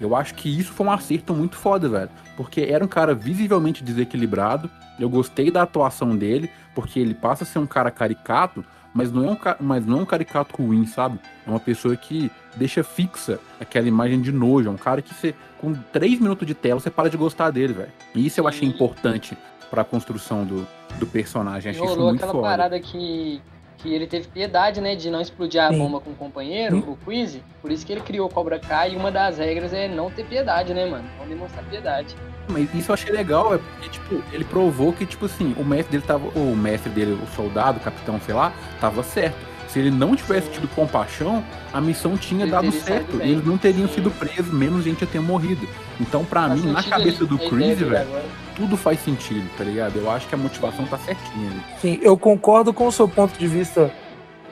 Eu 0.00 0.14
acho 0.14 0.34
que 0.34 0.48
isso 0.48 0.72
foi 0.72 0.86
um 0.86 0.90
acerto 0.90 1.34
muito 1.34 1.56
foda, 1.56 1.88
velho. 1.88 2.10
Porque 2.36 2.62
era 2.62 2.84
um 2.84 2.88
cara 2.88 3.14
visivelmente 3.14 3.82
desequilibrado. 3.82 4.70
Eu 4.98 5.08
gostei 5.08 5.50
da 5.50 5.62
atuação 5.62 6.16
dele, 6.16 6.50
porque 6.74 6.98
ele 6.98 7.14
passa 7.14 7.44
a 7.44 7.46
ser 7.46 7.58
um 7.58 7.66
cara 7.66 7.90
caricato, 7.90 8.64
mas 8.92 9.10
não 9.10 9.24
é 9.24 9.30
um, 9.32 9.38
mas 9.60 9.86
não 9.86 9.98
é 9.98 10.02
um 10.02 10.06
caricato 10.06 10.62
ruim, 10.62 10.86
sabe? 10.86 11.18
É 11.46 11.50
uma 11.50 11.60
pessoa 11.60 11.96
que 11.96 12.30
deixa 12.56 12.84
fixa 12.84 13.40
aquela 13.60 13.88
imagem 13.88 14.20
de 14.20 14.30
nojo. 14.30 14.68
É 14.68 14.72
um 14.72 14.76
cara 14.76 15.02
que 15.02 15.12
você, 15.12 15.34
com 15.58 15.74
três 15.74 16.18
minutos 16.20 16.46
de 16.46 16.54
tela, 16.54 16.80
você 16.80 16.90
para 16.90 17.10
de 17.10 17.16
gostar 17.16 17.50
dele, 17.50 17.72
velho. 17.72 17.92
E 18.14 18.26
isso 18.26 18.40
eu 18.40 18.46
achei 18.46 18.68
importante 18.68 19.36
pra 19.70 19.82
construção 19.82 20.44
do, 20.44 20.66
do 20.98 21.06
personagem. 21.06 21.72
Achei 21.72 21.84
isso 21.84 22.00
muito 22.00 22.16
aquela 22.16 22.32
foda. 22.32 22.46
parada 22.46 22.80
que, 22.80 23.42
que 23.84 23.92
ele 23.94 24.06
teve 24.06 24.26
piedade, 24.28 24.80
né, 24.80 24.96
de 24.96 25.10
não 25.10 25.20
explodir 25.20 25.62
a 25.62 25.68
Sim. 25.68 25.78
bomba 25.78 26.00
com 26.00 26.10
o 26.10 26.14
companheiro, 26.14 26.76
Hum. 26.78 26.92
o 26.92 26.96
Quiz. 27.04 27.38
Por 27.60 27.70
isso 27.70 27.84
que 27.84 27.92
ele 27.92 28.00
criou 28.00 28.26
o 28.26 28.32
Cobra 28.32 28.58
Kai 28.58 28.94
e 28.94 28.96
uma 28.96 29.12
das 29.12 29.36
regras 29.36 29.74
é 29.74 29.86
não 29.86 30.10
ter 30.10 30.24
piedade, 30.24 30.72
né, 30.72 30.86
mano? 30.86 31.04
Não 31.20 31.28
demonstrar 31.28 31.62
piedade. 31.66 32.16
Mas 32.48 32.74
isso 32.74 32.90
eu 32.90 32.94
achei 32.94 33.12
legal, 33.12 33.54
é 33.54 33.58
porque, 33.58 33.90
tipo, 33.90 34.22
ele 34.32 34.44
provou 34.44 34.90
que, 34.92 35.04
tipo 35.04 35.26
assim, 35.26 35.54
o 35.58 35.64
mestre 35.64 35.92
dele 35.92 36.04
tava. 36.06 36.26
O 36.38 36.56
mestre 36.56 36.90
dele, 36.90 37.12
o 37.12 37.26
soldado, 37.36 37.78
o 37.78 37.80
capitão, 37.80 38.18
sei 38.24 38.34
lá, 38.34 38.52
tava 38.80 39.02
certo. 39.02 39.36
Se 39.74 39.80
ele 39.80 39.90
não 39.90 40.14
tivesse 40.14 40.48
tido 40.50 40.68
compaixão, 40.68 41.42
a 41.72 41.80
missão 41.80 42.16
tinha 42.16 42.44
Ele 42.44 42.50
dado 42.52 42.70
certo. 42.70 43.16
bem. 43.16 43.26
E 43.26 43.32
eles 43.32 43.44
não 43.44 43.58
teriam 43.58 43.88
Sim. 43.88 43.94
sido 43.94 44.10
presos, 44.12 44.52
menos 44.52 44.84
gente 44.84 45.00
ia 45.00 45.06
ter 45.08 45.20
morrido. 45.20 45.68
Então, 46.00 46.24
pra 46.24 46.46
Faz 46.46 46.62
mim, 46.62 46.70
na 46.70 46.80
cabeça 46.80 47.26
do 47.26 47.36
Chris, 47.36 47.80
velho, 47.80 48.06
tudo 48.54 48.76
faz 48.76 49.00
sentido, 49.02 49.44
tá 49.58 49.64
ligado? 49.64 49.96
Eu 49.96 50.08
acho 50.08 50.28
que 50.28 50.34
a 50.36 50.38
motivação 50.38 50.86
tá 50.86 50.96
certinha 50.98 51.50
ali. 51.50 51.60
Sim, 51.82 51.98
eu 52.02 52.16
concordo 52.16 52.72
com 52.72 52.86
o 52.86 52.92
seu 52.92 53.08
ponto 53.08 53.36
de 53.36 53.48
vista 53.48 53.90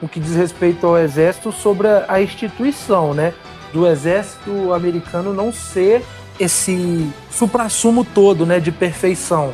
no 0.01 0.09
que 0.09 0.19
diz 0.19 0.35
respeito 0.35 0.85
ao 0.85 0.97
exército 0.97 1.53
sobre 1.53 1.87
a 2.05 2.21
instituição, 2.21 3.13
né? 3.13 3.33
Do 3.71 3.87
exército 3.87 4.73
americano 4.73 5.33
não 5.33 5.53
ser 5.53 6.03
esse 6.37 7.07
suprassumo 7.31 8.03
todo, 8.03 8.45
né, 8.45 8.59
de 8.59 8.73
perfeição. 8.73 9.53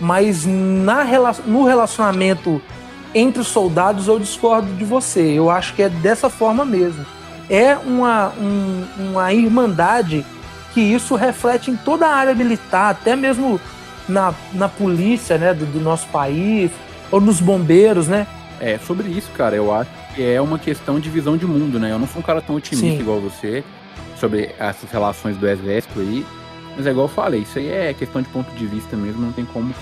Mas 0.00 0.44
na, 0.44 1.04
rela- 1.04 1.36
no 1.46 1.62
relacionamento 1.64 2.60
entre 3.14 3.40
os 3.40 3.48
soldados 3.48 4.08
eu 4.08 4.18
discordo 4.18 4.72
de 4.74 4.84
você. 4.84 5.20
Eu 5.20 5.50
acho 5.50 5.74
que 5.74 5.82
é 5.82 5.88
dessa 5.88 6.28
forma 6.28 6.64
mesmo. 6.64 7.04
É 7.48 7.76
uma, 7.76 8.30
um- 8.40 8.84
uma 8.98 9.32
irmandade 9.32 10.24
que 10.72 10.80
isso 10.80 11.14
reflete 11.14 11.70
em 11.70 11.76
toda 11.76 12.06
a 12.06 12.14
área 12.14 12.34
militar, 12.34 12.90
até 12.90 13.14
mesmo 13.14 13.60
na, 14.08 14.34
na 14.52 14.68
polícia 14.68 15.38
né, 15.38 15.54
do, 15.54 15.64
do 15.66 15.80
nosso 15.80 16.06
país, 16.08 16.70
ou 17.10 17.20
nos 17.20 17.40
bombeiros, 17.40 18.08
né? 18.08 18.26
É, 18.60 18.78
sobre 18.78 19.08
isso, 19.08 19.30
cara, 19.36 19.54
eu 19.54 19.72
acho 19.72 19.90
que 20.14 20.22
é 20.22 20.40
uma 20.40 20.58
questão 20.58 20.98
de 20.98 21.08
visão 21.08 21.36
de 21.36 21.46
mundo, 21.46 21.78
né? 21.78 21.92
Eu 21.92 21.98
não 21.98 22.06
sou 22.08 22.20
um 22.20 22.24
cara 22.24 22.40
tão 22.40 22.56
otimista 22.56 22.96
Sim. 22.96 23.00
igual 23.00 23.20
você 23.20 23.62
sobre 24.18 24.50
essas 24.58 24.90
relações 24.90 25.36
do 25.36 25.46
exército 25.48 26.00
aí. 26.00 26.24
Mas 26.76 26.86
é 26.86 26.90
igual 26.90 27.06
eu 27.06 27.12
falei, 27.12 27.40
isso 27.42 27.58
aí 27.58 27.68
é 27.70 27.94
questão 27.94 28.20
de 28.22 28.28
ponto 28.30 28.50
de 28.56 28.66
vista 28.66 28.96
mesmo, 28.96 29.20
não 29.22 29.32
tem 29.32 29.44
como 29.44 29.72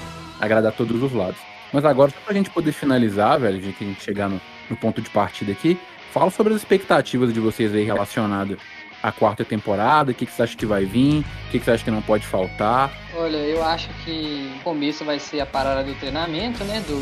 agradar 0.41 0.73
todos 0.73 1.03
os 1.03 1.13
lados. 1.13 1.39
Mas 1.73 1.85
agora, 1.85 2.11
só 2.11 2.17
pra 2.25 2.35
gente 2.35 2.51
poder 2.51 2.73
finalizar, 2.73 3.41
velho, 3.41 3.61
já 3.61 3.73
que 3.73 3.85
a 3.85 3.87
gente 3.87 4.03
chegar 4.03 4.29
no, 4.29 4.41
no 4.69 4.77
ponto 4.77 5.01
de 5.01 5.09
partida 5.11 5.53
aqui, 5.53 5.79
fala 6.13 6.31
sobre 6.31 6.53
as 6.53 6.61
expectativas 6.61 7.33
de 7.33 7.41
vocês 7.41 7.75
aí 7.75 7.85
relacionadas 7.85 8.59
à 9.03 9.11
quarta 9.11 9.45
temporada, 9.45 10.13
o 10.13 10.15
que, 10.15 10.27
que 10.27 10.33
você 10.33 10.43
acha 10.43 10.57
que 10.57 10.67
vai 10.67 10.85
vir, 10.85 11.21
o 11.21 11.51
que, 11.51 11.59
que 11.59 11.65
você 11.65 11.73
acha 11.73 11.85
que 11.85 11.91
não 11.91 12.03
pode 12.03 12.27
faltar. 12.27 12.93
Olha, 13.15 13.39
eu 13.39 13.65
acho 13.65 13.89
que 14.05 14.53
o 14.61 14.63
começo 14.63 15.05
vai 15.05 15.19
ser 15.19 15.41
a 15.41 15.47
parada 15.47 15.83
do 15.83 15.95
treinamento, 15.95 16.63
né? 16.65 16.81
Do, 16.87 17.01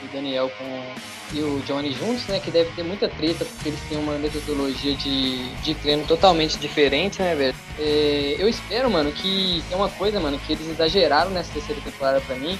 do 0.00 0.12
Daniel 0.12 0.50
com 0.58 1.16
e 1.32 1.40
o 1.40 1.60
Johnny 1.66 1.92
juntos, 1.92 2.26
né? 2.28 2.40
Que 2.40 2.50
deve 2.50 2.70
ter 2.72 2.82
muita 2.82 3.08
treta, 3.08 3.44
porque 3.44 3.68
eles 3.68 3.80
têm 3.88 3.98
uma 3.98 4.16
metodologia 4.18 4.94
de, 4.94 5.48
de 5.56 5.74
treino 5.74 6.06
totalmente 6.06 6.58
diferente, 6.58 7.20
né, 7.20 7.34
velho? 7.34 7.54
É, 7.78 8.36
eu 8.38 8.48
espero, 8.48 8.90
mano, 8.90 9.10
que 9.12 9.62
tem 9.68 9.76
uma 9.76 9.88
coisa, 9.88 10.20
mano, 10.20 10.38
que 10.38 10.52
eles 10.52 10.68
exageraram 10.68 11.30
nessa 11.30 11.52
terceira 11.52 11.80
temporada 11.80 12.20
pra 12.20 12.36
mim. 12.36 12.58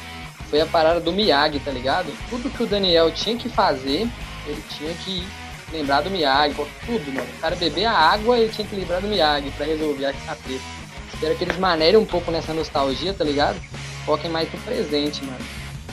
Foi 0.51 0.61
a 0.61 0.67
parada 0.67 1.01
do 1.01 1.13
Miyagi, 1.13 1.59
tá 1.61 1.71
ligado? 1.71 2.13
Tudo 2.31 2.51
que 2.51 2.63
o 2.63 2.67
Daniel 2.67 3.11
tinha 3.11 3.37
que 3.37 3.49
fazer, 3.49 4.09
ele 4.47 4.63
tinha 4.71 4.95
que 4.95 5.27
lembrar 5.73 6.03
do 6.03 6.11
Miyagi, 6.11 6.55
tudo, 6.85 7.13
mano. 7.13 7.29
O 7.37 7.41
cara 7.41 7.57
beber 7.57 7.85
a 7.87 7.93
água, 7.93 8.39
ele 8.39 8.53
tinha 8.53 8.67
que 8.67 8.77
lembrar 8.77 9.01
do 9.01 9.09
Miyagi 9.09 9.51
pra 9.51 9.67
resolver 9.67 10.07
a, 10.07 10.11
a 10.11 10.35
treta. 10.37 10.63
Espero 11.13 11.35
que 11.35 11.45
eles 11.45 11.59
manerem 11.59 11.97
um 11.97 12.05
pouco 12.05 12.31
nessa 12.31 12.53
nostalgia, 12.53 13.13
tá 13.15 13.25
ligado? 13.25 13.59
Foquem 14.05 14.31
mais 14.31 14.53
no 14.53 14.61
presente, 14.61 15.25
mano. 15.25 15.45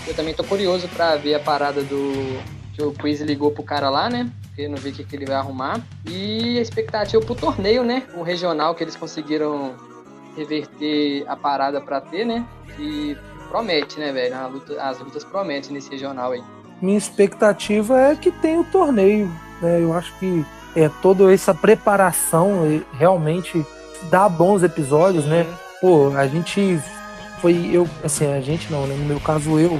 Eu 0.05 0.13
também 0.13 0.33
tô 0.33 0.43
curioso 0.43 0.87
pra 0.89 1.15
ver 1.15 1.35
a 1.35 1.39
parada 1.39 1.81
do. 1.81 2.41
Que 2.73 2.83
o 2.83 2.91
Quiz 2.91 3.21
ligou 3.21 3.51
pro 3.51 3.63
cara 3.63 3.89
lá, 3.89 4.09
né? 4.09 4.29
Querendo 4.55 4.77
ver 4.77 4.89
o 4.89 4.93
que, 4.93 5.03
que 5.03 5.15
ele 5.15 5.25
vai 5.25 5.35
arrumar. 5.35 5.79
E 6.05 6.57
a 6.57 6.61
expectativa 6.61 7.23
pro 7.23 7.35
torneio, 7.35 7.83
né? 7.83 8.03
O 8.15 8.23
regional 8.23 8.75
que 8.75 8.83
eles 8.83 8.95
conseguiram 8.95 9.75
reverter 10.35 11.23
a 11.27 11.35
parada 11.35 11.79
pra 11.79 12.01
ter, 12.01 12.25
né? 12.25 12.45
E 12.77 13.15
promete, 13.57 13.99
né, 13.99 14.11
velho? 14.11 14.35
Luta- 14.51 14.81
as 14.81 14.99
lutas 14.99 15.23
prometem 15.23 15.71
nesse 15.73 15.91
regional 15.91 16.31
aí. 16.31 16.43
Minha 16.81 16.97
expectativa 16.97 17.99
é 18.01 18.15
que 18.15 18.31
tenha 18.31 18.59
o 18.59 18.63
torneio. 18.63 19.31
Né? 19.61 19.79
Eu 19.79 19.93
acho 19.93 20.11
que 20.17 20.43
é 20.75 20.89
toda 21.03 21.31
essa 21.31 21.53
preparação 21.53 22.65
e 22.65 22.83
realmente 22.97 23.63
dá 24.09 24.27
bons 24.27 24.63
episódios, 24.63 25.25
né? 25.25 25.45
Pô, 25.79 26.11
a 26.17 26.25
gente 26.25 26.79
foi 27.39 27.69
eu, 27.71 27.87
assim, 28.03 28.25
a 28.33 28.41
gente 28.41 28.71
não, 28.71 28.87
né? 28.87 28.95
No 28.95 29.05
meu 29.05 29.19
caso 29.19 29.59
eu 29.59 29.79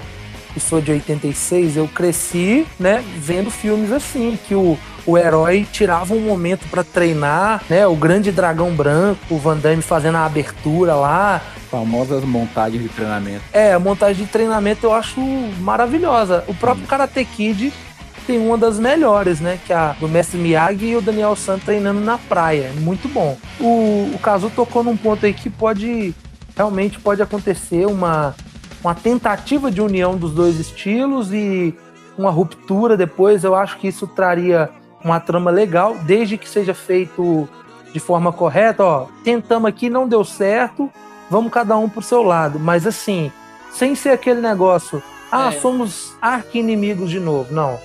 que 0.54 0.60
sou 0.60 0.80
de 0.80 0.92
86, 0.92 1.78
eu 1.78 1.88
cresci, 1.88 2.66
né, 2.80 3.04
vendo 3.18 3.50
filmes 3.50 3.92
assim, 3.92 4.38
que 4.48 4.54
o, 4.56 4.78
o 5.06 5.18
herói 5.18 5.68
tirava 5.72 6.14
um 6.14 6.22
momento 6.22 6.68
para 6.70 6.84
treinar, 6.84 7.64
né, 7.70 7.88
o 7.88 7.96
grande 7.96 8.32
dragão 8.32 8.72
branco, 8.76 9.20
o 9.30 9.38
Van 9.38 9.58
Damme 9.58 9.82
fazendo 9.82 10.18
a 10.18 10.26
abertura 10.26 10.96
lá, 10.96 11.42
Famosas 11.70 12.24
montagens 12.24 12.84
de 12.84 12.90
treinamento. 12.90 13.42
é, 13.52 13.74
a 13.74 13.80
montagem 13.80 14.26
de 14.26 14.32
treinamento 14.32 14.86
eu 14.86 14.94
acho 14.94 15.20
maravilhosa. 15.60 16.44
O 16.48 16.54
próprio 16.54 16.86
Karate 16.86 17.26
Kid 17.26 17.74
tem 18.28 18.38
uma 18.38 18.58
das 18.58 18.78
melhores, 18.80 19.40
né? 19.40 19.60
Que 19.66 19.74
é 19.74 19.76
a 19.76 19.96
do 20.00 20.08
Mestre 20.08 20.38
Miyagi 20.38 20.86
e 20.86 20.96
o 20.96 21.02
Daniel 21.02 21.36
San 21.36 21.58
treinando 21.58 22.00
na 22.00 22.18
praia. 22.18 22.72
É 22.76 22.80
Muito 22.80 23.08
bom. 23.08 23.38
O, 23.60 24.12
o 24.14 24.20
Kazu 24.22 24.52
tocou 24.52 24.84
num 24.84 24.96
ponto 24.96 25.26
aí 25.26 25.34
que 25.34 25.50
pode 25.50 26.14
realmente 26.56 27.00
pode 27.00 27.22
acontecer 27.22 27.88
uma, 27.88 28.36
uma 28.84 28.94
tentativa 28.94 29.72
de 29.72 29.82
união 29.82 30.18
dos 30.18 30.32
dois 30.32 30.60
estilos 30.60 31.32
e 31.32 31.74
uma 32.18 32.30
ruptura 32.30 32.98
depois. 32.98 33.44
Eu 33.44 33.56
acho 33.56 33.78
que 33.78 33.88
isso 33.88 34.06
traria 34.08 34.70
uma 35.04 35.20
trama 35.20 35.50
legal, 35.52 35.96
desde 36.06 36.38
que 36.38 36.48
seja 36.48 36.74
feito 36.74 37.48
de 37.94 38.00
forma 38.00 38.32
correta. 38.32 38.84
Ó, 38.84 39.08
tentamos 39.24 39.70
aqui, 39.70 39.90
não 39.90 40.08
deu 40.08 40.24
certo, 40.24 40.90
vamos 41.30 41.52
cada 41.52 41.78
um 41.78 41.88
pro 41.88 42.02
seu 42.02 42.24
lado. 42.24 42.60
Mas 42.60 42.86
assim, 42.86 43.32
sem 43.72 43.96
ser 43.96 44.10
aquele 44.10 44.42
negócio, 44.42 45.02
ah, 45.32 45.48
É. 45.48 45.60
somos 45.60 46.16
arqui-inimigos 46.22 47.10
de 47.10 47.20
novo. 47.20 47.54
Não. 47.54 47.80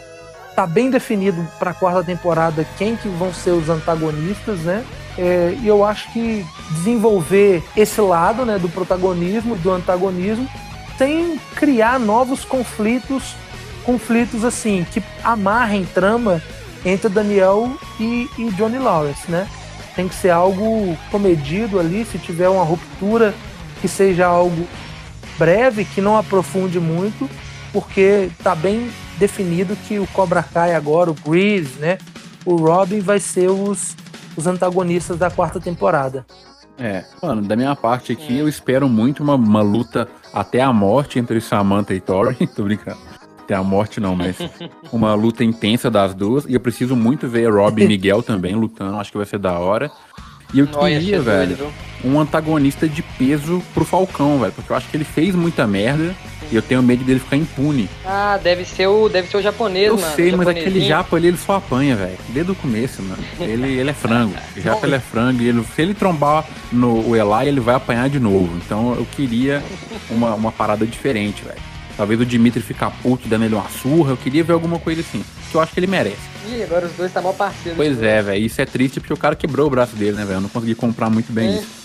Tá 0.54 0.66
bem 0.66 0.90
definido 0.90 1.46
para 1.58 1.70
a 1.70 1.74
quarta 1.74 2.02
temporada 2.02 2.66
quem 2.76 2.96
que 2.96 3.08
vão 3.08 3.32
ser 3.32 3.52
os 3.52 3.68
antagonistas, 3.68 4.58
né? 4.60 4.84
É, 5.16 5.56
e 5.60 5.66
eu 5.66 5.84
acho 5.84 6.12
que 6.12 6.44
desenvolver 6.70 7.62
esse 7.76 8.00
lado, 8.00 8.44
né, 8.44 8.58
do 8.58 8.68
protagonismo 8.68 9.56
do 9.56 9.70
antagonismo, 9.72 10.48
sem 10.98 11.38
criar 11.54 11.98
novos 12.00 12.44
conflitos, 12.44 13.34
conflitos 13.84 14.44
assim 14.44 14.84
que 14.92 15.02
amarrem 15.22 15.86
trama 15.86 16.42
entre 16.84 17.08
Daniel 17.08 17.70
e, 17.98 18.28
e 18.36 18.50
Johnny 18.50 18.78
Lawrence, 18.78 19.30
né? 19.30 19.48
Tem 19.94 20.08
que 20.08 20.14
ser 20.14 20.30
algo 20.30 20.96
comedido 21.10 21.78
ali, 21.78 22.04
se 22.04 22.18
tiver 22.18 22.48
uma 22.48 22.64
ruptura, 22.64 23.34
que 23.80 23.88
seja 23.88 24.26
algo 24.26 24.66
breve, 25.38 25.84
que 25.84 26.00
não 26.00 26.16
aprofunde 26.16 26.80
muito, 26.80 27.28
porque 27.72 28.30
tá 28.42 28.54
bem 28.54 28.90
definido 29.18 29.76
que 29.76 29.98
o 29.98 30.06
Cobra 30.08 30.42
Kai 30.42 30.74
agora, 30.74 31.10
o 31.10 31.14
Breeze, 31.14 31.78
né? 31.78 31.98
O 32.44 32.56
Robin 32.56 33.00
vai 33.00 33.20
ser 33.20 33.48
os, 33.50 33.96
os 34.36 34.46
antagonistas 34.46 35.18
da 35.18 35.30
quarta 35.30 35.60
temporada. 35.60 36.24
É, 36.78 37.04
mano, 37.20 37.42
da 37.42 37.56
minha 37.56 37.74
parte 37.74 38.12
aqui, 38.12 38.38
eu 38.38 38.48
espero 38.48 38.88
muito 38.88 39.22
uma, 39.22 39.34
uma 39.34 39.62
luta 39.62 40.08
até 40.32 40.60
a 40.60 40.72
morte 40.72 41.18
entre 41.18 41.40
Samantha 41.40 41.94
e 41.94 42.00
Tori. 42.00 42.46
Tô 42.54 42.64
brincando. 42.64 42.98
Até 43.40 43.54
a 43.54 43.62
morte 43.62 43.98
não, 43.98 44.14
mas 44.14 44.36
uma 44.92 45.14
luta 45.14 45.42
intensa 45.42 45.90
das 45.90 46.14
duas. 46.14 46.44
E 46.44 46.54
eu 46.54 46.60
preciso 46.60 46.94
muito 46.94 47.26
ver 47.26 47.50
Rob 47.50 47.82
e 47.82 47.86
Miguel 47.88 48.22
também 48.22 48.54
lutando, 48.54 48.98
acho 48.98 49.10
que 49.10 49.16
vai 49.16 49.26
ser 49.26 49.38
da 49.38 49.58
hora. 49.58 49.90
E 50.52 50.60
eu 50.60 50.66
queria, 50.66 51.20
velho, 51.20 51.56
doido, 51.56 51.72
um 52.04 52.18
antagonista 52.18 52.88
de 52.88 53.02
peso 53.02 53.62
pro 53.74 53.84
Falcão, 53.84 54.38
velho. 54.38 54.52
Porque 54.52 54.72
eu 54.72 54.76
acho 54.76 54.88
que 54.88 54.96
ele 54.96 55.04
fez 55.04 55.34
muita 55.34 55.66
merda 55.66 56.14
e 56.50 56.56
eu 56.56 56.62
tenho 56.62 56.82
medo 56.82 57.04
dele 57.04 57.20
ficar 57.20 57.36
impune. 57.36 57.88
Ah, 58.04 58.38
deve 58.42 58.64
ser 58.64 58.86
o, 58.86 59.08
deve 59.08 59.28
ser 59.28 59.36
o 59.36 59.42
japonês, 59.42 59.88
Eu 59.88 59.98
mano. 59.98 60.14
sei, 60.16 60.32
o 60.32 60.38
mas 60.38 60.48
aquele 60.48 60.80
japa 60.80 61.16
ali, 61.16 61.28
ele 61.28 61.36
só 61.36 61.56
apanha, 61.56 61.94
velho. 61.96 62.18
Desde 62.28 62.52
o 62.52 62.54
começo, 62.54 63.02
mano. 63.02 63.22
Ele, 63.40 63.78
ele 63.78 63.90
é 63.90 63.94
frango. 63.94 64.34
O 64.56 64.60
japa, 64.60 64.86
ele 64.86 64.96
é 64.96 65.00
frango. 65.00 65.42
E 65.42 65.48
ele, 65.48 65.64
se 65.74 65.82
ele 65.82 65.94
trombar 65.94 66.44
no 66.72 67.08
o 67.08 67.16
Eli, 67.16 67.48
ele 67.48 67.60
vai 67.60 67.74
apanhar 67.74 68.08
de 68.08 68.18
novo. 68.18 68.50
Então 68.64 68.94
eu 68.94 69.06
queria 69.16 69.62
uma, 70.10 70.34
uma 70.34 70.52
parada 70.52 70.86
diferente, 70.86 71.42
velho. 71.44 71.58
Talvez 71.96 72.20
o 72.20 72.24
Dimitri 72.26 72.62
ficar 72.62 72.90
puto 73.02 73.28
dando 73.28 73.44
ele 73.44 73.54
uma 73.56 73.68
surra. 73.68 74.12
Eu 74.12 74.16
queria 74.16 74.44
ver 74.44 74.52
alguma 74.52 74.78
coisa 74.78 75.00
assim. 75.00 75.24
Que 75.50 75.56
eu 75.56 75.60
acho 75.60 75.72
que 75.72 75.80
ele 75.80 75.86
merece. 75.88 76.16
Ih, 76.48 76.62
agora 76.62 76.86
os 76.86 76.92
dois 76.92 77.12
tá 77.12 77.20
mó 77.20 77.32
parceiro. 77.32 77.74
Pois 77.76 78.00
é, 78.02 78.22
velho. 78.22 78.44
Isso 78.44 78.60
é 78.60 78.64
triste 78.64 79.00
porque 79.00 79.12
o 79.12 79.16
cara 79.16 79.34
quebrou 79.34 79.66
o 79.66 79.70
braço 79.70 79.96
dele, 79.96 80.12
né, 80.12 80.24
velho? 80.24 80.36
Eu 80.36 80.40
não 80.42 80.48
consegui 80.48 80.74
comprar 80.76 81.10
muito 81.10 81.32
bem 81.32 81.48
É. 81.48 81.58
isso. 81.58 81.77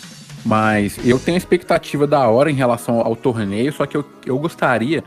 Mas 0.45 0.99
eu 1.05 1.17
tenho 1.19 1.37
expectativa 1.37 2.05
da 2.05 2.27
hora 2.27 2.51
em 2.51 2.55
relação 2.55 2.99
ao 2.99 3.15
torneio, 3.15 3.71
só 3.71 3.85
que 3.85 3.95
eu, 3.95 4.03
eu 4.25 4.37
gostaria 4.37 5.03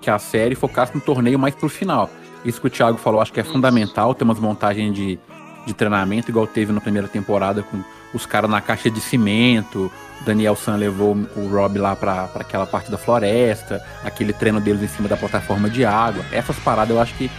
que 0.00 0.08
a 0.08 0.18
série 0.18 0.54
focasse 0.54 0.94
no 0.94 1.00
torneio 1.00 1.38
mais 1.38 1.54
pro 1.54 1.68
final. 1.68 2.08
Isso 2.44 2.60
que 2.60 2.68
o 2.68 2.70
Thiago 2.70 2.98
falou, 2.98 3.20
acho 3.20 3.32
que 3.32 3.40
é 3.40 3.44
fundamental, 3.44 4.14
ter 4.14 4.22
umas 4.22 4.38
montagens 4.38 4.94
de, 4.94 5.18
de 5.66 5.74
treinamento, 5.74 6.30
igual 6.30 6.46
teve 6.46 6.72
na 6.72 6.80
primeira 6.80 7.08
temporada 7.08 7.62
com 7.62 7.82
os 8.14 8.24
caras 8.24 8.48
na 8.48 8.60
caixa 8.60 8.88
de 8.88 9.00
cimento. 9.00 9.90
Daniel 10.24 10.54
San 10.54 10.76
levou 10.76 11.16
o 11.36 11.48
Rob 11.48 11.78
lá 11.78 11.96
pra 11.96 12.30
aquela 12.36 12.66
parte 12.66 12.90
da 12.90 12.96
floresta, 12.96 13.84
aquele 14.04 14.32
treino 14.32 14.60
deles 14.60 14.82
em 14.82 14.88
cima 14.88 15.08
da 15.08 15.16
plataforma 15.16 15.68
de 15.68 15.84
água. 15.84 16.24
Essas 16.30 16.56
paradas 16.58 16.94
eu 16.94 17.02
acho 17.02 17.14
que 17.14 17.30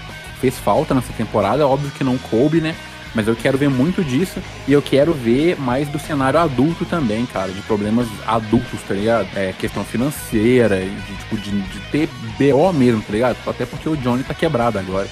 fez 0.42 0.58
falta 0.58 0.94
nessa 0.94 1.14
temporada, 1.14 1.66
óbvio 1.66 1.90
que 1.92 2.04
não 2.04 2.18
coube, 2.18 2.62
né? 2.62 2.76
Mas 3.18 3.28
eu 3.28 3.36
quero 3.36 3.58
ver 3.58 3.68
muito 3.68 4.04
disso 4.04 4.40
e 4.68 4.72
eu 4.74 4.80
quero 4.80 5.12
ver 5.12 5.60
mais 5.60 5.90
do 5.90 5.98
cenário 5.98 6.40
adulto 6.40 6.86
também, 6.86 7.26
cara, 7.26 7.52
de 7.52 7.60
problemas 7.64 8.06
adultos, 8.28 8.80
tá 8.88 8.94
ligado? 8.94 9.28
É, 9.36 9.52
questão 9.58 9.84
financeira, 9.84 10.80
de, 10.82 11.16
tipo, 11.18 11.36
de, 11.36 11.50
de 11.50 11.80
ter 11.92 12.08
BO 12.38 12.72
mesmo, 12.72 13.02
tá 13.02 13.12
ligado? 13.12 13.36
Até 13.48 13.66
porque 13.66 13.90
o 13.90 13.98
Johnny 13.98 14.24
tá 14.24 14.36
quebrado 14.36 14.78
agora. 14.78 15.08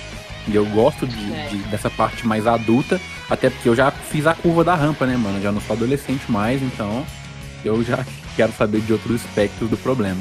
E 0.48 0.56
eu 0.56 0.64
gosto 0.68 1.08
de, 1.08 1.34
É. 1.34 1.48
de- 1.50 1.58
dessa 1.70 1.90
parte 1.90 2.28
mais 2.28 2.46
adulta, 2.46 3.02
até 3.28 3.50
porque 3.50 3.68
eu 3.68 3.76
já 3.76 3.90
fiz 3.90 4.28
a 4.28 4.36
curva 4.36 4.64
da 4.64 4.76
rampa, 4.76 5.08
né, 5.08 5.18
mano? 5.18 5.42
Já 5.42 5.52
não 5.52 5.60
sou 5.60 5.76
adolescente 5.76 6.32
mais, 6.32 6.62
então 6.62 7.04
eu 7.64 7.84
já 7.84 8.06
quero 8.36 8.54
saber 8.54 8.82
de 8.82 8.94
outros 8.94 9.26
aspectos 9.26 9.68
do 9.68 9.78
problema. 9.78 10.20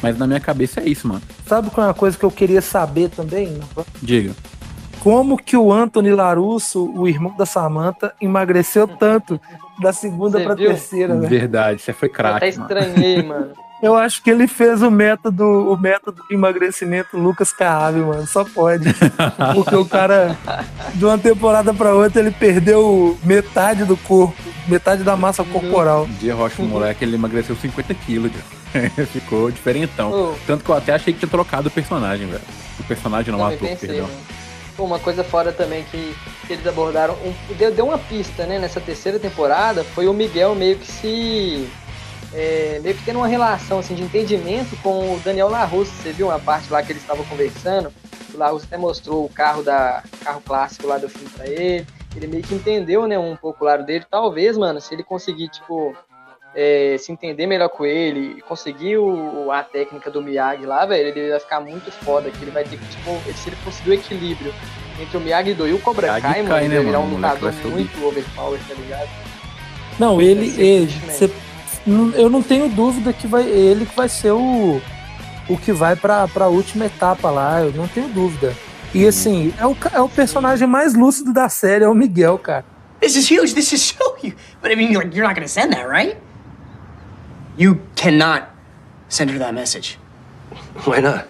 Mas 0.00 0.16
na 0.16 0.28
minha 0.28 0.38
cabeça 0.38 0.80
é 0.82 0.88
isso, 0.88 1.08
mano. 1.08 1.22
Sabe 1.48 1.68
qual 1.70 1.84
é 1.84 1.88
uma 1.88 1.94
coisa 1.94 2.16
que 2.16 2.24
eu 2.24 2.30
queria 2.30 2.62
saber 2.62 3.08
também? 3.08 3.58
Diga. 4.00 4.32
Como 5.04 5.36
que 5.36 5.54
o 5.54 5.70
Anthony 5.70 6.12
Larusso, 6.12 6.90
o 6.96 7.06
irmão 7.06 7.36
da 7.36 7.44
Samantha, 7.44 8.14
emagreceu 8.18 8.88
tanto 8.88 9.38
da 9.78 9.92
segunda 9.92 10.38
viu? 10.38 10.56
terceira, 10.56 11.14
velho? 11.14 11.28
Verdade, 11.28 11.82
você 11.82 11.92
foi 11.92 12.08
até 12.08 12.16
craque, 12.16 12.56
mano. 12.56 12.62
estranhei, 12.62 13.22
mano. 13.22 13.50
Eu 13.82 13.94
acho 13.94 14.22
que 14.22 14.30
ele 14.30 14.48
fez 14.48 14.80
o 14.80 14.90
método, 14.90 15.44
o 15.44 15.76
método 15.76 16.22
de 16.26 16.34
emagrecimento 16.34 17.18
Lucas 17.18 17.52
Carrave, 17.52 18.00
mano. 18.00 18.26
Só 18.26 18.46
pode. 18.46 18.86
Porque 19.54 19.76
o 19.76 19.84
cara, 19.84 20.38
de 20.94 21.04
uma 21.04 21.18
temporada 21.18 21.74
pra 21.74 21.92
outra, 21.92 22.22
ele 22.22 22.30
perdeu 22.30 23.18
metade 23.22 23.84
do 23.84 23.98
corpo, 23.98 24.34
metade 24.66 25.02
da 25.02 25.18
massa 25.18 25.44
corporal. 25.44 26.06
Dia 26.18 26.34
Rocha, 26.34 26.62
o 26.62 26.64
moleque, 26.64 27.04
ele 27.04 27.16
emagreceu 27.16 27.54
50 27.54 27.92
quilos. 27.92 28.32
Ficou 29.12 29.50
diferentão. 29.50 30.34
Tanto 30.46 30.64
que 30.64 30.70
eu 30.70 30.76
até 30.76 30.94
achei 30.94 31.12
que 31.12 31.18
tinha 31.18 31.30
trocado 31.30 31.68
o 31.68 31.70
personagem, 31.70 32.26
velho. 32.26 32.40
O 32.80 32.84
personagem 32.84 33.32
não, 33.32 33.38
também 33.38 33.56
ator, 33.56 33.68
pensei, 33.68 33.88
perdão. 33.90 34.06
mano. 34.06 34.43
Uma 34.76 34.98
coisa 34.98 35.22
fora 35.22 35.52
também 35.52 35.84
que, 35.84 36.16
eles 36.50 36.66
abordaram, 36.66 37.14
um- 37.14 37.54
deu, 37.54 37.70
deu 37.72 37.86
uma 37.86 37.98
pista, 37.98 38.44
né, 38.44 38.58
nessa 38.58 38.80
terceira 38.80 39.18
temporada, 39.18 39.84
foi 39.84 40.06
o 40.08 40.12
Miguel 40.12 40.54
meio 40.54 40.76
que 40.76 40.86
se... 40.90 41.68
é, 42.32 42.80
meio 42.82 42.94
que 42.96 43.04
tendo 43.04 43.18
uma 43.20 43.28
relação, 43.28 43.78
assim, 43.78 43.94
de 43.94 44.02
entendimento 44.02 44.76
com 44.82 45.14
o 45.14 45.20
Daniel 45.20 45.48
LaRusso. 45.48 45.92
Você 45.92 46.12
viu 46.12 46.26
uma 46.26 46.38
parte 46.40 46.72
lá 46.72 46.82
que 46.82 46.90
eles 46.92 47.02
estavam 47.02 47.24
conversando? 47.26 47.92
O 48.34 48.38
LaRusso 48.38 48.66
até 48.66 48.76
mostrou 48.76 49.24
o 49.24 49.28
carro 49.28 49.62
da 49.62 50.02
carro 50.24 50.42
clássico 50.44 50.88
lá 50.88 50.98
do 50.98 51.08
filme 51.08 51.28
pra 51.30 51.46
ele. 51.46 51.86
Ele 52.16 52.26
meio 52.26 52.42
que 52.42 52.54
entendeu, 52.54 53.06
né, 53.06 53.18
um 53.18 53.36
pouco 53.36 53.64
o 53.64 53.66
lado 53.66 53.84
dele. 53.84 54.04
Talvez, 54.10 54.56
mano, 54.58 54.80
se 54.80 54.92
ele 54.92 55.02
conseguir, 55.04 55.48
tipo, 55.48 55.96
é, 56.54 56.96
se 56.98 57.10
entender 57.12 57.46
melhor 57.46 57.68
com 57.68 57.84
ele 57.84 58.36
e 58.38 58.40
conseguir 58.42 58.96
o- 58.98 59.50
a 59.50 59.62
técnica 59.62 60.10
do 60.10 60.22
Miyagi 60.22 60.64
lá, 60.64 60.86
velho, 60.86 61.08
ele 61.08 61.30
vai 61.30 61.40
ficar 61.40 61.60
muito 61.60 61.90
foda. 61.90 62.30
Que 62.30 62.42
ele 62.44 62.50
vai 62.50 62.64
ter 62.64 62.76
que, 62.78 62.86
tipo, 62.86 63.10
se 63.34 63.48
ele 63.48 63.56
conseguir 63.64 63.90
o 63.90 63.94
equilíbrio 63.94 64.54
entre 65.00 65.16
o 65.16 65.20
Miyagi-Do 65.20 65.66
e 65.66 65.72
o 65.72 65.78
Cobra 65.80 66.06
Miyagi 66.08 66.22
Kai, 66.22 66.42
mano, 66.42 66.56
ele 66.58 66.68
né, 66.68 66.74
vai 66.76 66.84
virar 66.84 66.98
um 67.00 67.02
mano? 67.06 67.18
Moleque 67.18 67.44
lutador 67.44 67.70
muito 67.70 68.06
overpower, 68.06 68.60
tá 68.68 68.74
ligado? 68.74 69.08
Não, 69.98 70.20
ele, 70.20 70.54
ele 70.60 70.90
cê- 71.10 71.30
eu 72.16 72.30
não 72.30 72.42
tenho 72.42 72.68
dúvida 72.68 73.12
que 73.12 73.26
vai 73.26 73.42
ele 73.48 73.84
que 73.86 73.94
vai 73.96 74.08
ser 74.08 74.32
o 74.32 74.80
o 75.48 75.58
que 75.58 75.72
vai 75.72 75.94
pra, 75.94 76.26
pra 76.26 76.46
última 76.48 76.86
etapa 76.86 77.30
lá, 77.30 77.60
eu 77.60 77.70
não 77.72 77.86
tenho 77.86 78.08
dúvida. 78.08 78.54
E 78.94 79.06
assim, 79.06 79.52
é 79.58 79.66
o, 79.66 79.76
é 79.92 80.00
o 80.00 80.08
personagem 80.08 80.66
mais 80.66 80.94
lúcido 80.94 81.32
da 81.34 81.48
série, 81.50 81.84
é 81.84 81.88
o 81.88 81.94
Miguel, 81.94 82.38
cara. 82.38 82.64
This 83.00 83.14
is 83.16 83.30
huge. 83.30 83.52
This 83.54 83.70
is 83.72 83.82
so 83.82 84.14
huge. 84.22 84.34
But 84.62 84.70
I 84.72 84.76
mean, 84.76 84.90
you're, 84.92 85.06
you're 85.12 85.26
not 85.26 85.34
going 85.34 85.46
to 85.46 85.52
send 85.52 85.72
that, 85.74 85.86
right? 85.86 86.16
You 87.56 87.80
cannot 87.94 88.48
send 89.08 89.30
her 89.30 89.38
that 89.38 89.54
message 89.54 89.98
Why 90.84 91.00
not? 91.00 91.26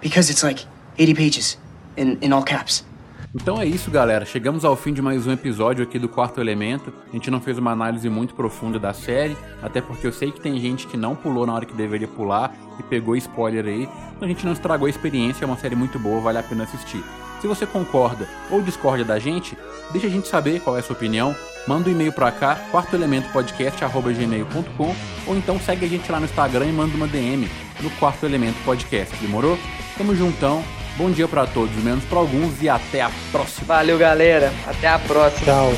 because 0.00 0.30
it's 0.30 0.42
like 0.42 0.64
80 0.98 1.14
pages 1.14 1.58
in, 1.96 2.16
in 2.22 2.32
all 2.32 2.42
caps. 2.42 2.84
Então 3.34 3.60
é 3.60 3.66
isso, 3.66 3.90
galera. 3.90 4.24
Chegamos 4.24 4.64
ao 4.64 4.74
fim 4.74 4.92
de 4.92 5.00
mais 5.00 5.26
um 5.26 5.32
episódio 5.32 5.84
aqui 5.84 5.98
do 5.98 6.08
Quarto 6.08 6.40
Elemento. 6.40 6.92
A 7.10 7.12
gente 7.12 7.30
não 7.30 7.40
fez 7.40 7.58
uma 7.58 7.70
análise 7.70 8.08
muito 8.08 8.34
profunda 8.34 8.78
da 8.78 8.92
série, 8.92 9.36
até 9.62 9.80
porque 9.80 10.06
eu 10.06 10.12
sei 10.12 10.32
que 10.32 10.40
tem 10.40 10.58
gente 10.58 10.86
que 10.86 10.96
não 10.96 11.14
pulou 11.14 11.46
na 11.46 11.54
hora 11.54 11.64
que 11.64 11.74
deveria 11.74 12.08
pular 12.08 12.52
e 12.78 12.82
pegou 12.82 13.14
spoiler 13.14 13.66
aí. 13.66 13.82
Então 14.16 14.22
a 14.22 14.26
gente 14.26 14.44
não 14.44 14.52
estragou 14.52 14.86
a 14.86 14.90
experiência, 14.90 15.44
é 15.44 15.46
uma 15.46 15.58
série 15.58 15.76
muito 15.76 15.98
boa, 15.98 16.20
vale 16.20 16.38
a 16.38 16.42
pena 16.42 16.64
assistir. 16.64 17.04
Se 17.40 17.46
você 17.46 17.64
concorda 17.66 18.28
ou 18.50 18.60
discorda 18.60 19.04
da 19.04 19.18
gente, 19.18 19.56
deixa 19.90 20.06
a 20.06 20.10
gente 20.10 20.28
saber 20.28 20.60
qual 20.60 20.76
é 20.76 20.80
a 20.80 20.82
sua 20.82 20.94
opinião. 20.94 21.34
Manda 21.66 21.88
um 21.88 21.92
e-mail 21.92 22.12
pra 22.12 22.30
cá, 22.30 22.58
quartoelementopodcast.gmail.com 22.70 24.94
ou 25.26 25.36
então 25.36 25.58
segue 25.60 25.86
a 25.86 25.88
gente 25.88 26.10
lá 26.10 26.18
no 26.18 26.26
Instagram 26.26 26.66
e 26.66 26.72
manda 26.72 26.94
uma 26.94 27.06
DM 27.06 27.48
no 27.80 27.90
Quarto 27.92 28.26
Elemento 28.26 28.62
Podcast. 28.64 29.16
Demorou? 29.16 29.58
Tamo 29.96 30.14
juntão. 30.14 30.62
Bom 30.96 31.10
dia 31.10 31.28
pra 31.28 31.46
todos, 31.46 31.74
menos 31.76 32.04
pra 32.04 32.18
alguns, 32.18 32.62
e 32.62 32.68
até 32.68 33.00
a 33.00 33.10
próxima. 33.30 33.66
Valeu, 33.66 33.96
galera. 33.96 34.52
Até 34.66 34.88
a 34.88 34.98
próxima. 34.98 35.46
Tchau. 35.46 35.72